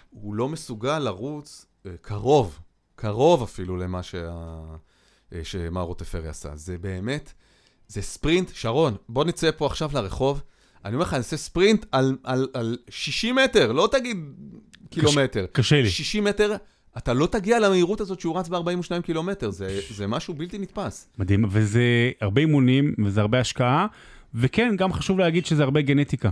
הוא 0.09 0.35
לא 0.35 0.49
מסוגל 0.49 0.99
לרוץ 0.99 1.65
אה, 1.85 1.91
קרוב, 2.01 2.59
קרוב 2.95 3.43
אפילו 3.43 3.77
למה 3.77 4.01
אה, 5.33 5.43
שמארו 5.43 5.93
תפרי 5.93 6.27
עשה. 6.27 6.55
זה 6.55 6.77
באמת, 6.77 7.33
זה 7.87 8.01
ספרינט, 8.01 8.51
שרון, 8.53 8.95
בוא 9.09 9.25
נצא 9.25 9.51
פה 9.57 9.65
עכשיו 9.65 9.91
לרחוב. 9.93 10.41
אני 10.85 10.93
אומר 10.93 11.05
לך, 11.05 11.13
אני 11.13 11.17
אעשה 11.17 11.37
ספרינט 11.37 11.85
על, 11.91 12.17
על, 12.23 12.47
על 12.53 12.77
60 12.89 13.35
מטר, 13.35 13.71
לא 13.71 13.89
תגיד 13.91 14.17
קילומטר. 14.89 15.45
קשה 15.51 15.81
לי. 15.81 15.89
60 15.89 16.23
מטר, 16.23 16.55
אתה 16.97 17.13
לא 17.13 17.27
תגיע 17.27 17.59
למהירות 17.59 18.01
הזאת 18.01 18.19
שהוא 18.19 18.39
רץ 18.39 18.47
ב-42 18.47 19.01
קילומטר, 19.01 19.49
זה, 19.49 19.79
זה 19.89 20.07
משהו 20.07 20.33
בלתי 20.33 20.57
נתפס. 20.57 21.09
מדהים, 21.19 21.45
וזה 21.49 22.11
הרבה 22.21 22.41
אימונים, 22.41 22.93
וזה 23.05 23.21
הרבה 23.21 23.39
השקעה, 23.39 23.87
וכן, 24.35 24.75
גם 24.77 24.93
חשוב 24.93 25.19
להגיד 25.19 25.45
שזה 25.45 25.63
הרבה 25.63 25.81
גנטיקה. 25.81 26.29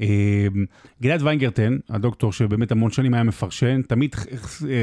אה, 0.00 0.46
גלעד 1.02 1.22
ויינגרטן, 1.22 1.78
הדוקטור 1.88 2.32
שבאמת 2.32 2.72
המון 2.72 2.90
שנים 2.90 3.14
היה 3.14 3.22
מפרשן, 3.22 3.82
תמיד 3.82 4.14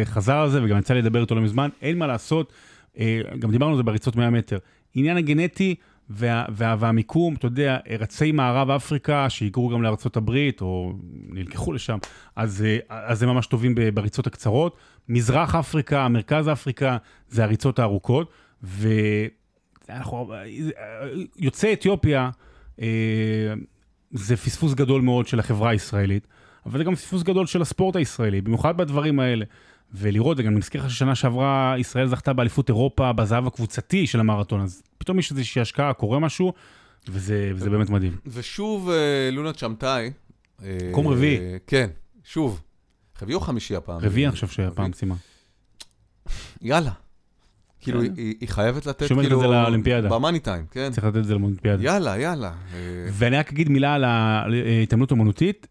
חזר 0.04 0.36
על 0.36 0.50
זה 0.50 0.64
וגם 0.64 0.78
יצא 0.78 0.94
לדבר 0.94 1.22
איתו 1.22 1.36
לא 1.36 1.42
מזמן, 1.42 1.70
אין 1.82 1.98
מה 1.98 2.08
לעשות, 2.08 2.54
אה, 3.00 3.22
גם 3.40 3.52
דיברנו 3.52 3.72
על 3.72 3.78
זה 3.78 3.84
בריצות 3.84 4.16
100 4.16 4.30
מטר. 4.30 4.58
עניין 4.96 5.18
הגנטי 5.18 5.76
וה, 6.10 6.46
וה, 6.50 6.76
והמיקום, 6.80 7.36
אתה 7.36 7.46
יודע, 7.46 7.78
רצי 8.00 8.32
מערב 8.32 8.70
אפריקה 8.70 9.30
שהיגרו 9.30 9.70
גם 9.70 9.84
לארצות 9.84 10.18
הברית, 10.18 10.62
או 10.62 10.94
נלקחו 11.30 11.74
לשם, 11.74 11.98
אז, 12.36 12.66
אז 12.90 13.24
הם 13.24 13.30
ממש 13.30 13.48
טובים 13.48 13.76
בריצות 13.94 14.28
הקצרות. 14.28 14.78
מזרח 15.10 15.56
אפריקה, 15.56 16.08
מרכז 16.08 16.50
אפריקה, 16.50 16.98
זה 17.30 17.44
הריצות 17.44 17.80
הארוכות. 17.80 18.32
ויוצאי 21.40 21.74
אתיופיה, 21.74 22.30
אה, 22.82 23.54
זה 24.12 24.38
פספוס 24.38 24.74
גדול 24.74 25.02
מאוד 25.02 25.28
של 25.28 25.40
החברה 25.40 25.70
הישראלית, 25.70 26.28
אבל 26.66 26.78
זה 26.78 26.84
גם 26.84 26.96
פספוס 26.96 27.24
גדול 27.24 27.46
של 27.46 27.62
הספורט 27.62 27.96
הישראלי, 27.96 28.42
במיוחד 28.42 28.78
בדברים 28.78 29.20
האלה. 29.20 29.46
ולראות, 29.94 30.38
וגם 30.40 30.58
נזכיר 30.58 30.82
לך 30.84 30.90
ששנה 30.92 31.16
שעברה 31.16 31.76
ישראל 31.80 32.08
זכתה 32.08 32.34
באליפות 32.34 32.70
אירופה 32.70 33.14
בזהב 33.14 33.48
הקבוצתי 33.48 34.08
של 34.08 34.20
המרתון, 34.20 34.62
אז 34.62 34.84
פתאום 34.98 35.20
יש 35.20 35.32
איזושהי 35.32 35.62
השקעה, 35.62 35.94
קורה 35.94 36.20
משהו, 36.20 36.54
וזה, 37.10 37.52
וזה 37.56 37.70
באמת 37.70 37.90
מדהים. 37.90 38.18
ושוב, 38.26 38.90
אה, 38.90 39.30
לונה 39.32 39.54
צ'מטאי. 39.54 40.12
מקום 40.92 41.08
רביעי. 41.08 41.40
כן, 41.68 41.90
שוב. 42.24 42.62
רביעי 43.22 43.36
או 43.36 43.40
חמישי 43.40 43.76
הפעם? 43.76 44.00
רביעי, 44.02 44.26
אני 44.26 44.32
חושב 44.32 44.48
שהפעם 44.48 44.94
סיימה. 44.94 45.16
יאללה. 46.62 46.92
כאילו, 47.80 48.02
כן. 48.02 48.14
היא 48.16 48.50
חייבת 48.50 48.86
לתת, 48.86 49.08
כאילו... 49.08 49.24
שומעת 49.24 49.32
את 49.32 49.40
זה 49.40 49.48
לאולימפיאדה. 49.48 50.10
במאני 50.10 50.40
טיים, 50.40 50.66
כן. 50.72 50.92
צריך 50.92 51.06
לתת 51.08 51.18
את 51.18 51.26
זה 51.26 51.34
לאולימפיאדה. 51.34 51.84
יאללה, 51.84 52.20
יאללה. 52.20 52.48
אה. 52.74 52.80
ואני 53.12 53.38
רק 53.38 53.52
אגיד 53.52 53.70
מילה 53.70 53.94
על 53.94 54.04
ההתעמלות 54.04 55.12
אומנותית. 55.12 55.68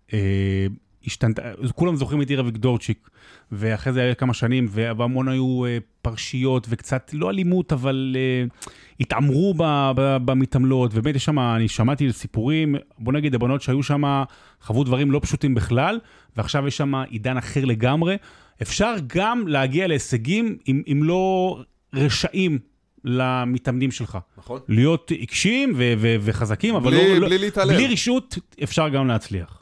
השתנתה, 1.07 1.43
כולם 1.75 1.97
זוכרים 1.97 2.23
את 2.23 2.31
עיר 2.31 2.41
אביגדורצ'יק, 2.41 3.11
ואחרי 3.53 3.93
זה 3.93 4.03
היה 4.03 4.15
כמה 4.15 4.35
שנים, 4.35 4.67
והמון 4.71 5.29
היו 5.29 5.65
uh, 5.65 5.69
פרשיות 6.03 6.67
וקצת, 6.71 7.11
לא 7.13 7.31
אלימות, 7.31 7.73
אבל 7.73 8.17
uh, 8.55 8.69
התעמרו 9.01 9.55
ב, 9.55 9.63
ב, 9.97 10.17
במתעמלות, 10.25 10.91
ובאמת 10.95 11.17
יש 11.17 11.25
שם, 11.25 11.39
אני 11.39 11.69
שמעתי 11.69 12.13
סיפורים, 12.13 12.75
בוא 12.99 13.13
נגיד, 13.13 13.35
הבנות 13.35 13.63
שהיו 13.63 13.83
שם 13.83 14.23
חוו 14.63 14.85
דברים 14.85 15.11
לא 15.11 15.21
פשוטים 15.23 15.55
בכלל, 15.55 15.99
ועכשיו 16.37 16.67
יש 16.67 16.77
שם 16.77 16.95
עידן 16.95 17.37
אחר 17.37 17.65
לגמרי. 17.65 18.17
אפשר 18.63 18.95
גם 19.07 19.49
להגיע 19.49 19.87
להישגים 19.87 20.57
אם, 20.69 20.83
אם 20.93 21.01
לא 21.03 21.59
רשעים 21.95 22.59
למתאמנים 23.05 23.91
שלך. 23.91 24.19
נכון. 24.39 24.61
להיות 24.69 25.11
עיקשים 25.11 25.73
וחזקים, 26.21 26.75
אבל 26.75 26.91
בלי, 26.91 27.21
לא... 27.21 27.27
בלי 27.27 27.39
להתעלם. 27.39 27.75
בלי 27.75 27.87
רשות 27.87 28.39
אפשר 28.63 28.89
גם 28.89 29.07
להצליח. 29.07 29.56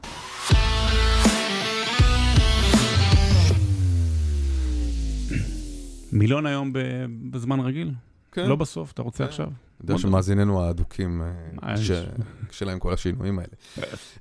מילון 6.14 6.46
היום 6.46 6.72
בזמן 7.30 7.60
רגיל? 7.60 7.90
כן. 8.32 8.46
לא 8.48 8.56
בסוף, 8.56 8.92
אתה 8.92 9.02
רוצה 9.02 9.18
כן. 9.24 9.28
עכשיו? 9.28 9.46
אני 9.46 9.54
יודע 9.92 9.98
שמאזיננו 9.98 10.62
האדוקים, 10.62 11.22
אה? 11.62 11.76
ש- 11.76 11.90
קשה 12.48 12.64
להם 12.64 12.78
כל 12.78 12.92
השינויים 12.92 13.38
האלה. 13.38 13.52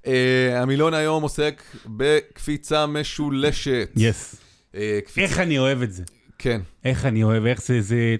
אה, 0.07 0.61
המילון 0.61 0.93
היום 0.93 1.23
עוסק 1.23 1.63
בקפיצה 1.85 2.85
משולשת. 2.87 3.89
יס. 3.95 4.35
אה, 4.75 4.99
איך 5.17 5.39
אני 5.39 5.59
אוהב 5.59 5.81
את 5.81 5.93
זה. 5.93 6.03
כן. 6.37 6.61
איך 6.85 7.05
אני 7.05 7.23
אוהב, 7.23 7.45
איך 7.45 7.61
זה, 7.61 7.81
זה, 7.81 8.15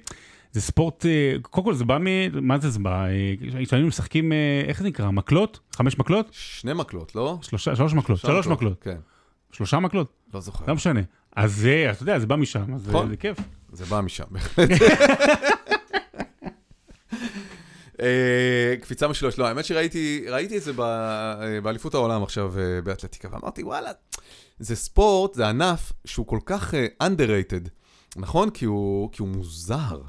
זה 0.52 0.62
ספורט, 0.62 1.06
אה, 1.06 1.36
קודם 1.42 1.66
כל 1.66 1.74
זה 1.74 1.86
בא 1.86 1.98
מ... 2.02 2.08
מה 2.48 2.60
זה 2.60 2.70
זה 2.70 2.80
בא? 2.80 3.06
אה, 3.06 3.34
כשהיינו 3.66 3.88
משחקים, 3.88 4.32
אה, 4.32 4.38
איך 4.68 4.80
זה 4.82 4.88
נקרא? 4.88 5.12
מקלות? 5.12 5.60
חמש 5.76 6.00
מקלות? 6.00 6.28
שני 6.32 6.74
מקלות, 6.74 7.16
לא? 7.16 7.38
שלושה, 7.42 7.76
שלוש 7.76 7.94
מקלות, 7.94 8.20
שלוש 8.20 8.48
מקלות. 8.48 8.82
כן, 8.84 8.98
שלושה 9.52 9.80
מקלות? 9.80 10.14
לא 10.34 10.40
זוכר. 10.42 10.66
לא 10.68 10.76
משנה. 10.76 11.02
אז 11.36 11.56
זה, 11.56 11.88
אתה 11.92 12.04
יודע, 12.04 12.20
זה 12.20 12.28
בא 12.28 12.36
משם, 12.36 12.74
אז 12.74 12.82
זה- 12.82 12.90
נכון. 12.92 13.10
זה 13.10 13.18
כיף. 13.18 13.38
זה 13.74 13.86
בא 13.86 14.02
משם, 14.02 14.24
בהחלט. 14.32 14.70
אה, 18.02 18.76
קפיצה 18.82 19.08
משולש, 19.08 19.38
לא, 19.38 19.48
האמת 19.48 19.66
שראיתי 19.66 20.26
ראיתי 20.30 20.58
את 20.58 20.64
זה 20.64 20.72
אה, 20.80 21.62
באליפות 21.64 21.94
העולם 21.94 22.24
עכשיו 22.24 22.54
אה, 22.60 22.82
באתלטיקה, 22.82 23.28
ואמרתי, 23.32 23.64
וואלה, 23.64 23.92
זה 24.60 24.76
ספורט, 24.76 25.34
זה 25.34 25.48
ענף 25.48 25.92
שהוא 26.06 26.28
כל 26.28 26.40
כך 26.46 26.74
underrated, 27.04 27.70
נכון? 28.16 28.50
כי 28.50 28.66
הוא 28.66 29.10
מוזר. 29.28 30.02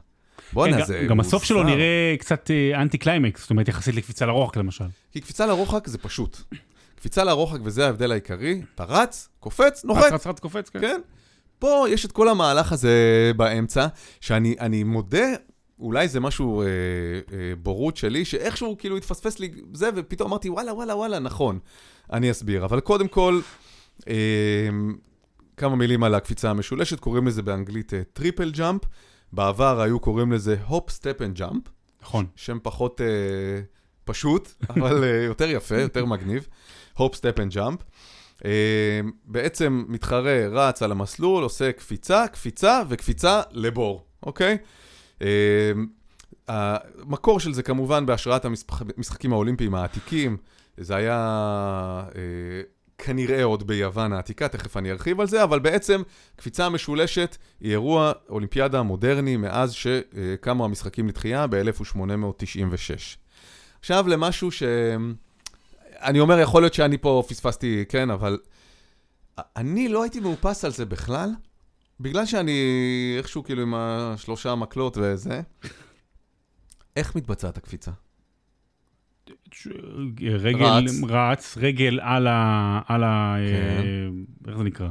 בואנה, 0.52 0.78
כן, 0.78 0.84
זה 0.84 0.98
גם- 1.02 1.08
גם 1.08 1.20
הסוף 1.20 1.44
שלו 1.44 1.62
מוזר. 1.62 1.74
נראה 1.74 2.14
קצת 2.18 2.50
אנטי 2.74 2.98
קליימקס, 2.98 3.40
זאת 3.40 3.50
אומרת 3.50 3.68
יחסית 3.68 3.94
לקפיצה 3.94 4.26
לרוחק 4.26 4.56
למשל. 4.56 4.84
כי 5.12 5.20
קפיצה 5.20 5.46
לרוחק 5.46 5.86
זה 5.88 5.98
פשוט. 5.98 6.38
קפיצה 6.96 7.24
לרוחק, 7.24 7.58
וזה 7.64 7.86
ההבדל 7.86 8.10
העיקרי, 8.12 8.62
אתה 8.74 8.84
רץ, 8.84 9.28
קופץ, 9.40 9.84
נוחת. 9.84 10.12
רץ 10.12 10.26
רץ 10.26 10.38
קופץ, 10.40 10.68
כן. 10.68 11.00
פה 11.58 11.86
יש 11.88 12.04
את 12.04 12.12
כל 12.12 12.28
המהלך 12.28 12.72
הזה 12.72 12.92
באמצע, 13.36 13.86
שאני 14.20 14.56
אני 14.60 14.84
מודה, 14.84 15.26
אולי 15.78 16.08
זה 16.08 16.20
משהו 16.20 16.62
אה, 16.62 16.66
אה, 16.66 17.52
בורות 17.62 17.96
שלי, 17.96 18.24
שאיכשהו 18.24 18.76
כאילו 18.78 18.96
התפספס 18.96 19.38
לי 19.38 19.50
זה, 19.72 19.90
ופתאום 19.96 20.28
אמרתי, 20.28 20.48
וואלה, 20.50 20.74
וואלה, 20.74 20.96
וואלה, 20.96 21.18
נכון. 21.18 21.58
אני 22.12 22.30
אסביר. 22.30 22.64
אבל 22.64 22.80
קודם 22.80 23.08
כל, 23.08 23.40
אה, 24.08 24.14
כמה 25.56 25.76
מילים 25.76 26.04
על 26.04 26.14
הקפיצה 26.14 26.50
המשולשת, 26.50 27.00
קוראים 27.00 27.26
לזה 27.26 27.42
באנגלית 27.42 27.92
triple 28.12 28.50
jump. 28.50 28.80
בעבר 29.34 29.80
היו 29.80 30.00
קוראים 30.00 30.32
לזה 30.32 30.56
hop, 30.66 30.90
step 30.90 31.22
and 31.22 31.36
jump. 31.36 31.62
נכון. 32.02 32.26
שם 32.36 32.58
פחות 32.62 33.00
אה, 33.00 33.06
פשוט, 34.04 34.52
אבל 34.70 35.04
אה, 35.04 35.22
יותר 35.22 35.50
יפה, 35.50 35.80
יותר 35.80 36.04
מגניב. 36.04 36.48
hop, 36.96 37.14
step 37.14 37.40
and 37.40 37.52
jump. 37.52 37.80
בעצם 39.24 39.84
מתחרה 39.88 40.46
רץ 40.50 40.82
על 40.82 40.92
המסלול, 40.92 41.42
עושה 41.42 41.72
קפיצה, 41.72 42.28
קפיצה 42.28 42.82
וקפיצה 42.88 43.42
לבור, 43.50 44.04
אוקיי? 44.22 44.58
אה, 45.22 45.26
המקור 46.48 47.40
של 47.40 47.52
זה 47.52 47.62
כמובן 47.62 48.06
בהשראת 48.06 48.44
המשחקים 48.44 49.32
האולימפיים 49.32 49.74
העתיקים. 49.74 50.36
זה 50.76 50.96
היה 50.96 51.18
אה, 52.14 52.20
כנראה 52.98 53.44
עוד 53.44 53.66
ביוון 53.66 54.12
העתיקה, 54.12 54.48
תכף 54.48 54.76
אני 54.76 54.90
ארחיב 54.90 55.20
על 55.20 55.26
זה, 55.26 55.42
אבל 55.42 55.58
בעצם 55.58 56.02
קפיצה 56.36 56.68
משולשת 56.68 57.36
היא 57.60 57.70
אירוע 57.70 58.12
אולימפיאדה 58.28 58.82
מודרני 58.82 59.36
מאז 59.36 59.72
שקמו 59.72 60.64
המשחקים 60.64 61.08
לתחייה 61.08 61.46
ב-1896. 61.46 63.16
עכשיו 63.80 64.08
למשהו 64.08 64.50
ש... 64.50 64.62
אני 66.02 66.20
אומר, 66.20 66.38
יכול 66.38 66.62
להיות 66.62 66.74
שאני 66.74 66.98
פה 66.98 67.24
פספסתי, 67.28 67.84
כן, 67.88 68.10
אבל 68.10 68.38
אני 69.38 69.88
לא 69.88 70.02
הייתי 70.02 70.20
מאופס 70.20 70.64
על 70.64 70.70
זה 70.70 70.84
בכלל, 70.84 71.30
בגלל 72.00 72.26
שאני 72.26 72.60
איכשהו 73.18 73.44
כאילו 73.44 73.62
עם 73.62 73.74
השלושה 73.74 74.54
מקלות 74.54 74.98
וזה. 75.00 75.40
איך 76.96 77.16
מתבצעת 77.16 77.56
הקפיצה? 77.56 77.90
רגל 80.20 80.64
רץ. 80.64 80.90
רץ, 81.08 81.58
רגל 81.60 82.00
על 82.02 82.26
ה... 82.26 82.80
על 82.86 83.04
ה... 83.04 83.36
כן. 83.48 83.82
אה, 83.86 84.48
איך 84.48 84.58
זה 84.58 84.64
נקרא? 84.64 84.88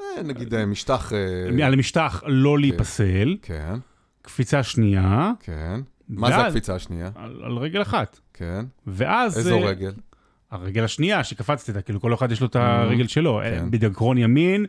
אה, 0.00 0.22
נגיד 0.22 0.54
אה, 0.54 0.66
משטח... 0.66 1.12
על 1.64 1.72
המשטח 1.72 2.22
לא 2.26 2.58
להיפסל, 2.58 3.36
כן, 3.42 3.78
קפיצה 4.22 4.62
שנייה, 4.62 5.32
כן. 5.40 5.80
מה 6.08 6.28
זה 6.28 6.36
הקפיצה 6.36 6.74
השנייה? 6.74 7.10
על 7.14 7.42
על 7.44 7.56
רגל 7.56 7.82
אחת. 7.82 8.20
כן. 8.34 8.64
ואז... 8.86 9.38
איזו 9.38 9.60
רגל? 9.60 9.92
הרגל 10.52 10.84
השנייה 10.84 11.24
שקפצת 11.24 11.68
איתה, 11.68 11.82
כאילו 11.82 12.00
כל 12.00 12.14
אחד 12.14 12.32
יש 12.32 12.40
לו 12.40 12.46
את 12.46 12.56
הרגל 12.56 13.06
שלו, 13.06 13.40
כן. 13.44 13.52
אה, 13.54 13.64
בדיאגרון 13.70 14.18
ימין, 14.18 14.66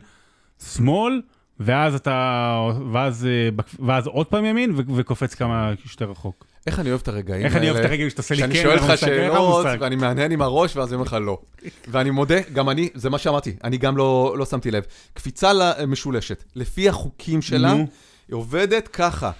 שמאל, 0.74 1.22
ואז 1.60 1.94
אתה, 1.94 2.56
ואז, 2.92 3.26
אה, 3.26 3.48
ואז 3.86 4.06
עוד 4.06 4.26
פעם 4.26 4.44
ימין 4.44 4.72
וקופץ 4.96 5.34
כמה 5.34 5.72
שיותר 5.86 6.10
רחוק. 6.10 6.44
איך 6.66 6.80
אני 6.80 6.90
אוהב 6.90 7.00
את 7.00 7.08
הרגעים 7.08 7.34
האלה. 7.36 7.46
איך 7.46 7.56
אני 7.56 7.70
אוהב 7.70 7.80
את 7.80 7.90
הרגל 7.90 8.08
שאתה 8.08 8.20
עושה 8.22 8.34
לי 8.34 8.42
כן, 8.42 8.52
שאני 8.52 8.62
שואל 8.62 8.76
לך 8.76 8.98
שאלות. 8.98 9.66
ואני 9.80 9.96
מהנהן 9.96 10.32
עם 10.32 10.42
הראש, 10.42 10.76
ואז 10.76 10.88
אני 10.88 10.94
אומר 10.94 11.04
לך 11.04 11.16
לא. 11.20 11.38
ואני 11.88 12.10
מודה, 12.10 12.34
גם 12.52 12.70
אני, 12.70 12.88
זה 12.94 13.10
מה 13.10 13.18
שאמרתי, 13.18 13.56
אני 13.64 13.76
גם 13.76 13.96
לא 13.96 14.34
לא 14.38 14.44
שמתי 14.46 14.70
לב. 14.70 14.84
קפיצה 15.14 15.52
משולשת, 15.86 16.44
לפי 16.56 16.88
החוקים 16.88 17.42
שלה. 17.42 17.72
היא 17.72 17.86
עובדת 18.30 18.88
ככה. 18.88 19.30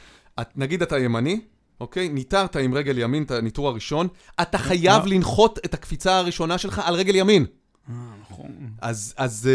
את- 0.40 0.48
נגיד 0.58 0.82
אתה 0.82 0.98
ימני, 0.98 1.40
אוקיי? 1.80 2.08
ניטרת 2.08 2.56
עם 2.56 2.74
רגל 2.74 2.98
ימין 2.98 3.22
את 3.22 3.30
הניטור 3.30 3.68
הראשון, 3.68 4.08
אתה 4.42 4.58
חייב 4.58 5.02
מה? 5.02 5.06
לנחות 5.08 5.58
את 5.64 5.74
הקפיצה 5.74 6.18
הראשונה 6.18 6.58
שלך 6.58 6.82
על 6.84 6.94
רגל 6.94 7.14
ימין. 7.14 7.46
נכון. 8.30 8.50
אז 8.82 9.14
אז, 9.16 9.48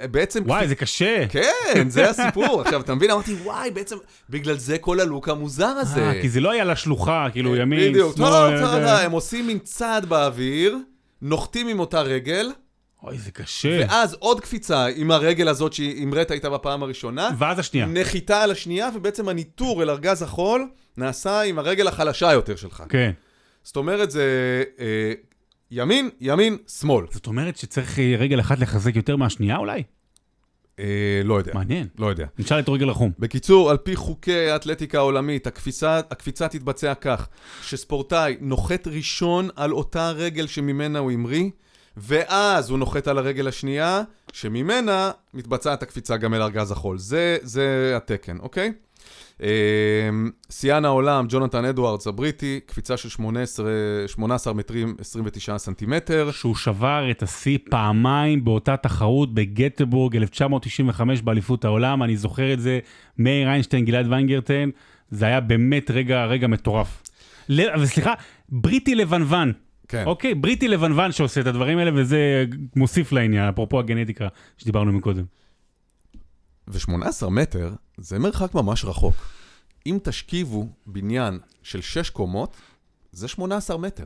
אה, 0.00 0.06
בעצם... 0.08 0.42
וואי, 0.46 0.68
זה 0.68 0.74
קשה. 0.74 1.24
כן, 1.28 1.88
זה 1.88 2.06
הסיפור. 2.10 2.60
עכשיו, 2.60 2.80
אתה 2.80 2.94
מבין? 2.94 3.10
אמרתי, 3.10 3.34
וואי, 3.34 3.70
בעצם, 3.70 3.96
בגלל 4.30 4.56
זה 4.58 4.78
כל 4.78 5.00
הלוק 5.00 5.28
המוזר 5.28 5.66
הזה. 5.66 6.00
אה, 6.02 6.22
כי 6.22 6.28
זה 6.28 6.40
לא 6.40 6.50
היה 6.50 6.64
לשלוחה, 6.64 7.26
כאילו 7.32 7.56
ימין, 7.56 7.90
בדיוק. 7.92 8.16
שמאל. 8.16 8.28
טוב, 8.28 8.34
אה, 8.52 8.60
טוב, 8.60 8.70
זה- 8.80 8.98
הם 8.98 9.12
עושים 9.12 9.46
מין 9.46 9.58
צעד 9.58 10.06
באוויר, 10.06 10.76
נוחתים 11.22 11.68
עם 11.68 11.80
אותה 11.80 12.00
רגל, 12.02 12.50
אוי, 13.02 13.18
זה 13.18 13.30
קשה. 13.30 13.80
ואז 13.80 14.16
עוד 14.18 14.40
קפיצה 14.40 14.86
עם 14.86 15.10
הרגל 15.10 15.48
הזאת 15.48 15.72
שהמראת 15.72 16.32
איתה 16.32 16.50
בפעם 16.50 16.82
הראשונה, 16.82 17.30
ואז 17.38 17.58
השנייה. 17.58 17.86
נחיתה 17.86 18.42
על 18.42 18.50
השנייה, 18.50 18.88
ובעצם 18.94 19.28
הניטור 19.28 19.82
אל 19.82 19.90
ארגז 19.90 20.22
החול 20.22 20.68
נעשה 20.96 21.40
עם 21.40 21.58
הרגל 21.58 21.88
החלשה 21.88 22.32
יותר 22.32 22.56
שלך. 22.56 22.82
כן. 22.88 23.10
זאת 23.62 23.76
אומרת, 23.76 24.10
זה 24.10 24.64
אה, 24.78 25.12
ימין, 25.70 26.10
ימין, 26.20 26.56
שמאל. 26.68 27.06
זאת 27.10 27.26
אומרת 27.26 27.56
שצריך 27.56 27.98
אה, 27.98 28.14
רגל 28.18 28.40
אחת 28.40 28.58
לחזק 28.58 28.96
יותר 28.96 29.16
מהשנייה 29.16 29.56
אולי? 29.56 29.82
אה, 30.78 31.20
לא 31.24 31.38
יודע. 31.38 31.52
מעניין. 31.54 31.86
לא 31.98 32.06
יודע. 32.06 32.26
נשאל 32.38 32.58
את 32.58 32.68
רגל 32.68 32.90
החום. 32.90 33.12
בקיצור, 33.18 33.70
על 33.70 33.76
פי 33.76 33.96
חוקי 33.96 34.50
האתלטיקה 34.50 34.98
העולמית, 34.98 35.46
הקפיצה, 35.46 35.98
הקפיצה 36.10 36.48
תתבצע 36.48 36.94
כך, 36.94 37.28
שספורטאי 37.62 38.36
נוחת 38.40 38.86
ראשון 38.86 39.48
על 39.56 39.72
אותה 39.72 40.10
רגל 40.10 40.46
שממנה 40.46 40.98
הוא 40.98 41.12
המריא, 41.12 41.50
ואז 42.00 42.70
הוא 42.70 42.78
נוחת 42.78 43.08
על 43.08 43.18
הרגל 43.18 43.48
השנייה, 43.48 44.02
שממנה 44.32 45.10
מתבצעת 45.34 45.82
הקפיצה 45.82 46.16
גם 46.16 46.34
אל 46.34 46.42
ארגז 46.42 46.70
החול. 46.70 46.98
זה, 46.98 47.38
זה 47.42 47.92
התקן, 47.96 48.38
אוקיי? 48.40 48.72
אה, 49.42 49.48
שיאן 50.50 50.84
העולם, 50.84 51.26
ג'ונתן 51.28 51.64
אדוארדס 51.64 52.06
הבריטי, 52.06 52.60
קפיצה 52.66 52.96
של 52.96 53.08
18, 53.08 53.70
18 54.06 54.52
מטרים 54.52 54.96
29 55.00 55.58
סנטימטר. 55.58 56.30
שהוא 56.32 56.54
שבר 56.54 57.10
את 57.10 57.22
השיא 57.22 57.58
פעמיים 57.70 58.44
באותה 58.44 58.76
תחרות 58.76 59.34
בגטבורג 59.34 60.16
1995 60.16 61.22
באליפות 61.22 61.64
העולם, 61.64 62.02
אני 62.02 62.16
זוכר 62.16 62.52
את 62.52 62.60
זה, 62.60 62.78
מאיר 63.18 63.48
איינשטיין, 63.48 63.84
גלעד 63.84 64.06
ויינגרטן, 64.10 64.70
זה 65.10 65.26
היה 65.26 65.40
באמת 65.40 65.90
רגע, 65.90 66.24
רגע 66.24 66.46
מטורף. 66.46 67.02
וסליחה, 67.80 68.14
בריטי 68.48 68.94
לבנוון, 68.94 69.52
כן. 69.90 70.04
אוקיי? 70.06 70.34
בריטי 70.34 70.68
לבנוון 70.68 71.12
שעושה 71.12 71.40
את 71.40 71.46
הדברים 71.46 71.78
האלה, 71.78 71.90
וזה 71.94 72.44
מוסיף 72.76 73.12
לעניין, 73.12 73.48
אפרופו 73.48 73.78
הגנטיקה 73.78 74.28
שדיברנו 74.58 74.92
מקודם. 74.92 75.24
ו-18 76.68 77.28
מטר 77.30 77.72
זה 77.96 78.18
מרחק 78.18 78.54
ממש 78.54 78.84
רחוק. 78.84 79.14
אם 79.86 79.98
תשכיבו 80.02 80.68
בניין 80.86 81.38
של 81.62 81.80
6 81.80 82.10
קומות, 82.10 82.56
זה 83.12 83.28
18 83.28 83.76
מטר. 83.78 84.04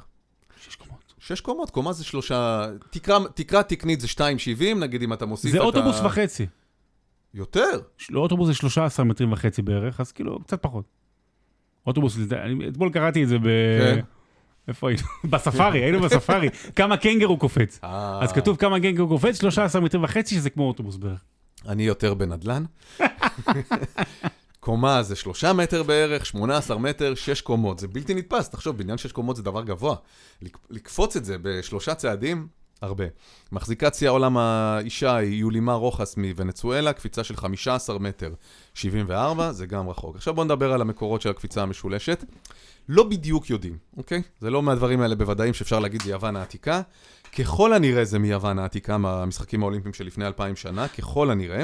שש 0.60 0.76
קומות. 0.76 1.14
6 1.18 1.40
קומות, 1.40 1.70
קומה 1.70 1.92
זה 1.92 2.04
שלושה... 2.04 2.66
תקרה, 2.90 3.18
תקרה 3.34 3.62
תקנית 3.62 4.00
זה 4.00 4.06
2.70, 4.06 4.78
נגיד 4.80 5.02
אם 5.02 5.12
אתה 5.12 5.26
מוסיף 5.26 5.50
זה 5.50 5.56
את 5.56 5.62
ה... 5.62 5.66
אוטובוס 5.66 6.00
וחצי. 6.00 6.46
יותר. 7.34 7.80
של- 7.98 8.18
אוטובוס 8.18 8.46
זה 8.46 8.54
13 8.54 9.04
מטרים 9.04 9.32
וחצי 9.32 9.62
בערך, 9.62 10.00
אז 10.00 10.12
כאילו, 10.12 10.38
קצת 10.42 10.62
פחות. 10.62 10.84
אוטובוס, 11.86 12.18
אתמול 12.68 12.90
קראתי 12.92 13.22
את 13.24 13.28
זה 13.28 13.38
ב... 13.38 13.42
כן. 13.44 14.00
איפה 14.68 14.88
היינו? 14.88 15.02
בספארי, 15.30 15.78
היינו 15.82 16.00
בספארי. 16.00 16.48
כמה 16.76 16.96
קנגרו 16.96 17.36
קופץ. 17.38 17.78
אה, 17.84 18.18
אז 18.22 18.32
כתוב 18.32 18.56
כמה 18.56 18.80
קנגרו 18.80 19.08
קופץ, 19.08 19.40
13 19.40 19.80
מטרים 19.82 20.04
וחצי, 20.04 20.34
שזה 20.34 20.50
כמו 20.50 20.68
אוטובוס 20.68 20.96
בערך. 20.96 21.20
אני 21.68 21.82
יותר 21.82 22.14
בנדלן. 22.14 22.64
קומה 24.60 25.02
זה 25.02 25.16
3 25.16 25.44
מטר 25.44 25.82
בערך, 25.82 26.26
18 26.26 26.78
מטר, 26.78 27.14
6 27.14 27.40
קומות. 27.40 27.78
זה 27.78 27.88
בלתי 27.88 28.14
נתפס, 28.14 28.48
תחשוב, 28.48 28.78
בניין 28.78 28.98
6 28.98 29.12
קומות 29.12 29.36
זה 29.36 29.42
דבר 29.42 29.62
גבוה. 29.62 29.96
לק- 30.42 30.58
לקפוץ 30.70 31.16
את 31.16 31.24
זה 31.24 31.36
בשלושה 31.42 31.94
צעדים, 31.94 32.46
הרבה. 32.82 33.04
מחזיקת 33.52 33.94
שיא 33.94 34.08
העולם 34.08 34.36
האישה 34.36 35.16
היא 35.16 35.40
יולימה 35.40 35.74
רוחס 35.74 36.16
מוונצואלה, 36.16 36.92
קפיצה 36.92 37.24
של 37.24 37.36
15 37.36 37.98
מטר 37.98 38.30
74, 38.74 39.52
זה 39.52 39.66
גם 39.66 39.88
רחוק. 39.88 40.16
עכשיו 40.16 40.34
בואו 40.34 40.44
נדבר 40.44 40.72
על 40.72 40.80
המקורות 40.80 41.22
של 41.22 41.30
הקפיצה 41.30 41.62
המשולשת. 41.62 42.24
לא 42.88 43.04
בדיוק 43.04 43.50
יודעים, 43.50 43.78
אוקיי? 43.96 44.22
זה 44.40 44.50
לא 44.50 44.62
מהדברים 44.62 45.00
האלה 45.00 45.14
בוודאים 45.14 45.54
שאפשר 45.54 45.80
להגיד 45.80 46.02
זה 46.02 46.10
יוון 46.10 46.36
העתיקה. 46.36 46.82
ככל 47.38 47.72
הנראה 47.72 48.04
זה 48.04 48.18
מיוון 48.18 48.58
העתיקה, 48.58 48.98
מהמשחקים 48.98 49.62
האולימפיים 49.62 49.94
של 49.94 50.06
לפני 50.06 50.26
אלפיים 50.26 50.56
שנה, 50.56 50.88
ככל 50.88 51.30
הנראה. 51.30 51.62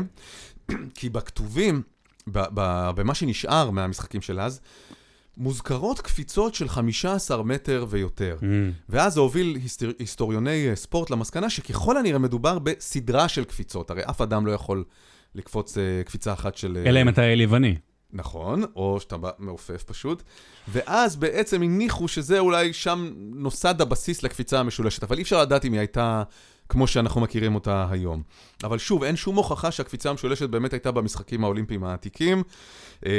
כי 0.94 1.08
בכתובים, 1.08 1.82
במה 2.26 3.14
שנשאר 3.14 3.70
מהמשחקים 3.70 4.20
של 4.20 4.40
אז, 4.40 4.60
מוזכרות 5.36 6.00
קפיצות 6.00 6.54
של 6.54 6.68
15 6.68 7.42
מטר 7.42 7.86
ויותר. 7.88 8.36
Mm. 8.40 8.44
ואז 8.88 9.14
זה 9.14 9.20
הוביל 9.20 9.58
היסטור... 9.62 9.88
היסטוריוני 9.98 10.68
אה, 10.70 10.76
ספורט 10.76 11.10
למסקנה 11.10 11.50
שככל 11.50 11.96
הנראה 11.96 12.18
מדובר 12.18 12.58
בסדרה 12.58 13.28
של 13.28 13.44
קפיצות. 13.44 13.90
הרי 13.90 14.02
אף 14.04 14.20
אדם 14.20 14.46
לא 14.46 14.52
יכול 14.52 14.84
לקפוץ 15.34 15.76
uh, 15.76 15.80
קפיצה 16.06 16.32
אחת 16.32 16.56
של... 16.56 16.78
אה, 16.84 16.90
אלא 16.90 17.02
אם 17.02 17.08
אתה 17.08 17.22
אל 17.22 17.40
יווני. 17.40 17.76
נכון, 18.12 18.64
או 18.76 18.98
שאתה 19.00 19.16
מעופף 19.38 19.82
פשוט. 19.82 20.22
ואז 20.68 21.16
בעצם 21.16 21.62
הניחו 21.62 22.08
שזה 22.08 22.38
אולי 22.38 22.72
שם 22.72 23.10
נוסד 23.16 23.80
הבסיס 23.80 24.22
לקפיצה 24.22 24.60
המשולשת, 24.60 25.02
אבל 25.04 25.16
אי 25.16 25.22
אפשר 25.22 25.42
לדעת 25.42 25.64
אם 25.64 25.72
היא 25.72 25.80
הייתה 25.80 26.22
כמו 26.68 26.86
שאנחנו 26.86 27.20
מכירים 27.20 27.54
אותה 27.54 27.86
היום. 27.90 28.22
אבל 28.64 28.78
שוב, 28.78 29.02
אין 29.02 29.16
שום 29.16 29.36
הוכחה 29.36 29.70
שהקפיצה 29.70 30.10
המשולשת 30.10 30.48
באמת 30.48 30.72
הייתה 30.72 30.90
במשחקים 30.90 31.44
האולימפיים 31.44 31.84
העתיקים. 31.84 32.42
אמ, 33.06 33.10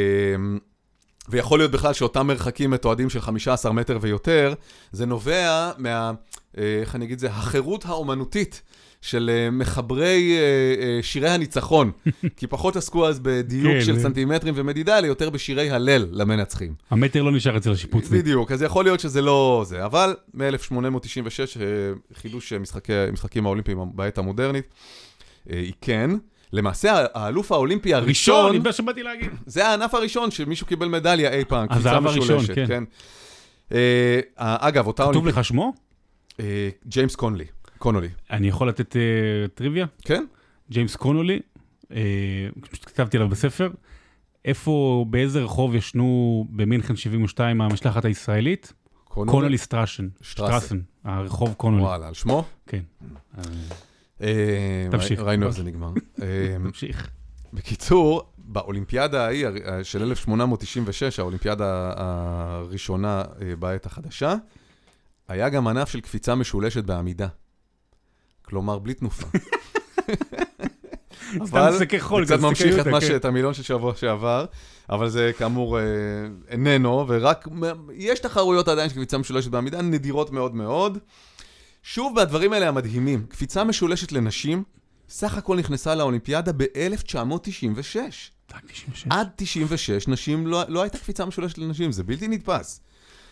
ויכול 1.30 1.60
להיות 1.60 1.72
בכלל 1.72 1.94
שאותם 1.94 2.28
מרחקים 2.28 2.72
מתועדים 2.72 3.10
של 3.10 3.22
15 3.22 3.72
מטר 3.72 3.98
ויותר, 4.02 4.54
זה 4.92 5.06
נובע 5.06 5.72
מה, 5.78 6.12
אה, 6.58 6.80
איך 6.82 6.96
אני 6.96 7.06
אגיד 7.06 7.14
את 7.14 7.20
זה, 7.20 7.30
החירות 7.30 7.86
האומנותית 7.86 8.62
של 9.02 9.30
אה, 9.34 9.52
מחברי 9.52 10.38
אה, 10.38 11.04
שירי 11.04 11.30
הניצחון. 11.30 11.92
כי 12.38 12.48
פחות 12.48 12.76
עסקו 12.76 13.08
אז 13.08 13.20
בדיוק 13.20 13.74
כן, 13.74 13.82
של 13.82 14.00
סנטימטרים 14.00 14.54
ומדידה, 14.58 14.98
אלא 14.98 15.08
יותר 15.08 15.30
בשירי 15.30 15.70
הלל 15.70 16.08
למנצחים. 16.12 16.74
המטר 16.90 17.22
לא 17.22 17.32
נשאר 17.32 17.58
אצל 17.58 17.72
השיפוצניק. 17.72 18.22
בדיוק, 18.22 18.52
אז 18.52 18.62
יכול 18.62 18.86
להיות 18.86 19.00
שזה 19.00 19.22
לא 19.22 19.64
זה. 19.68 19.86
אבל 19.86 20.16
מ-1896, 20.34 21.62
חידוש 22.14 22.54
משחקי, 22.54 22.94
משחקים 23.14 23.46
האולימפיים 23.46 23.78
בעת 23.94 24.18
המודרנית, 24.18 24.66
היא 25.46 25.74
כן. 25.82 26.12
למעשה, 26.54 27.06
האלוף 27.14 27.52
האולימפי 27.52 27.94
הראשון... 27.94 28.56
ראשון, 28.56 28.72
זה 28.72 28.84
מה 28.84 28.92
להגיד. 29.04 29.32
זה 29.46 29.68
הענף 29.68 29.94
הראשון 29.94 30.32
שמישהו 30.32 30.68
קיבל 30.68 30.88
מדליה 30.88 31.34
אי 31.34 31.46
פעם, 31.46 31.68
קפיצה 31.68 32.00
משולשת. 32.00 32.56
כן. 32.56 32.68
כן. 32.68 32.84
אה, 33.72 34.20
אגב, 34.38 34.88
אותה 34.88 35.04
אולימפי... 35.04 35.30
כתוב 35.32 35.40
לך 35.40 35.46
שמו? 35.46 35.74
אה, 36.40 36.70
ג'יימס 36.88 37.16
קונלי, 37.16 37.46
קונולי. 37.82 38.10
אני 38.32 38.48
יכול 38.48 38.70
לתת 38.70 38.96
אה, 38.96 39.02
טריוויה? 39.54 39.86
כן. 40.02 40.26
ג'יימס 40.72 40.96
קונולי, 40.96 41.40
פשוט 42.62 42.86
כתבתי 42.86 43.18
עליו 43.18 43.30
בספר. 43.30 43.70
איפה, 44.46 45.06
באיזה 45.10 45.44
רחוב 45.44 45.76
ישנו 45.76 46.46
במינכן 46.50 46.96
72 46.96 47.62
המשלחת 47.62 48.06
הישראלית? 48.06 48.74
קונולי 49.04 49.58
שטראסה. 49.58 50.08
שטראסה. 50.22 50.80
הרחוב 51.04 51.54
קונולי. 51.54 51.84
וואלה, 51.84 52.08
על 52.08 52.14
שמו? 52.14 52.44
כן. 52.68 52.82
אה, 54.22 54.88
תמשיך. 54.92 55.20
ראינו 55.20 55.48
איך 55.48 55.56
זה 55.56 55.64
נגמר. 55.64 55.92
אה, 56.22 56.56
תמשיך. 56.64 57.10
בקיצור, 57.54 58.32
באולימפיאדה 58.38 59.26
ההיא 59.26 59.48
של 59.84 60.04
1896, 60.04 61.20
האולימפיאדה 61.20 61.94
הראשונה 61.96 63.24
אה, 63.42 63.56
בעת 63.56 63.86
החדשה, 63.86 64.36
היה 65.28 65.50
גם 65.50 65.68
ענף 65.68 65.90
של 65.90 66.02
קפיצה 66.02 66.36
משולשת 66.36 66.84
בעמידה. 66.84 67.28
כלומר, 68.52 68.80
בלי 68.80 68.94
תנופה. 68.94 69.28
אבל 71.42 71.78
זה 71.78 71.86
קצת 71.86 72.40
ממשיך 72.40 72.80
את, 72.80 72.84
כן. 72.84 73.16
את 73.16 73.26
המילון 73.26 73.54
של 73.54 73.64
שבוע 73.64 73.96
שעבר, 73.96 74.46
אבל 74.90 75.10
זה 75.10 75.32
כאמור 75.38 75.80
איננו, 76.48 77.06
ורק, 77.08 77.48
יש 77.94 78.20
תחרויות 78.20 78.68
עדיין 78.68 78.90
של 78.90 78.96
קפיצה 78.96 79.18
משולשת 79.18 79.52
בעמידה, 79.52 79.82
נדירות 79.82 80.32
מאוד 80.32 80.56
מאוד. 80.56 80.98
שוב, 81.84 82.14
והדברים 82.18 82.54
האלה 82.54 82.68
המדהימים, 82.68 83.26
קפיצה 83.30 83.64
משולשת 83.64 84.12
לנשים, 84.12 84.64
סך 85.10 85.38
הכל 85.38 85.58
נכנסה 85.58 85.96
לאולימפיאדה 85.96 86.52
ב-1996. 86.52 87.98
עד 89.10 89.30
96 89.36 90.08
נשים 90.08 90.48
לא, 90.48 90.64
לא 90.68 90.82
הייתה 90.82 90.98
קפיצה 90.98 91.26
משולשת 91.26 91.58
לנשים, 91.58 91.92
זה 91.92 92.04
בלתי 92.04 92.28
נתפס. 92.28 92.82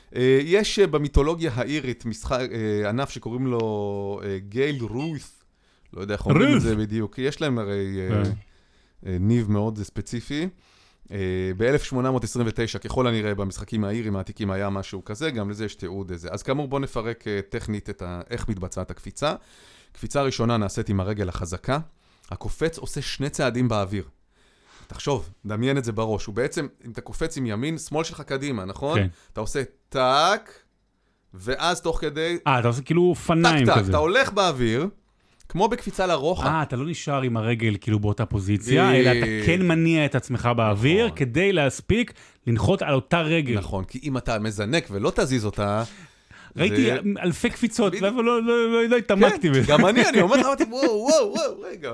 Uh, 0.10 0.18
יש 0.44 0.80
uh, 0.80 0.88
במיתולוגיה 0.88 1.52
האירית 1.56 2.06
משחק, 2.06 2.48
uh, 2.50 2.88
ענף 2.88 3.10
שקוראים 3.10 3.48
לו 3.48 4.22
גייל 4.38 4.84
רוס, 4.84 5.44
לא 5.94 6.02
יודע 6.02 6.14
איך 6.14 6.26
אומרים 6.26 6.56
את 6.58 6.62
זה 6.62 6.76
בדיוק, 6.76 7.20
יש 7.20 7.42
להם 7.42 7.60
הרי 7.60 7.98
ניב 9.04 9.52
מאוד 9.52 9.80
ספציפי. 9.84 10.50
אה, 11.12 11.52
ב-1829, 11.58 12.80
ככל 12.80 13.08
הנראה, 13.08 13.36
במשחקים 13.36 13.84
האירים 13.84 14.16
העתיקים 14.16 14.52
היה 14.52 14.70
משהו 14.70 15.06
כזה, 15.06 15.32
גם 15.32 15.50
לזה 15.50 15.66
יש 15.66 15.76
תיעוד 15.76 16.12
איזה. 16.12 16.30
אז 16.32 16.44
כאמור, 16.44 16.68
בואו 16.68 16.82
נפרק 16.82 17.28
אה, 17.28 17.40
טכנית 17.50 17.90
את 17.90 18.02
ה... 18.02 18.22
איך 18.30 18.50
מתבצעת 18.50 18.92
הקפיצה. 18.92 19.36
קפיצה 19.92 20.22
ראשונה 20.22 20.58
נעשית 20.58 20.90
עם 20.90 21.00
הרגל 21.00 21.30
החזקה, 21.30 21.80
הקופץ 22.32 22.78
עושה 22.78 23.02
שני 23.02 23.30
צעדים 23.30 23.68
באוויר. 23.68 24.04
תחשוב, 24.90 25.30
דמיין 25.46 25.78
את 25.78 25.84
זה 25.84 25.92
בראש. 25.92 26.26
הוא 26.26 26.36
בעצם, 26.36 26.68
אם 26.86 26.92
אתה 26.92 27.02
קופץ 27.02 27.38
עם 27.38 27.46
ימין, 27.46 27.78
שמאל 27.78 28.04
שלך 28.04 28.22
קדימה, 28.22 28.66
נכון? 28.66 29.00
כן. 29.00 29.08
אתה 29.34 29.42
עושה 29.42 29.62
טאק, 29.90 30.60
ואז 31.34 31.82
תוך 31.82 32.02
כדי... 32.02 32.38
אה, 32.48 32.60
אתה 32.60 32.68
עושה 32.68 32.82
כאילו 32.82 33.02
אופניים 33.02 33.64
כזה. 33.64 33.72
טאק, 33.72 33.82
טאק, 33.82 33.90
אתה 33.90 33.98
הולך 33.98 34.32
באוויר, 34.32 34.88
כמו 35.50 35.68
בקפיצה 35.68 36.08
לרוחב. 36.08 36.48
אה, 36.48 36.64
אתה 36.64 36.76
לא 36.76 36.86
נשאר 36.86 37.22
עם 37.22 37.38
הרגל 37.38 37.78
כאילו 37.82 38.00
באותה 38.00 38.26
פוזיציה, 38.26 38.96
אלא 38.96 39.10
אתה 39.12 39.46
כן 39.46 39.68
מניע 39.68 40.06
את 40.06 40.16
עצמך 40.16 40.50
באוויר 40.58 41.06
נכון. 41.06 41.18
כדי 41.18 41.54
להספיק 41.54 42.14
לנחות 42.48 42.82
על 42.82 42.94
אותה 42.94 43.22
רגל. 43.22 43.58
נכון, 43.58 43.84
כי 43.84 44.00
אם 44.04 44.18
אתה 44.18 44.40
מזנק 44.40 44.88
ולא 44.92 45.12
תזיז 45.16 45.46
אותה... 45.46 45.84
ראיתי 46.58 46.92
אלפי 47.22 47.50
קפיצות, 47.50 47.94
אבל 47.96 48.24
לא, 48.24 48.44
לא, 48.44 48.90
לא 48.90 48.98
התעמקתי 48.98 49.48
כן, 49.48 49.54
בזה. 49.54 49.72
גם 49.72 49.86
אני, 49.86 50.10
אני 50.10 50.22
אומר 50.22 50.38
לך, 50.38 50.46
אמרתי, 50.46 50.64
וואו, 50.64 50.84
וואו, 51.10 51.34
וואו, 51.34 51.62
רגע. 51.62 51.92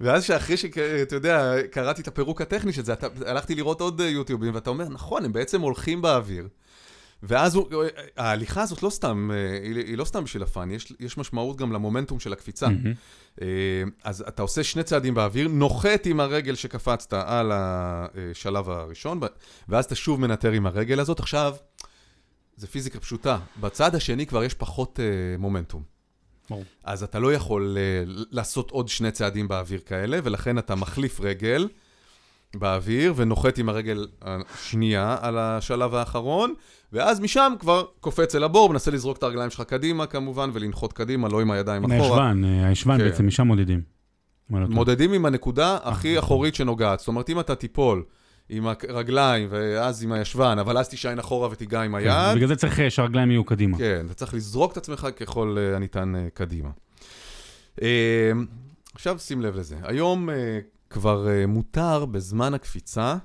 ואז 0.00 0.24
שאחרי 0.24 0.56
שאתה 0.56 1.16
יודע, 1.16 1.54
קראתי 1.70 2.02
את 2.02 2.08
הפירוק 2.08 2.40
הטכני 2.40 2.72
של 2.72 2.84
זה, 2.84 2.94
הלכתי 3.26 3.54
לראות 3.54 3.80
עוד 3.80 4.00
יוטיובים, 4.00 4.54
ואתה 4.54 4.70
אומר, 4.70 4.88
נכון, 4.88 5.24
הם 5.24 5.32
בעצם 5.32 5.60
הולכים 5.60 6.02
באוויר. 6.02 6.48
ואז 7.22 7.54
הוא, 7.54 7.84
ההליכה 8.16 8.62
הזאת 8.62 8.82
לא 8.82 8.90
סתם, 8.90 9.30
אה, 9.34 9.58
היא, 9.62 9.76
היא 9.76 9.98
לא 9.98 10.04
סתם 10.04 10.24
בשביל 10.24 10.42
הפאן, 10.42 10.70
יש, 10.70 10.92
יש 11.00 11.18
משמעות 11.18 11.56
גם 11.56 11.72
למומנטום 11.72 12.20
של 12.20 12.32
הקפיצה. 12.32 12.66
Mm-hmm. 12.66 13.40
אז 14.04 14.24
אתה 14.28 14.42
עושה 14.42 14.64
שני 14.64 14.82
צעדים 14.82 15.14
באוויר, 15.14 15.48
נוחת 15.48 16.06
עם 16.06 16.20
הרגל 16.20 16.54
שקפצת 16.54 17.12
על 17.12 17.52
השלב 17.54 18.70
הראשון, 18.70 19.20
ואז 19.68 19.84
אתה 19.84 19.94
שוב 19.94 20.20
מנטר 20.20 20.52
עם 20.52 20.66
הרגל 20.66 21.00
הזאת. 21.00 21.20
עכשיו, 21.20 21.54
זה 22.56 22.66
פיזיקה 22.66 23.00
פשוטה, 23.00 23.38
בצד 23.60 23.94
השני 23.94 24.26
כבר 24.26 24.44
יש 24.44 24.54
פחות 24.54 25.00
מומנטום. 25.38 25.93
Oh. 26.50 26.54
אז 26.84 27.02
אתה 27.02 27.18
לא 27.18 27.32
יכול 27.32 27.76
uh, 27.76 28.10
לעשות 28.30 28.70
עוד 28.70 28.88
שני 28.88 29.10
צעדים 29.10 29.48
באוויר 29.48 29.80
כאלה, 29.86 30.18
ולכן 30.24 30.58
אתה 30.58 30.74
מחליף 30.74 31.20
רגל. 31.20 31.68
באוויר 32.58 33.12
ונוחת 33.16 33.58
עם 33.58 33.68
הרגל 33.68 34.06
השנייה 34.22 35.16
על 35.20 35.38
השלב 35.38 35.94
האחרון, 35.94 36.54
ואז 36.92 37.20
משם 37.20 37.52
כבר 37.58 37.84
קופץ 38.00 38.34
אל 38.34 38.44
הבור, 38.44 38.68
מנסה 38.68 38.90
לזרוק 38.90 39.18
את 39.18 39.22
הרגליים 39.22 39.50
שלך 39.50 39.60
קדימה 39.60 40.06
כמובן, 40.06 40.50
ולנחות 40.52 40.92
קדימה, 40.92 41.28
לא 41.28 41.40
עם 41.40 41.50
הידיים 41.50 41.84
אחורה. 41.84 42.34
מהישבן, 42.34 42.44
אה, 42.44 42.68
הישבן 42.68 42.98
כן. 42.98 43.04
בעצם, 43.04 43.26
משם 43.26 43.46
מודדים. 43.46 43.80
מודדים 44.50 45.12
עם 45.12 45.26
הנקודה 45.26 45.78
הכי. 45.82 46.18
אחורית 46.18 46.54
שנוגעת. 46.54 46.98
זאת 46.98 47.08
אומרת, 47.08 47.30
אם 47.30 47.40
אתה 47.40 47.54
תיפול 47.54 48.02
עם 48.48 48.66
הרגליים 48.88 49.48
ואז 49.50 50.02
עם 50.02 50.12
הישבן, 50.12 50.58
אבל 50.58 50.78
אז 50.78 50.88
תישען 50.88 51.18
אחורה 51.18 51.48
ותיגע 51.52 51.82
עם 51.82 52.00
כן, 52.00 52.08
היד. 52.08 52.36
בגלל 52.36 52.48
זה 52.48 52.56
צריך 52.56 52.80
אה, 52.80 52.90
שהרגליים 52.90 53.30
יהיו 53.30 53.44
קדימה. 53.44 53.78
כן, 53.78 54.06
אתה 54.06 54.14
צריך 54.14 54.34
לזרוק 54.34 54.72
את 54.72 54.76
עצמך 54.76 55.08
ככל 55.16 55.56
אה, 55.58 55.76
הניתן 55.76 56.12
קדימה. 56.34 56.70
עכשיו 58.94 59.18
שים 59.18 59.42
לב 59.42 59.56
לזה. 59.56 59.76
היום 59.82 60.28
כבר 60.90 61.28
מותר 61.48 62.04
בזמן 62.04 62.54
הקפיצה 62.54 63.16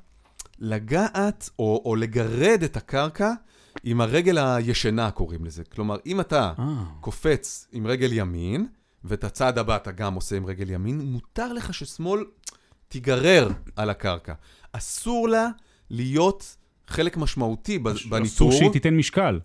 לגעת 0.59 1.49
או, 1.59 1.81
או 1.85 1.95
לגרד 1.95 2.63
את 2.65 2.77
הקרקע 2.77 3.31
עם 3.83 4.01
הרגל 4.01 4.37
הישנה, 4.37 5.11
קוראים 5.11 5.45
לזה. 5.45 5.63
כלומר, 5.63 5.97
אם 6.05 6.19
אתה. 6.19 6.53
קופץ 7.01 7.67
עם 7.71 7.87
רגל 7.87 8.13
ימין, 8.13 8.67
ואת 9.03 9.23
הצעד 9.23 9.57
הבא 9.57 9.75
אתה 9.75 9.91
גם 9.91 10.13
עושה 10.13 10.37
עם 10.37 10.45
רגל 10.45 10.69
ימין, 10.69 11.01
מותר 11.01 11.53
לך 11.53 11.73
ששמאל 11.73 12.23
תיגרר 12.89 13.49
על 13.75 13.89
הקרקע. 13.89 14.33
אסור 14.71 15.29
לה 15.29 15.47
להיות 15.89 16.55
חלק 16.87 17.17
משמעותי 17.17 17.79
בניטור. 17.79 18.21
אסור 18.21 18.51
שהיא 18.51 18.71
תיתן 18.71 18.97
משקל. 18.97 19.39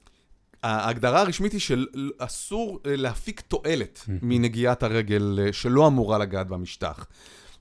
ההגדרה 0.62 1.20
הרשמית 1.20 1.52
היא 1.52 1.60
שאסור 1.60 2.80
אה, 2.86 2.96
להפיק 2.96 3.40
תועלת 3.40 4.04
מנגיעת 4.22 4.82
הרגל 4.82 5.38
אה, 5.42 5.52
שלא 5.52 5.86
אמורה 5.86 6.18
לגעת 6.18 6.46
במשטח. 6.46 7.06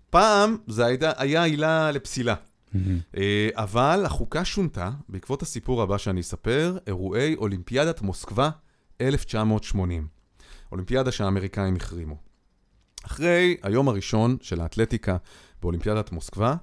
פעם 0.10 0.58
זה 0.68 0.86
הייתה, 0.86 1.12
היה 1.18 1.44
עילה 1.44 1.92
לפסילה. 1.92 2.36
אה, 3.18 3.50
אבל 3.54 4.04
החוקה 4.06 4.46
שונתה 4.46 4.92
בעקבות 5.10 5.42
הסיפור 5.42 5.82
הבא 5.82 5.98
שאני 5.98 6.22
אספר, 6.22 6.78
אירועי 6.88 7.36
אולימפיאדת 7.36 8.02
מוסקבה 8.02 8.50
1980. 9.02 10.08
אולימפיאדה 10.72 11.12
שהאמריקאים 11.12 11.76
החרימו. 11.76 12.16
אחרי 13.06 13.58
היום 13.64 13.90
הראשון 13.90 14.38
של 14.42 14.62
האתלטיקה 14.62 15.18
באולימפיאדת 15.64 16.12
מוסקבה, 16.12 16.56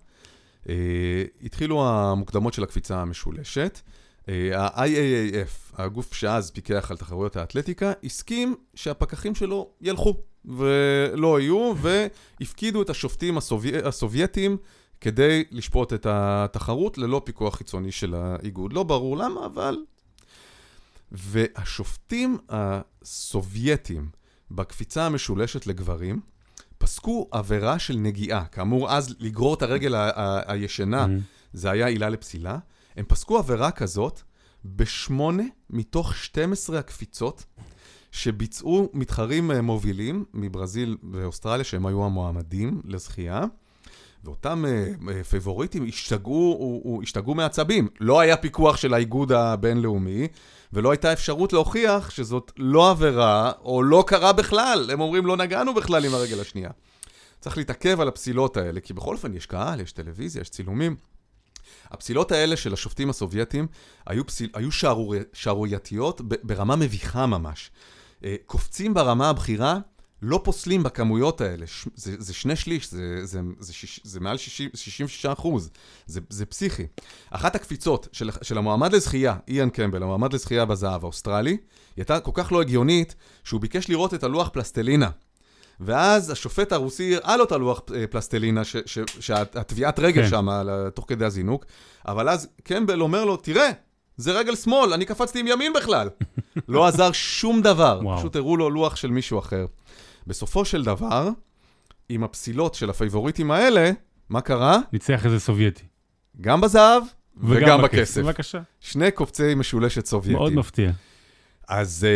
אה, 0.68 0.74
התחילו 1.42 1.88
המוקדמות 1.88 2.54
של 2.54 2.62
הקפיצה 2.62 3.00
המשולשת. 3.00 3.80
אה, 4.28 4.66
ה-IAAF, 4.66 5.82
הגוף 5.82 6.14
שאז 6.14 6.50
פיקח 6.50 6.90
על 6.90 6.96
תחרויות 6.96 7.36
האתלטיקה, 7.36 7.92
הסכים 8.04 8.56
שהפקחים 8.74 9.34
שלו 9.34 9.70
ילכו 9.80 10.16
ולא 10.44 11.40
יהיו, 11.40 11.72
והפקידו 11.80 12.82
את 12.82 12.90
השופטים 12.90 13.38
הסובייט, 13.38 13.84
הסובייטים 13.84 14.56
כדי 15.00 15.44
לשפוט 15.50 15.92
את 15.92 16.06
התחרות 16.10 16.98
ללא 16.98 17.22
פיקוח 17.24 17.56
חיצוני 17.56 17.92
של 17.92 18.14
האיגוד. 18.14 18.72
לא 18.72 18.82
ברור 18.82 19.16
למה, 19.16 19.46
אבל... 19.46 19.76
והשופטים 21.12 22.38
הסובייטים 22.48 24.08
בקפיצה 24.50 25.06
המשולשת 25.06 25.66
לגברים, 25.66 26.20
פסקו 26.80 27.28
עבירה 27.30 27.78
של 27.78 27.96
נגיעה. 27.96 28.44
כאמור, 28.44 28.90
אז 28.90 29.14
לגרור 29.18 29.54
את 29.54 29.62
הרגל 29.62 29.94
הישנה. 30.46 31.06
זה 31.52 31.70
היה 31.70 31.86
עילה 31.86 32.08
לפסילה. 32.08 32.58
הם 32.96 33.04
פסקו 33.08 33.38
עבירה 33.38 33.70
כזאת 33.70 34.20
בשמונה 34.64 35.42
מתוך 35.70 36.16
12 36.16 36.78
הקפיצות 36.78 37.44
שביצעו 38.12 38.88
מתחרים 38.92 39.50
אה, 39.50 39.62
מובילים 39.62 40.24
מברזיל 40.34 40.96
ואוסטרליה, 41.12 41.64
שהם 41.64 41.86
היו 41.86 42.04
המועמדים 42.04 42.80
לזכייה. 42.84 43.44
ואותם 44.24 44.64
uh, 44.64 45.24
פייבוריטים 45.24 45.86
השתגעו, 45.88 47.00
השתגעו 47.02 47.34
מעצבים. 47.34 47.88
לא 48.00 48.20
היה 48.20 48.36
פיקוח 48.36 48.76
של 48.76 48.94
האיגוד 48.94 49.32
הבינלאומי, 49.32 50.28
ולא 50.72 50.90
הייתה 50.90 51.12
אפשרות 51.12 51.52
להוכיח 51.52 52.10
שזאת 52.10 52.52
לא 52.56 52.90
עבירה, 52.90 53.52
או 53.64 53.82
לא 53.82 54.04
קרה 54.06 54.32
בכלל. 54.32 54.90
הם 54.92 55.00
אומרים, 55.00 55.26
לא 55.26 55.36
נגענו 55.36 55.74
בכלל 55.74 56.04
עם 56.04 56.14
הרגל 56.14 56.40
השנייה. 56.40 56.70
צריך 57.40 57.56
להתעכב 57.56 58.00
על 58.00 58.08
הפסילות 58.08 58.56
האלה, 58.56 58.80
כי 58.80 58.92
בכל 58.92 59.14
אופן 59.14 59.34
יש 59.34 59.46
קהל, 59.46 59.80
יש 59.80 59.92
טלוויזיה, 59.92 60.40
יש 60.40 60.48
צילומים. 60.48 60.96
הפסילות 61.90 62.32
האלה 62.32 62.56
של 62.56 62.72
השופטים 62.72 63.10
הסובייטים 63.10 63.66
היו, 64.06 64.26
פסיל, 64.26 64.50
היו 64.54 64.72
שערור, 64.72 65.14
שערורייתיות 65.32 66.20
ברמה 66.20 66.76
מביכה 66.76 67.26
ממש. 67.26 67.70
אה, 68.24 68.36
קופצים 68.46 68.94
ברמה 68.94 69.30
הבכירה, 69.30 69.78
לא 70.22 70.40
פוסלים 70.44 70.82
בכמויות 70.82 71.40
האלה. 71.40 71.66
זה, 71.94 72.14
זה 72.18 72.34
שני 72.34 72.56
שליש, 72.56 72.90
זה, 72.90 73.26
זה, 73.26 73.40
זה, 73.58 73.72
שיש, 73.72 74.00
זה 74.04 74.20
מעל 74.20 74.36
60, 74.36 74.70
66 74.74 75.26
אחוז. 75.26 75.70
זה, 76.06 76.20
זה 76.30 76.46
פסיכי. 76.46 76.86
אחת 77.30 77.54
הקפיצות 77.54 78.08
של, 78.12 78.30
של 78.42 78.58
המועמד 78.58 78.92
לזכייה, 78.92 79.36
איאן 79.48 79.70
קמבל, 79.70 80.02
המועמד 80.02 80.32
לזכייה 80.32 80.64
בזהב 80.64 81.04
האוסטרלי, 81.04 81.50
היא 81.50 81.58
הייתה 81.96 82.20
כל 82.20 82.30
כך 82.34 82.52
לא 82.52 82.60
הגיונית, 82.60 83.14
שהוא 83.44 83.60
ביקש 83.60 83.88
לראות 83.88 84.14
את 84.14 84.24
הלוח 84.24 84.48
פלסטלינה. 84.48 85.10
ואז 85.80 86.30
השופט 86.30 86.72
הרוסי 86.72 87.16
הראה 87.16 87.36
לו 87.36 87.44
את 87.44 87.52
הלוח 87.52 87.80
אה, 87.94 88.06
פלסטלינה, 88.06 88.62
שהטביעת 89.20 89.98
רגל 89.98 90.22
כן. 90.22 90.30
שם, 90.30 90.48
תוך 90.94 91.04
כדי 91.08 91.24
הזינוק, 91.24 91.64
אבל 92.08 92.28
אז 92.28 92.48
קמבל 92.62 93.00
אומר 93.00 93.24
לו, 93.24 93.36
תראה, 93.36 93.70
זה 94.16 94.32
רגל 94.32 94.56
שמאל, 94.56 94.92
אני 94.92 95.04
קפצתי 95.04 95.40
עם 95.40 95.46
ימין 95.46 95.72
בכלל. 95.72 96.08
לא 96.68 96.86
עזר 96.86 97.12
שום 97.12 97.62
דבר, 97.62 98.00
וואו. 98.02 98.18
פשוט 98.18 98.36
הראו 98.36 98.56
לו 98.56 98.70
לוח 98.70 98.96
של 98.96 99.10
מישהו 99.10 99.38
אחר. 99.38 99.66
בסופו 100.26 100.64
של 100.64 100.84
דבר, 100.84 101.30
עם 102.08 102.24
הפסילות 102.24 102.74
של 102.74 102.90
הפייבוריטים 102.90 103.50
האלה, 103.50 103.90
מה 104.28 104.40
קרה? 104.40 104.78
ניצח 104.92 105.26
איזה 105.26 105.40
סובייטי. 105.40 105.84
גם 106.40 106.60
בזהב 106.60 107.02
וגם, 107.36 107.62
וגם 107.62 107.82
בכסף. 107.82 108.22
בבקשה. 108.22 108.60
שני 108.80 109.10
קופצי 109.10 109.54
משולשת 109.54 110.06
סובייטים. 110.06 110.38
מאוד 110.38 110.52
מפתיע. 110.52 110.90
אז 111.68 112.06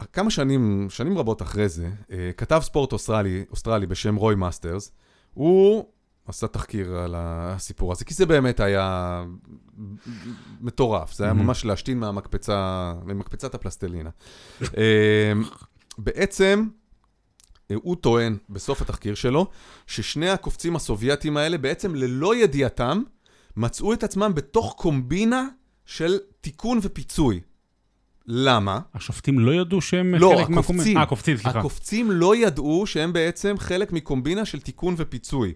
אה, 0.00 0.06
כמה 0.12 0.30
שנים, 0.30 0.86
שנים 0.90 1.18
רבות 1.18 1.42
אחרי 1.42 1.68
זה, 1.68 1.88
אה, 2.06 2.12
כתב 2.36 2.60
ספורט 2.62 2.92
אוסטרלי, 2.92 3.44
אוסטרלי 3.50 3.86
בשם 3.86 4.16
רוי 4.16 4.34
מאסטרס, 4.34 4.92
הוא 5.34 5.84
עשה 6.26 6.46
תחקיר 6.46 6.96
על 6.96 7.14
הסיפור 7.16 7.92
הזה, 7.92 8.04
כי 8.04 8.14
זה 8.14 8.26
באמת 8.26 8.60
היה 8.60 9.24
מטורף, 10.60 11.12
זה 11.12 11.24
היה 11.24 11.32
ממש 11.32 11.64
להשתין 11.64 11.98
מהמקפצה, 11.98 12.92
ממקפצת 13.04 13.54
הפלסטלינה. 13.54 14.10
uh, 14.62 14.68
בעצם, 15.98 16.66
הוא 17.74 17.96
טוען 17.96 18.36
בסוף 18.50 18.82
התחקיר 18.82 19.14
שלו, 19.14 19.46
ששני 19.86 20.30
הקופצים 20.30 20.76
הסובייטים 20.76 21.36
האלה, 21.36 21.58
בעצם 21.58 21.94
ללא 21.94 22.36
ידיעתם, 22.36 23.02
מצאו 23.56 23.92
את 23.92 24.04
עצמם 24.04 24.32
בתוך 24.34 24.74
קומבינה 24.78 25.48
של 25.86 26.18
תיקון 26.40 26.78
ופיצוי. 26.82 27.40
למה? 28.26 28.80
השופטים 28.94 29.38
לא 29.38 29.54
ידעו 29.54 29.80
שהם 29.80 30.14
לא, 30.14 30.34
חלק 30.36 30.48
מהקומבינה? 30.48 31.00
לא, 31.00 31.04
הקופצים. 31.04 31.36
אה, 31.36 31.42
סליחה. 31.42 31.58
הקופצים 31.58 32.10
לא 32.10 32.36
ידעו 32.36 32.86
שהם 32.86 33.12
בעצם 33.12 33.54
חלק 33.58 33.92
מקומבינה 33.92 34.44
של 34.44 34.60
תיקון 34.60 34.94
ופיצוי. 34.98 35.54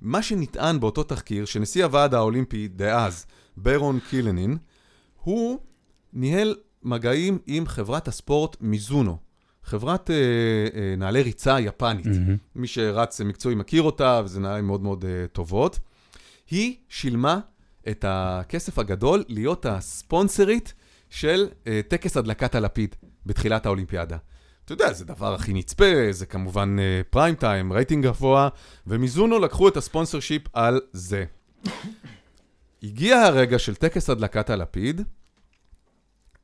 מה 0.00 0.22
שנטען 0.22 0.80
באותו 0.80 1.02
תחקיר, 1.02 1.44
שנשיא 1.44 1.84
הוועד 1.84 2.14
האולימפי 2.14 2.68
דאז, 2.68 3.26
ברון 3.56 3.98
קילנין, 4.10 4.56
הוא 5.16 5.58
ניהל 6.12 6.56
מגעים 6.82 7.38
עם 7.46 7.66
חברת 7.66 8.08
הספורט 8.08 8.56
מיזונו, 8.60 9.18
חברת 9.64 10.10
אה, 10.10 10.16
אה, 10.16 10.94
נעלי 10.96 11.22
ריצה 11.22 11.60
יפנית. 11.60 12.06
Mm-hmm. 12.06 12.38
מי 12.54 12.66
שרץ 12.66 13.20
מקצועי 13.20 13.54
מכיר 13.54 13.82
אותה, 13.82 14.20
וזה 14.24 14.40
נעליים 14.40 14.66
מאוד 14.66 14.82
מאוד 14.82 15.04
אה, 15.04 15.26
טובות. 15.26 15.78
היא 16.50 16.76
שילמה 16.88 17.40
את 17.88 18.04
הכסף 18.08 18.78
הגדול 18.78 19.24
להיות 19.28 19.66
הספונסרית 19.66 20.74
של 21.10 21.48
אה, 21.64 21.68
טקס 21.88 22.16
הדלקת 22.16 22.54
הלפיד 22.54 22.96
בתחילת 23.26 23.66
האולימפיאדה. 23.66 24.16
אתה 24.64 24.72
יודע, 24.72 24.92
זה 24.92 25.04
דבר 25.04 25.34
הכי 25.34 25.52
נצפה, 25.52 25.84
זה 26.10 26.26
כמובן 26.26 26.76
פריים 27.10 27.34
אה, 27.34 27.38
טיים, 27.38 27.72
רייטינג 27.72 28.06
גבוה, 28.06 28.48
ומיזונו 28.86 29.38
לקחו 29.38 29.68
את 29.68 29.76
הספונסר 29.76 30.20
שיפ 30.20 30.42
על 30.52 30.80
זה. 30.92 31.24
הגיע 32.82 33.20
הרגע 33.20 33.58
של 33.58 33.74
טקס 33.74 34.10
הדלקת 34.10 34.50
הלפיד, 34.50 35.00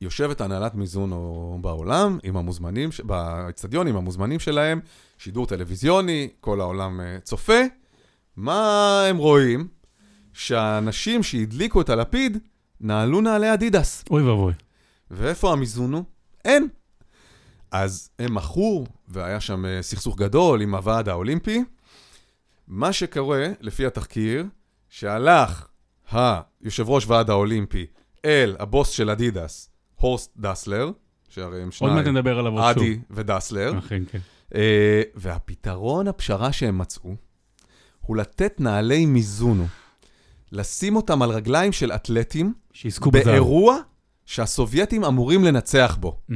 יושבת 0.01 0.41
הנהלת 0.41 0.75
מיזונו 0.75 1.57
בעולם, 1.61 2.19
עם 2.23 2.37
המוזמנים, 2.37 2.89
באצטדיון 3.03 3.87
עם 3.87 3.95
המוזמנים 3.95 4.39
שלהם, 4.39 4.79
שידור 5.17 5.45
טלוויזיוני, 5.45 6.29
כל 6.39 6.61
העולם 6.61 6.99
uh, 6.99 7.21
צופה. 7.21 7.61
מה 8.35 9.03
הם 9.09 9.17
רואים? 9.17 9.67
שהאנשים 10.33 11.23
שהדליקו 11.23 11.81
את 11.81 11.89
הלפיד 11.89 12.37
נעלו 12.81 13.21
נעלי 13.21 13.53
אדידס. 13.53 14.03
אוי 14.11 14.23
ואבוי. 14.23 14.53
ואיפה 15.11 15.51
המיזונו? 15.51 16.03
אין. 16.45 16.67
אז 17.71 18.09
הם 18.19 18.33
מכרו, 18.33 18.85
והיה 19.07 19.39
שם 19.39 19.65
אה, 19.65 19.81
סכסוך 19.81 20.17
גדול 20.17 20.61
עם 20.61 20.75
הוועד 20.75 21.09
האולימפי. 21.09 21.63
מה 22.67 22.93
שקורה, 22.93 23.47
לפי 23.61 23.85
התחקיר, 23.85 24.45
שהלך 24.89 25.67
היושב 26.11 26.89
ראש 26.89 27.07
ועד 27.07 27.29
האולימפי 27.29 27.85
אל 28.25 28.55
הבוס 28.59 28.89
של 28.89 29.09
אדידס, 29.09 29.68
הורסט 29.99 30.31
דסלר, 30.37 30.91
שהרי 31.29 31.61
הם 31.61 31.71
שניים, 31.71 31.93
עוד 31.93 32.03
מעט 32.03 32.13
נדבר 32.13 32.39
עליו 32.39 32.59
עוד 32.59 32.73
שוב. 32.73 32.83
אדי 32.83 32.99
ודסלר. 33.11 33.77
אכן, 33.77 34.03
כן. 34.11 34.19
Uh, 34.49 34.55
והפתרון, 35.15 36.07
הפשרה 36.07 36.51
שהם 36.51 36.77
מצאו, 36.77 37.15
הוא 38.01 38.17
לתת 38.17 38.59
נעלי 38.59 39.05
מיזונו. 39.05 39.67
לשים 40.51 40.95
אותם 40.95 41.21
על 41.21 41.29
רגליים 41.29 41.71
של 41.71 41.91
אתלטים, 41.91 42.53
שיזכו 42.73 43.11
בזר. 43.11 43.25
באירוע 43.25 43.77
שהסובייטים 44.25 45.03
אמורים 45.03 45.43
לנצח 45.43 45.97
בו. 45.99 46.19
Mm-hmm. 46.29 46.33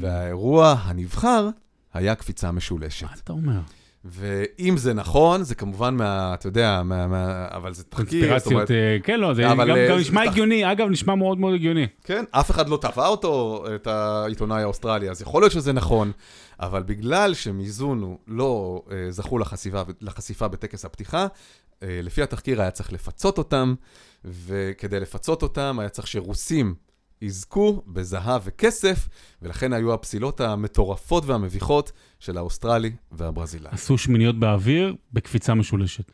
והאירוע 0.00 0.76
הנבחר 0.82 1.48
היה 1.94 2.14
קפיצה 2.14 2.52
משולשת. 2.52 3.06
מה 3.06 3.14
אתה 3.24 3.32
אומר? 3.32 3.60
ואם 4.04 4.76
זה 4.76 4.94
נכון, 4.94 5.42
זה 5.42 5.54
כמובן 5.54 5.94
מה, 5.94 6.34
אתה 6.34 6.48
יודע, 6.48 6.82
מה, 6.84 7.06
מה, 7.06 7.46
אבל 7.50 7.74
זה 7.74 7.84
תחקיר. 7.84 8.28
קונספירציות, 8.28 8.70
אה, 8.70 8.96
כן, 9.02 9.20
לא, 9.20 9.34
זה 9.34 9.42
גם, 9.42 9.60
גם 9.60 9.70
אה, 9.70 9.96
נשמע 9.96 10.24
תח... 10.24 10.30
הגיוני, 10.30 10.72
אגב, 10.72 10.88
נשמע 10.88 11.14
מאוד 11.14 11.38
מאוד 11.38 11.54
הגיוני. 11.54 11.86
כן, 12.04 12.24
אף 12.30 12.50
אחד 12.50 12.68
לא 12.68 12.78
תבע 12.80 13.06
אותו, 13.06 13.64
את 13.74 13.86
העיתונאי 13.86 14.62
האוסטרלי, 14.62 15.10
אז 15.10 15.22
יכול 15.22 15.42
להיות 15.42 15.52
שזה 15.52 15.72
נכון, 15.72 16.12
אבל 16.60 16.82
בגלל 16.82 17.34
שמיזונו 17.34 18.18
לא 18.26 18.82
אה, 18.90 19.10
זכו 19.10 19.38
לחשיפה, 19.38 19.82
לחשיפה 20.00 20.48
בטקס 20.48 20.84
הפתיחה, 20.84 21.26
אה, 21.82 22.00
לפי 22.02 22.22
התחקיר 22.22 22.60
היה 22.60 22.70
צריך 22.70 22.92
לפצות 22.92 23.38
אותם, 23.38 23.74
וכדי 24.24 25.00
לפצות 25.00 25.42
אותם 25.42 25.76
היה 25.80 25.88
צריך 25.88 26.06
שרוסים 26.06 26.74
יזכו 27.22 27.82
בזהב 27.86 28.42
וכסף, 28.44 29.08
ולכן 29.42 29.72
היו 29.72 29.94
הפסילות 29.94 30.40
המטורפות 30.40 31.24
והמביכות 31.26 31.92
של 32.18 32.38
האוסטרלי 32.38 32.92
והברזילאי. 33.12 33.72
עשו 33.72 33.98
שמיניות 33.98 34.38
באוויר 34.38 34.94
בקפיצה 35.12 35.54
משולשת. 35.54 36.12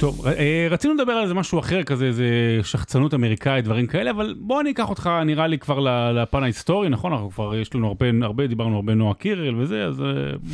טוב, 0.00 0.26
אה, 0.26 0.66
רצינו 0.70 0.94
לדבר 0.94 1.12
על 1.12 1.22
איזה 1.22 1.34
משהו 1.34 1.58
אחר 1.58 1.82
כזה, 1.82 2.04
איזה 2.04 2.24
שחצנות 2.62 3.14
אמריקאית, 3.14 3.64
דברים 3.64 3.86
כאלה, 3.86 4.10
אבל 4.10 4.34
בוא 4.38 4.60
אני 4.60 4.70
אקח 4.70 4.88
אותך, 4.88 5.10
נראה 5.26 5.46
לי 5.46 5.58
כבר 5.58 5.78
לפן 6.12 6.42
ההיסטורי, 6.42 6.88
נכון? 6.88 7.12
אנחנו 7.12 7.30
כבר, 7.30 7.56
יש 7.56 7.74
לנו 7.74 7.86
הרבה, 7.88 8.06
הרבה 8.22 8.46
דיברנו 8.46 8.76
הרבה 8.76 8.94
נועה 8.94 9.14
קירל 9.14 9.60
וזה, 9.60 9.84
אז 9.84 10.00
אה, 10.00 10.06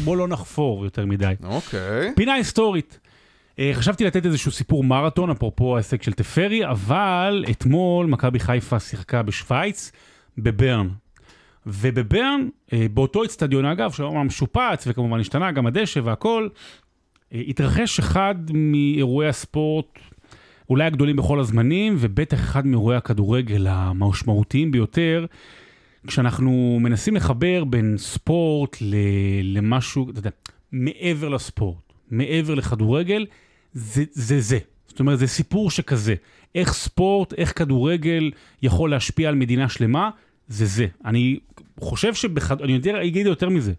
בוא 0.04 0.16
לא 0.16 0.28
נחפור 0.28 0.84
יותר 0.84 1.06
מדי. 1.06 1.34
אוקיי. 1.44 2.12
פינה 2.16 2.34
היסטורית. 2.34 3.00
אה, 3.58 3.70
חשבתי 3.74 4.04
לתת 4.04 4.26
איזשהו 4.26 4.52
סיפור 4.52 4.84
מרתון, 4.84 5.30
אפרופו 5.30 5.74
ההישג 5.74 6.02
של 6.02 6.12
תפרי, 6.12 6.66
אבל 6.66 7.44
אתמול 7.50 8.06
מכבי 8.06 8.38
חיפה 8.38 8.80
שיחקה 8.80 9.22
בשוויץ, 9.22 9.92
בברן. 10.38 10.88
ובברן, 11.66 12.48
אה, 12.72 12.86
באותו 12.94 13.24
אצטדיון 13.24 13.64
אגב, 13.64 13.92
שהוא 13.92 14.22
משופץ 14.22 14.84
וכמובן 14.86 15.20
השתנה, 15.20 15.52
גם 15.52 15.66
הדשא 15.66 16.00
והכל, 16.04 16.48
אה, 17.34 17.42
התרחש 17.48 17.98
אחד 17.98 18.34
מאירועי 18.54 19.28
הספורט 19.28 19.98
אולי 20.70 20.84
הגדולים 20.84 21.16
בכל 21.16 21.40
הזמנים, 21.40 21.96
ובטח 21.98 22.40
אחד 22.40 22.66
מאירועי 22.66 22.96
הכדורגל 22.96 23.66
המשמעותיים 23.66 24.70
ביותר, 24.70 25.26
כשאנחנו 26.06 26.78
מנסים 26.80 27.16
לחבר 27.16 27.64
בין 27.64 27.94
ספורט. 27.98 28.76
למשהו, 29.42 30.10
אתה 30.10 30.18
יודע, 30.18 30.30
מעבר 30.72 31.28
לספורט, 31.28 31.92
מעבר 32.10 32.54
לכדורגל, 32.54 33.26
זה 33.72 34.04
זה. 34.12 34.40
זה. 34.40 34.58
זאת 34.86 35.00
אומרת, 35.00 35.18
זה 35.18 35.26
סיפור 35.26 35.70
שכזה. 35.70 36.14
איך 36.54 36.72
ספורט, 36.72 37.32
איך 37.32 37.58
כדורגל 37.58 38.30
יכול 38.62 38.90
להשפיע 38.90 39.28
על 39.28 39.34
מדינה 39.34 39.68
שלמה, 39.68 40.10
זה 40.48 40.66
זה. 40.66 40.86
אני 41.04 41.38
חושב 41.80 42.14
שבחד... 42.14 42.62
אני 42.62 42.72
יודע, 42.72 43.02
אגיד 43.04 43.26
יותר 43.26 43.48
מזה. 43.48 43.72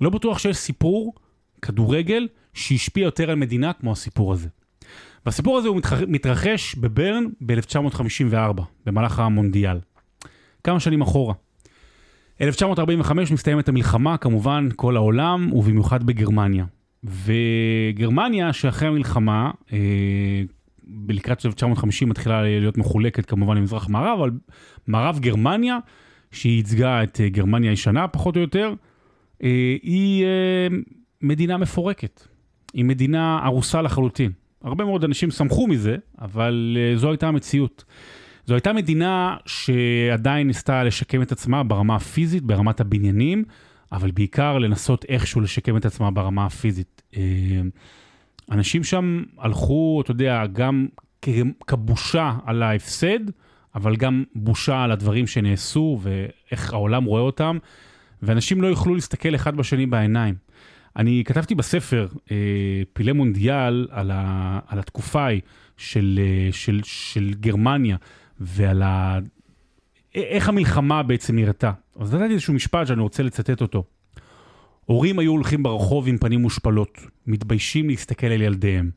לא 0.00 0.10
בטוח 0.10 0.38
שיש 0.38 0.56
סיפור 0.56 1.14
כדורגל 1.62 2.28
שהשפיע 2.54 3.04
יותר 3.04 3.30
על 3.30 3.36
מדינה 3.36 3.72
כמו 3.72 3.92
הסיפור 3.92 4.32
הזה. 4.32 4.48
והסיפור 5.26 5.58
הזה 5.58 5.68
הוא 5.68 5.80
מתרחש, 6.08 6.74
בברן 6.74 7.24
ב-1954, 7.46 8.62
במהלך 8.86 9.18
המונדיאל. 9.18 9.78
כמה 10.64 10.80
שנים 10.80 11.00
אחורה. 11.00 11.34
1945 12.40 13.32
מסתיימת 13.32 13.68
המלחמה, 13.68 14.16
כמובן, 14.16 14.68
כל 14.76 14.96
העולם, 14.96 15.52
ובמיוחד 15.52 16.02
בגרמניה. 16.02 16.64
וגרמניה, 17.04 18.52
שאחרי 18.52 18.88
המלחמה, 18.88 19.50
אה, 19.72 19.78
לקראת 21.08 21.46
1950 21.46 22.08
מתחילה 22.08 22.42
להיות 22.42 22.78
מחולקת 22.78 23.26
כמובן 23.26 23.56
למזרח-מערב, 23.56 24.18
אבל 24.18 24.30
מערב 24.86 25.18
גרמניה, 25.18 25.78
שהיא 26.32 26.56
ייצגה 26.56 27.02
את 27.02 27.20
אה, 27.20 27.28
גרמניה 27.28 27.70
הישנה 27.70 28.08
פחות 28.08 28.36
או 28.36 28.40
יותר, 28.40 28.74
אה, 29.42 29.76
היא 29.82 30.24
אה, 30.24 30.76
מדינה 31.22 31.56
מפורקת. 31.56 32.26
היא 32.74 32.84
מדינה 32.84 33.40
הרוסה 33.42 33.82
לחלוטין. 33.82 34.32
הרבה 34.64 34.84
מאוד 34.84 35.04
אנשים 35.04 35.30
שמחו 35.30 35.66
מזה, 35.66 35.96
אבל 36.20 36.76
זו 36.96 37.10
הייתה 37.10 37.28
המציאות. 37.28 37.84
זו 38.46 38.54
הייתה 38.54 38.72
מדינה 38.72 39.36
שעדיין 39.46 40.46
ניסתה 40.46 40.84
לשקם 40.84 41.22
את 41.22 41.32
עצמה 41.32 41.62
ברמה 41.62 41.96
הפיזית, 41.96 42.42
ברמת 42.42 42.80
הבניינים, 42.80 43.44
אבל 43.92 44.10
בעיקר 44.10 44.58
לנסות 44.58 45.04
איכשהו 45.08 45.40
לשקם 45.40 45.76
את 45.76 45.84
עצמה 45.84 46.10
ברמה 46.10 46.46
הפיזית. 46.46 47.02
Uh, 47.12 47.16
אנשים 48.50 48.84
שם 48.84 49.22
הלכו, 49.38 50.00
אתה 50.04 50.10
יודע, 50.10 50.46
גם 50.52 50.86
כבושה 51.66 52.32
על 52.46 52.62
ההפסד, 52.62 53.18
אבל 53.74 53.96
גם 53.96 54.24
בושה 54.34 54.82
על 54.82 54.92
הדברים 54.92 55.26
שנעשו 55.26 56.00
ואיך 56.02 56.72
העולם 56.72 57.04
רואה 57.04 57.22
אותם, 57.22 57.58
ואנשים 58.22 58.62
לא 58.62 58.66
יוכלו 58.66 58.94
להסתכל 58.94 59.34
אחד 59.34 59.56
בשני 59.56 59.86
בעיניים. 59.86 60.34
אני 60.96 61.22
כתבתי 61.26 61.54
בספר 61.54 62.06
אה, 62.30 62.36
פילי 62.92 63.12
מונדיאל 63.12 63.86
על, 63.90 64.10
ה, 64.10 64.58
על 64.66 64.78
התקופה 64.78 65.22
ההיא 65.22 65.40
של, 65.76 66.20
אה, 66.22 66.52
של, 66.52 66.80
של 66.84 67.30
גרמניה 67.40 67.96
ועל 68.40 68.82
ה, 68.82 69.18
איך 70.14 70.48
המלחמה 70.48 71.02
בעצם 71.02 71.36
נראתה. 71.36 71.72
אז 71.98 72.14
נתתי 72.14 72.32
איזשהו 72.32 72.54
משפט 72.54 72.86
שאני 72.86 73.02
רוצה 73.02 73.22
לצטט 73.22 73.60
אותו. 73.60 73.84
הורים 74.84 75.18
היו 75.18 75.32
הולכים 75.32 75.62
ברחוב 75.62 76.08
עם 76.08 76.18
פנים 76.18 76.40
מושפלות, 76.40 76.98
מתביישים 77.26 77.88
להסתכל 77.88 78.26
על 78.26 78.42
ילדיהם. 78.42 78.90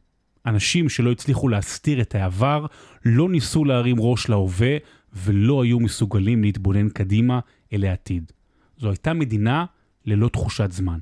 אנשים 0.46 0.90
שלא 0.90 1.12
הצליחו 1.12 1.48
להסתיר 1.48 2.02
את 2.02 2.16
העבר, 2.16 2.66
לא 3.06 3.30
ניסו 3.30 3.66
להרים 3.66 3.96
ראש 4.00 4.30
להווה, 4.30 4.78
ולא 5.14 5.64
היו 5.64 5.80
מסוגלים 5.80 6.44
להתבונן 6.44 6.90
קדימה 6.90 7.40
אל 7.74 7.84
העתיד. 7.84 8.32
זו 8.78 8.90
הייתה 8.90 9.14
מדינה 9.14 9.66
ללא 10.06 10.28
תחושת 10.28 10.72
זמן. 10.72 11.00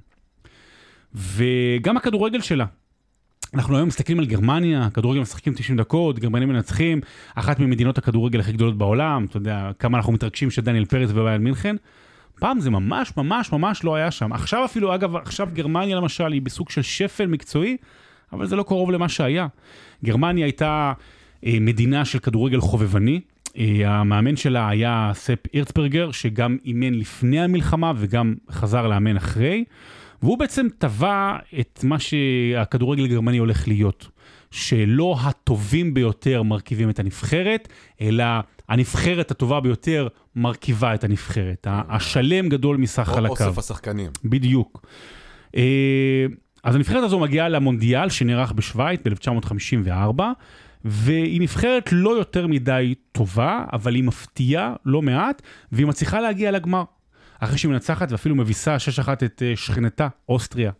וגם 1.13 1.97
הכדורגל 1.97 2.41
שלה. 2.41 2.65
אנחנו 3.55 3.75
היום 3.75 3.87
מסתכלים 3.87 4.19
על 4.19 4.25
גרמניה, 4.25 4.87
כדורגל 4.93 5.21
משחקים 5.21 5.53
90 5.53 5.77
דקות, 5.77 6.19
גרמנים 6.19 6.49
מנצחים, 6.49 7.01
אחת 7.35 7.59
ממדינות 7.59 7.97
הכדורגל 7.97 8.39
הכי 8.39 8.51
גדולות 8.51 8.77
בעולם, 8.77 9.25
אתה 9.29 9.37
יודע, 9.37 9.71
כמה 9.79 9.97
אנחנו 9.97 10.13
מתרגשים 10.13 10.51
של 10.51 10.61
דניאל 10.61 10.85
פרץ 10.85 11.09
ובייל 11.11 11.41
מינכן. 11.41 11.75
פעם 12.39 12.59
זה 12.59 12.69
ממש 12.69 13.17
ממש 13.17 13.51
ממש 13.51 13.83
לא 13.83 13.95
היה 13.95 14.11
שם. 14.11 14.33
עכשיו 14.33 14.65
אפילו, 14.65 14.95
אגב, 14.95 15.15
עכשיו 15.15 15.47
גרמניה 15.53 15.95
למשל 15.95 16.31
היא 16.31 16.41
בסוג 16.41 16.69
של 16.69 16.81
שפל 16.81 17.27
מקצועי, 17.27 17.77
אבל 18.33 18.45
זה 18.45 18.55
לא 18.55 18.63
קרוב 18.63 18.91
למה 18.91 19.09
שהיה. 19.09 19.47
גרמניה 20.03 20.45
הייתה 20.45 20.93
אה, 21.45 21.57
מדינה 21.61 22.05
של 22.05 22.19
כדורגל 22.19 22.59
חובבני, 22.59 23.21
אה, 23.57 23.89
המאמן 23.89 24.35
שלה 24.35 24.69
היה 24.69 25.11
ספ 25.13 25.39
אירצברגר, 25.53 26.11
שגם 26.11 26.57
אימן 26.65 26.93
לפני 26.93 27.41
המלחמה 27.41 27.93
וגם 27.95 28.35
חזר 28.51 28.87
לאמן 28.87 29.17
אחרי. 29.17 29.63
והוא 30.23 30.37
בעצם 30.37 30.67
טבע 30.77 31.37
את 31.59 31.79
מה 31.83 31.99
שהכדורגל 31.99 33.05
הגרמני 33.05 33.37
הולך 33.37 33.67
להיות. 33.67 34.07
שלא 34.51 35.15
הטובים 35.21 35.93
ביותר 35.93 36.43
מרכיבים 36.43 36.89
את 36.89 36.99
הנבחרת, 36.99 37.67
אלא 38.01 38.23
הנבחרת 38.69 39.31
הטובה 39.31 39.59
ביותר 39.59 40.07
מרכיבה 40.35 40.93
את 40.93 41.03
הנבחרת. 41.03 41.67
השלם 41.69 42.49
גדול 42.49 42.77
מסך 42.77 43.03
חלקיו. 43.03 43.47
אוסף 43.47 43.57
השחקנים. 43.57 44.11
בדיוק. 44.25 44.85
אה, 45.55 46.25
אז 46.63 46.75
הנבחרת 46.75 47.03
הזו 47.03 47.19
מגיעה 47.19 47.49
למונדיאל 47.49 48.09
שנערך 48.09 48.51
בשוויץ 48.51 48.99
ב-1954, 49.05 50.21
והיא 50.85 51.41
נבחרת 51.41 51.89
לא 51.91 52.09
יותר 52.09 52.47
מדי 52.47 52.95
טובה, 53.11 53.65
אבל 53.73 53.95
היא 53.95 54.03
מפתיעה 54.03 54.73
לא 54.85 55.01
מעט, 55.01 55.41
והיא 55.71 55.87
מצליחה 55.87 56.21
להגיע 56.21 56.51
לגמר. 56.51 56.83
אחרי 57.43 57.57
שהיא 57.57 57.71
מנצחת 57.71 58.11
ואפילו 58.11 58.35
מביסה 58.35 58.77
6-1 59.05 59.09
את 59.25 59.43
אה, 59.45 59.55
שכנתה, 59.55 60.07
אוסטריה. 60.29 60.71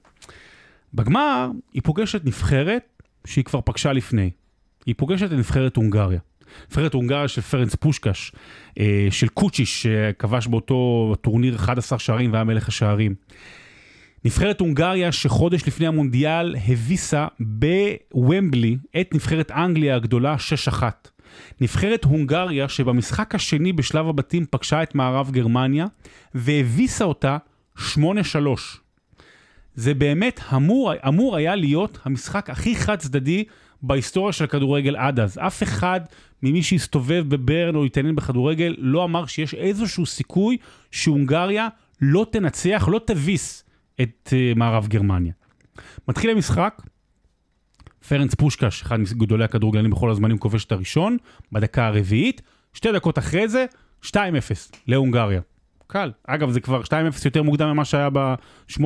בגמר 0.93 1.49
היא 1.73 1.81
פוגשת 1.83 2.25
נבחרת 2.25 3.03
שהיא 3.25 3.43
כבר 3.43 3.61
פגשה 3.65 3.93
לפני. 3.93 4.31
היא 4.85 4.95
פוגשת 4.97 5.25
את 5.25 5.31
נבחרת 5.31 5.75
הונגריה. 5.75 6.19
נבחרת 6.69 6.93
הונגריה 6.93 7.27
של 7.27 7.41
פרנס 7.41 7.75
פושקש, 7.75 8.31
אה, 8.79 9.07
של 9.11 9.27
קוצ'יש, 9.27 9.87
שכבש 9.87 10.47
באותו 10.47 11.13
טורניר 11.21 11.55
11 11.55 11.99
שערים 11.99 12.31
והיה 12.31 12.43
מלך 12.43 12.67
השערים. 12.67 13.15
נבחרת 14.25 14.59
הונגריה 14.59 15.11
שחודש 15.11 15.67
לפני 15.67 15.87
המונדיאל 15.87 16.55
הביסה 16.67 17.27
בוומבלי 17.39 18.77
את 19.01 19.13
נבחרת 19.13 19.51
אנגליה 19.51 19.95
הגדולה 19.95 20.35
6-1. 20.69 21.12
נבחרת 21.61 22.03
הונגריה 22.03 22.69
שבמשחק 22.69 23.35
השני 23.35 23.73
בשלב 23.73 24.07
הבתים 24.07 24.45
פגשה 24.49 24.83
את 24.83 24.95
מערב 24.95 25.31
גרמניה 25.31 25.85
והביסה 26.35 27.05
אותה 27.05 27.37
8-3. 27.77 27.81
זה 29.75 29.93
באמת 29.93 30.39
אמור, 30.55 30.91
אמור 31.07 31.35
היה 31.35 31.55
להיות 31.55 31.97
המשחק 32.05 32.49
הכי 32.49 32.75
חד 32.75 32.95
צדדי 32.95 33.43
בהיסטוריה 33.81 34.33
של 34.33 34.43
הכדורגל 34.43 34.95
עד 34.95 35.19
אז. 35.19 35.37
אף 35.37 35.63
אחד 35.63 36.01
ממי 36.43 36.63
שהסתובב 36.63 37.25
בברן 37.27 37.75
או 37.75 37.85
התעניין 37.85 38.15
בכדורגל 38.15 38.75
לא 38.77 39.03
אמר 39.03 39.25
שיש 39.25 39.53
איזשהו 39.53 40.05
סיכוי 40.05 40.57
שהונגריה 40.91 41.67
לא 42.01 42.25
תנצח, 42.31 42.87
לא 42.91 42.99
תביס 43.05 43.63
את 44.01 44.29
uh, 44.29 44.57
מערב 44.57 44.87
גרמניה. 44.87 45.33
מתחיל 46.07 46.29
המשחק, 46.29 46.81
פרנס 48.07 48.35
פושקש, 48.35 48.81
אחד 48.81 48.99
מגדולי 48.99 49.43
הכדורגלנים 49.43 49.91
בכל 49.91 50.11
הזמנים, 50.11 50.37
כובש 50.37 50.65
את 50.65 50.71
הראשון, 50.71 51.17
בדקה 51.51 51.87
הרביעית, 51.87 52.41
שתי 52.73 52.91
דקות 52.91 53.17
אחרי 53.17 53.47
זה, 53.47 53.65
2-0 54.05 54.15
להונגריה. 54.87 55.41
קל. 55.87 56.11
אגב, 56.27 56.51
זה 56.51 56.59
כבר 56.59 56.81
2-0 56.81 56.91
יותר 57.25 57.43
מוקדם 57.43 57.69
ממה 57.69 57.85
שהיה 57.85 58.09
ב-8-3. 58.09 58.81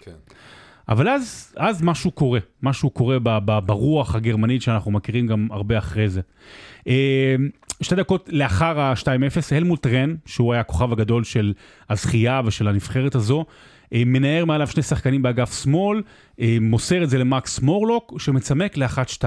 כן. 0.00 0.12
אבל 0.88 1.08
אז, 1.08 1.54
אז 1.56 1.82
משהו 1.82 2.10
קורה, 2.10 2.40
משהו 2.62 2.90
קורה 2.90 3.18
ב, 3.18 3.38
ב, 3.44 3.58
ברוח 3.66 4.14
הגרמנית 4.14 4.62
שאנחנו 4.62 4.90
מכירים 4.90 5.26
גם 5.26 5.48
הרבה 5.50 5.78
אחרי 5.78 6.08
זה. 6.08 6.20
אה, 6.88 7.36
שתי 7.82 7.94
דקות 7.94 8.28
לאחר 8.32 8.80
ה-2-0, 8.80 9.54
הלמוט 9.56 9.86
רן, 9.86 10.14
שהוא 10.26 10.52
היה 10.52 10.60
הכוכב 10.60 10.92
הגדול 10.92 11.24
של 11.24 11.52
הזכייה 11.90 12.40
ושל 12.44 12.68
הנבחרת 12.68 13.14
הזו, 13.14 13.44
מנער 13.92 14.44
מעליו 14.44 14.66
שני 14.66 14.82
שחקנים 14.82 15.22
באגף 15.22 15.62
שמאל, 15.62 16.02
אה, 16.40 16.56
מוסר 16.60 17.04
את 17.04 17.10
זה 17.10 17.18
למקס 17.18 17.60
מורלוק, 17.60 18.14
שמצמק 18.18 18.76
ל-1-2. 18.76 19.24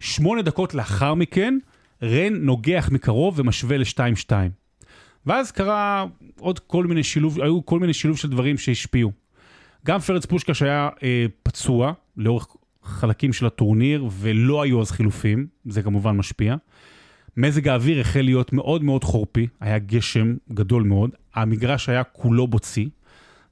שמונה 0.00 0.42
דקות 0.42 0.74
לאחר 0.74 1.14
מכן, 1.14 1.58
רן 2.02 2.34
נוגח 2.34 2.88
מקרוב 2.92 3.34
ומשווה 3.38 3.76
ל-2-2. 3.76 4.30
ואז 5.26 5.50
קרה 5.50 6.06
עוד 6.38 6.58
כל 6.58 6.86
מיני 6.86 7.02
שילוב, 7.02 7.40
היו 7.40 7.66
כל 7.66 7.78
מיני 7.78 7.94
שילוב 7.94 8.16
של 8.16 8.28
דברים 8.28 8.58
שהשפיעו. 8.58 9.12
גם 9.86 10.00
פרץ 10.00 10.26
פושקש 10.26 10.62
היה 10.62 10.88
אה, 11.02 11.26
פצוע 11.42 11.92
לאורך 12.16 12.46
חלקים 12.82 13.32
של 13.32 13.46
הטורניר, 13.46 14.06
ולא 14.20 14.62
היו 14.62 14.80
אז 14.80 14.90
חילופים, 14.90 15.46
זה 15.64 15.82
כמובן 15.82 16.16
משפיע. 16.16 16.56
מזג 17.36 17.68
האוויר 17.68 18.00
החל 18.00 18.22
להיות 18.22 18.52
מאוד 18.52 18.84
מאוד 18.84 19.04
חורפי, 19.04 19.46
היה 19.60 19.78
גשם 19.78 20.34
גדול 20.52 20.82
מאוד, 20.82 21.10
המגרש 21.34 21.88
היה 21.88 22.04
כולו 22.04 22.46
בוצי, 22.46 22.88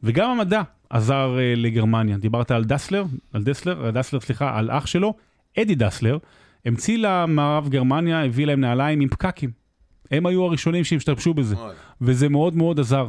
וגם 0.07 0.31
המדע 0.31 0.63
עזר 0.91 1.37
אה, 1.39 1.55
לגרמניה. 1.57 2.17
דיברת 2.17 2.51
על 2.51 2.65
דסלר, 2.65 3.05
על 3.33 3.43
דסלר, 3.43 3.87
על 3.87 3.91
דסלר, 3.91 4.21
סליחה, 4.21 4.59
על 4.59 4.71
אח 4.71 4.87
שלו, 4.87 5.15
אדי 5.59 5.75
דסלר, 5.75 6.19
המציא 6.67 6.99
למערב 6.99 7.69
גרמניה, 7.69 8.25
הביא 8.25 8.47
להם 8.47 8.61
נעליים 8.61 9.01
עם 9.01 9.09
פקקים. 9.09 9.51
הם 10.11 10.27
היו 10.27 10.45
הראשונים 10.45 10.85
שהשתמשו 10.85 11.35
בזה. 11.35 11.57
וזה 12.01 12.29
מאוד 12.29 12.57
מאוד 12.57 12.81
עזר. 12.81 13.09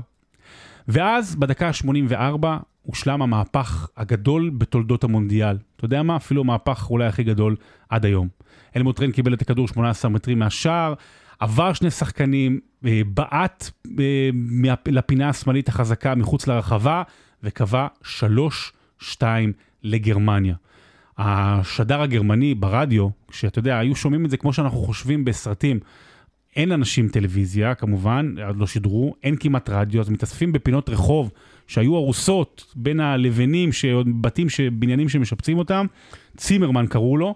ואז, 0.87 1.35
בדקה 1.35 1.67
ה-84, 1.67 2.45
הושלם 2.81 3.21
המהפך 3.21 3.89
הגדול 3.97 4.51
בתולדות 4.57 5.03
המונדיאל. 5.03 5.57
אתה 5.75 5.85
יודע 5.85 6.03
מה? 6.03 6.15
אפילו 6.15 6.41
המהפך 6.41 6.87
אולי 6.89 7.05
הכי 7.05 7.23
גדול 7.23 7.55
עד 7.89 8.05
היום. 8.05 8.27
אלמוט 8.75 9.01
רן 9.01 9.11
קיבל 9.11 9.33
את 9.33 9.41
הכדור 9.41 9.67
18 9.67 10.11
מטרים 10.11 10.39
מהשער, 10.39 10.93
עבר 11.39 11.73
שני 11.73 11.91
שחקנים, 11.91 12.59
אה, 12.85 13.01
בעט 13.07 13.69
אה, 13.99 14.29
לפינה 14.88 15.29
השמאלית 15.29 15.69
החזקה 15.69 16.15
מחוץ 16.15 16.47
לרחבה, 16.47 17.03
וקבע 17.43 17.88
3-2 19.01 19.21
לגרמניה. 19.83 20.55
השדר 21.17 22.01
הגרמני 22.01 22.55
ברדיו, 22.55 23.09
שאתה 23.31 23.59
יודע, 23.59 23.79
היו 23.79 23.95
שומעים 23.95 24.25
את 24.25 24.29
זה 24.29 24.38
כמו 24.38 24.53
שאנחנו 24.53 24.77
חושבים 24.77 25.25
בסרטים, 25.25 25.79
אין 26.55 26.71
אנשים 26.71 27.07
טלוויזיה, 27.07 27.75
כמובן, 27.75 28.35
עוד 28.47 28.57
לא 28.57 28.67
שידרו, 28.67 29.15
אין 29.23 29.35
כמעט 29.39 29.69
רדיו, 29.69 30.01
אז 30.01 30.09
מתאספים 30.09 30.51
בפינות 30.51 30.89
רחוב 30.89 31.31
שהיו 31.67 31.95
הרוסות 31.95 32.73
בין 32.75 32.99
הלבנים, 32.99 33.69
בתים, 34.21 34.47
בניינים 34.71 35.09
שמשפצים 35.09 35.57
אותם, 35.57 35.85
צימרמן 36.38 36.88
קראו 36.88 37.17
לו, 37.17 37.35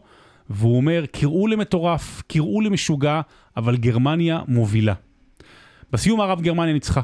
והוא 0.53 0.77
אומר, 0.77 1.05
קראו 1.11 1.47
למטורף, 1.47 2.23
קראו 2.27 2.61
למשוגע, 2.61 3.21
אבל 3.57 3.77
גרמניה 3.77 4.39
מובילה. 4.47 4.93
בסיום 5.91 6.21
הרב 6.21 6.41
גרמניה 6.41 6.73
ניצחה. 6.73 7.01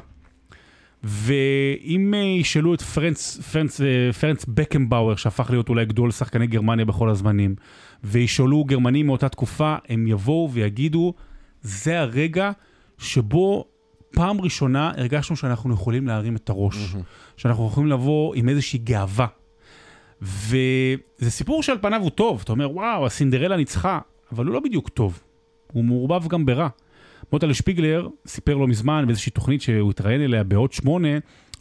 ואם 1.04 2.14
אה, 2.14 2.20
ישאלו 2.20 2.74
את 2.74 2.82
פרנץ, 2.82 3.38
פרנץ, 3.52 3.82
אה, 3.82 4.14
פרנץ 4.20 4.46
בקנבאואר, 4.48 5.16
שהפך 5.16 5.50
להיות 5.50 5.70
אולי 5.70 5.86
גדול 5.86 6.12
שחקני 6.12 6.48
גרמניה 6.48 6.86
בכל 6.86 7.10
הזמנים, 7.10 7.56
וישאלו 8.04 8.64
גרמנים 8.64 9.06
מאותה 9.06 9.30
תקופה, 9.30 9.76
הם 9.90 10.08
יבואו 10.08 10.50
ויגידו, 10.52 11.14
זה 11.62 12.00
הרגע 12.00 12.52
שבו 12.98 13.66
פעם 14.12 14.42
ראשונה 14.42 14.92
הרגשנו 14.98 15.36
שאנחנו 15.36 15.74
יכולים 15.74 16.08
להרים 16.08 16.36
את 16.36 16.50
הראש, 16.50 16.96
שאנחנו 17.38 17.68
יכולים 17.68 17.90
לבוא 17.90 18.36
עם 18.36 18.50
איזושהי 18.50 18.80
גאווה. 18.80 19.28
וזה 20.22 21.32
סיפור 21.32 21.64
שעל 21.64 21.78
פניו 21.82 22.02
הוא 22.02 22.10
טוב, 22.10 22.42
אתה 22.44 22.52
אומר, 22.52 22.72
וואו, 22.72 23.06
הסינדרלה 23.06 23.58
ניצחה, 23.58 24.00
אבל 24.32 24.46
הוא 24.46 24.54
לא 24.54 24.60
בדיוק 24.60 24.90
טוב, 24.90 25.20
הוא 25.74 25.84
מעורבב 25.84 26.28
גם 26.28 26.46
ברע. 26.46 26.68
מוטלה 27.34 27.54
שפיגלר 27.54 28.08
סיפר 28.28 28.56
לא 28.56 28.68
מזמן 28.68 29.04
באיזושהי 29.08 29.32
תוכנית 29.32 29.62
שהוא 29.62 29.90
התראיין 29.92 30.22
אליה 30.22 30.44
בעוד 30.44 30.74
שמונה, 30.74 31.08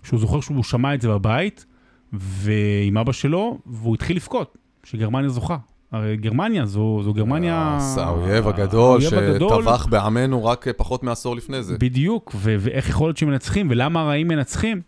שהוא 0.02 0.20
זוכר 0.20 0.40
שהוא 0.40 0.64
שמע 0.64 0.94
את 0.94 1.00
זה 1.00 1.08
בבית, 1.08 1.66
ועם 2.12 2.98
אבא 2.98 3.12
שלו, 3.12 3.58
והוא 3.66 3.94
התחיל 3.94 4.16
לבכות, 4.16 4.58
שגרמניה 4.84 5.28
זוכה. 5.28 5.56
הרי 5.92 6.16
גרמניה 6.16 6.66
זו, 6.66 7.00
זו 7.02 7.14
גרמניה... 7.14 7.76
הס- 7.76 7.98
האויב 7.98 8.48
הגדול 8.48 9.00
האויב 9.02 9.14
הגדול. 9.14 9.62
שטבח 9.62 9.86
בעמנו 9.86 10.44
רק 10.44 10.66
פחות 10.76 11.02
מעשור 11.02 11.36
לפני 11.36 11.62
זה. 11.62 11.78
בדיוק, 11.78 12.32
ו- 12.36 12.56
ואיך 12.58 12.88
יכול 12.88 13.08
להיות 13.08 13.16
שמנצחים, 13.16 13.66
ולמה 13.70 14.00
הרעים 14.00 14.28
מנצחים. 14.28 14.80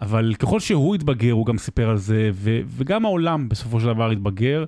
אבל 0.00 0.34
ככל 0.38 0.60
שהוא 0.60 0.94
התבגר, 0.94 1.32
הוא 1.32 1.46
גם 1.46 1.58
סיפר 1.58 1.90
על 1.90 1.96
זה, 1.96 2.30
ו- 2.32 2.60
וגם 2.66 3.04
העולם 3.04 3.48
בסופו 3.48 3.80
של 3.80 3.86
דבר 3.86 4.10
התבגר, 4.10 4.64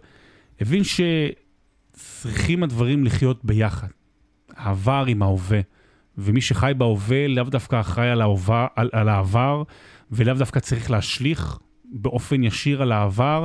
הבין 0.60 0.82
שצריכים 0.84 2.62
הדברים 2.62 3.04
לחיות 3.04 3.44
ביחד. 3.44 3.88
העבר 4.56 5.04
עם 5.08 5.22
ההווה. 5.22 5.60
ומי 6.18 6.40
שחי 6.40 6.72
בהווה 6.78 7.28
לאו 7.28 7.44
דווקא 7.44 7.80
אחראי 7.80 8.10
על, 8.10 8.20
ההווה, 8.20 8.66
על, 8.76 8.90
על 8.92 9.08
העבר, 9.08 9.62
ולאו 10.10 10.34
דווקא 10.34 10.60
צריך 10.60 10.90
להשליך 10.90 11.58
באופן 11.84 12.44
ישיר 12.44 12.82
על 12.82 12.92
העבר. 12.92 13.44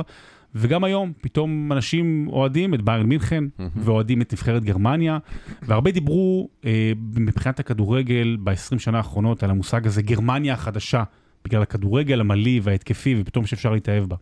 וגם 0.54 0.84
היום, 0.84 1.12
פתאום 1.20 1.72
אנשים 1.72 2.28
אוהדים 2.28 2.74
את 2.74 2.82
ביירן 2.82 3.06
מינכן, 3.06 3.44
ואוהדים 3.76 4.22
את 4.22 4.32
נבחרת 4.32 4.64
גרמניה, 4.64 5.18
והרבה 5.62 5.90
דיברו 5.90 6.48
אה, 6.64 6.92
מבחינת 7.16 7.60
הכדורגל 7.60 8.36
ב-20 8.44 8.78
שנה 8.78 8.98
האחרונות 8.98 9.42
על 9.42 9.50
המושג 9.50 9.86
הזה, 9.86 10.02
גרמניה 10.02 10.54
החדשה, 10.54 11.02
בגלל 11.48 11.62
הכדורגל 11.62 12.20
המליא 12.20 12.60
וההתקפי, 12.64 13.14
ופתאום 13.20 13.46
שאפשר 13.46 13.72
להתאהב 13.72 14.04
בה. 14.04 14.16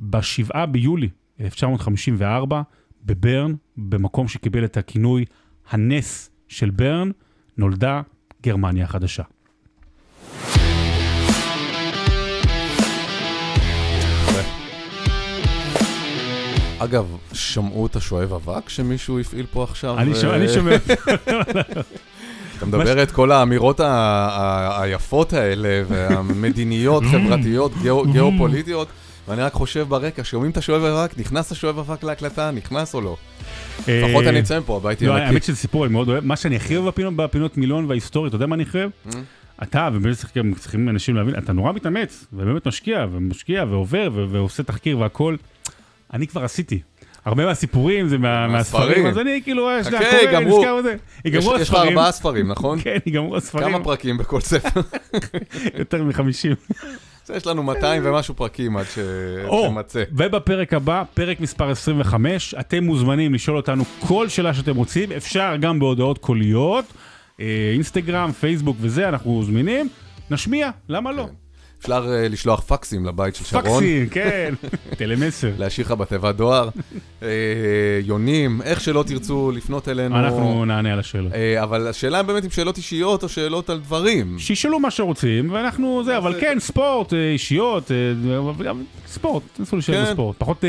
ב-7 0.00 0.66
ביולי 0.66 1.08
1954, 1.40 2.62
בברן, 3.04 3.54
במקום 3.76 4.28
שקיבל 4.28 4.64
את 4.64 4.76
הכינוי 4.76 5.24
הנס 5.70 6.30
של 6.48 6.70
ברן, 6.70 7.10
נולדה 7.56 8.02
גרמניה 8.42 8.84
החדשה. 8.84 9.22
אגב, 16.78 17.16
שמעו 17.32 17.86
את 17.86 17.96
השואב 17.96 18.32
אבק 18.32 18.68
שמישהו 18.68 19.20
הפעיל 19.20 19.46
פה 19.52 19.64
עכשיו? 19.64 19.98
אני 19.98 20.14
שומע, 20.14 20.36
אני 20.36 20.48
שומע, 20.48 20.76
אתה 22.60 22.66
מדבר 22.68 23.02
את 23.02 23.10
כל 23.10 23.32
האמירות 23.32 23.80
היפות 24.78 25.32
האלה, 25.32 25.82
והמדיניות, 25.88 27.02
חברתיות, 27.12 27.72
גיאו- 27.82 28.04
גיאופוליטיות, 28.12 28.88
ואני 29.28 29.42
רק 29.42 29.52
חושב 29.52 29.86
ברקע, 29.88 30.22
שומעים 30.24 30.50
את 30.52 30.56
השואב 30.56 30.84
אבק, 30.84 31.18
נכנס 31.18 31.52
השואב 31.52 31.78
אבק 31.78 32.02
להקלטה, 32.04 32.50
נכנס 32.50 32.94
או 32.94 33.00
לא? 33.00 33.16
לפחות 33.88 34.24
אני 34.26 34.40
אציין 34.40 34.62
פה, 34.66 34.76
הבית 34.76 35.02
לא, 35.02 35.06
יהיה 35.06 35.16
נקי. 35.20 35.26
האמת 35.28 35.42
שזה 35.44 35.56
סיפור, 35.56 35.84
אני 35.84 35.92
מאוד 35.92 36.08
אוהב. 36.08 36.24
מה 36.24 36.36
שאני 36.36 36.56
הכי 36.56 36.76
אוהב 36.76 36.94
בפינות, 37.16 37.56
מילון 37.56 37.84
וההיסטוריה, 37.84 38.28
אתה 38.28 38.36
יודע 38.36 38.46
מה 38.46 38.54
אני 38.54 38.62
הכי 38.62 38.78
אוהב? 38.78 38.90
Mm. 39.10 39.16
אתה, 39.62 39.88
ובאמת 39.92 40.16
צריכים, 40.56 40.88
אנשים 40.88 41.16
להבין, 41.16 41.34
אתה 41.38 41.52
נורא 41.52 41.72
מתאמץ, 41.72 42.26
ובאמת 42.32 42.66
משקיע, 42.66 43.06
ומשקיע, 43.12 43.64
ועובר, 43.68 44.10
ועושה 44.30 44.62
תחקיר 44.62 44.98
והכל. 44.98 45.36
אני 46.14 46.26
כבר 46.26 46.44
עשיתי. 46.44 46.80
הרבה 47.24 47.46
מהסיפורים 47.46 48.08
זה 48.08 48.18
מה- 48.18 48.48
מהספרים. 48.48 49.06
אז 49.06 49.18
אני 49.18 49.40
כאילו, 49.44 49.68
אה, 49.70 49.84
שנייה, 49.84 50.00
חכה, 50.02 50.26
קורא. 50.30 50.40
נזכר 50.40 50.76
בזה. 50.78 50.92
יש 50.92 50.98
ייגמרו 51.24 51.54
יש 51.56 51.68
לך 51.68 51.74
הספרים. 51.74 51.88
ארבעה 51.98 52.12
ספרים, 52.12 52.48
נכון? 52.48 52.78
כן, 52.84 52.96
ייגמרו 53.06 53.36
הספרים. 53.36 53.68
כמה 53.68 53.84
פרקים 53.84 54.18
בכל 54.18 54.40
ספר? 54.40 54.80
יותר 55.78 56.02
מ-50. 56.02 56.22
אז 57.24 57.30
יש 57.36 57.46
לנו 57.46 57.62
200 57.62 58.02
ומשהו 58.04 58.34
פרקים 58.34 58.76
עד 58.76 58.84
ש- 58.94 58.98
או, 59.48 59.66
שמצא. 59.68 60.02
ובפרק 60.12 60.74
הבא, 60.74 61.02
פרק 61.14 61.40
מספר 61.40 61.70
25, 61.70 62.54
אתם 62.60 62.84
מוזמנים 62.84 63.34
לשאול 63.34 63.56
אותנו 63.56 63.84
כל 64.00 64.28
שאלה 64.28 64.54
שאתם 64.54 64.76
רוצים, 64.76 65.12
אפשר 65.12 65.56
גם 65.60 65.78
בהודעות 65.78 66.18
קוליות, 66.18 66.84
אה, 67.40 67.46
אינסטגרם, 67.74 68.32
פייסבוק 68.32 68.76
וזה, 68.80 69.08
אנחנו 69.08 69.42
זמינים, 69.44 69.88
נשמיע, 70.30 70.70
למה 70.88 71.12
לא? 71.12 71.26
אפשר 71.80 72.06
אה, 72.12 72.28
לשלוח 72.28 72.60
פקסים 72.60 73.06
לבית 73.06 73.34
של 73.34 73.44
שרון, 73.44 73.62
פקסים, 73.64 74.08
כן, 74.16 74.54
טלמסר. 74.98 75.50
להשאיר 75.58 75.86
לך 75.86 75.92
בתיבת 75.92 76.34
דואר, 76.34 76.68
אה, 77.22 77.28
יונים, 78.04 78.62
איך 78.62 78.80
שלא 78.80 79.04
תרצו 79.06 79.50
לפנות 79.54 79.88
אלינו. 79.88 80.18
אנחנו 80.18 80.64
נענה 80.64 80.92
על 80.92 80.98
השאלות. 80.98 81.32
אה, 81.32 81.62
אבל 81.62 81.88
השאלה 81.88 82.22
באמת 82.22 82.44
אם 82.44 82.50
שאלות 82.50 82.76
אישיות 82.76 83.22
או 83.22 83.28
שאלות 83.28 83.70
על 83.70 83.78
דברים. 83.78 84.36
שישאלו 84.38 84.78
מה 84.80 84.90
שרוצים, 84.90 85.50
ואנחנו 85.52 86.02
זה, 86.04 86.16
אבל 86.16 86.34
כן, 86.40 86.56
ספורט, 86.60 87.12
אישיות, 87.14 87.90
ספורט, 89.06 89.42
תנסו 89.52 89.76
לשאול 89.76 89.96
כן. 89.96 90.04
בספורט, 90.10 90.36
פחות 90.38 90.64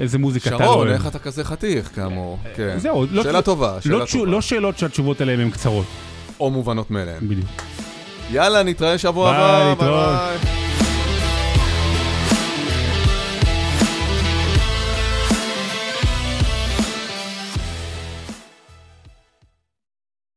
איזה 0.00 0.18
מוזיקה 0.18 0.50
אתה 0.56 0.64
לא 0.64 0.72
שרון. 0.72 0.88
איך 0.88 1.06
אתה 1.06 1.18
כזה 1.18 1.44
חתיך 1.44 1.90
כאמור? 1.94 2.38
כן. 2.56 2.78
זהו, 2.78 3.06
לא- 3.10 3.22
שאלה 3.22 3.42
טובה, 3.42 3.74
לא 3.74 3.80
שאלה 3.80 4.06
טובה. 4.06 4.30
לא 4.30 4.40
שאלות 4.40 4.78
שהתשובות 4.78 5.20
עליהן 5.20 5.40
הן 5.40 5.50
קצרות, 5.50 5.86
או 6.40 6.50
מובנות 6.50 6.90
מאליהן. 6.90 7.28
בדיוק. 7.28 7.46
יאללה, 8.32 8.62
נתראה 8.62 8.98
שבוע 8.98 9.32
ביי, 9.32 9.40
הבא. 9.40 9.68
להתראות. 9.68 10.18
ביי. 10.42 10.69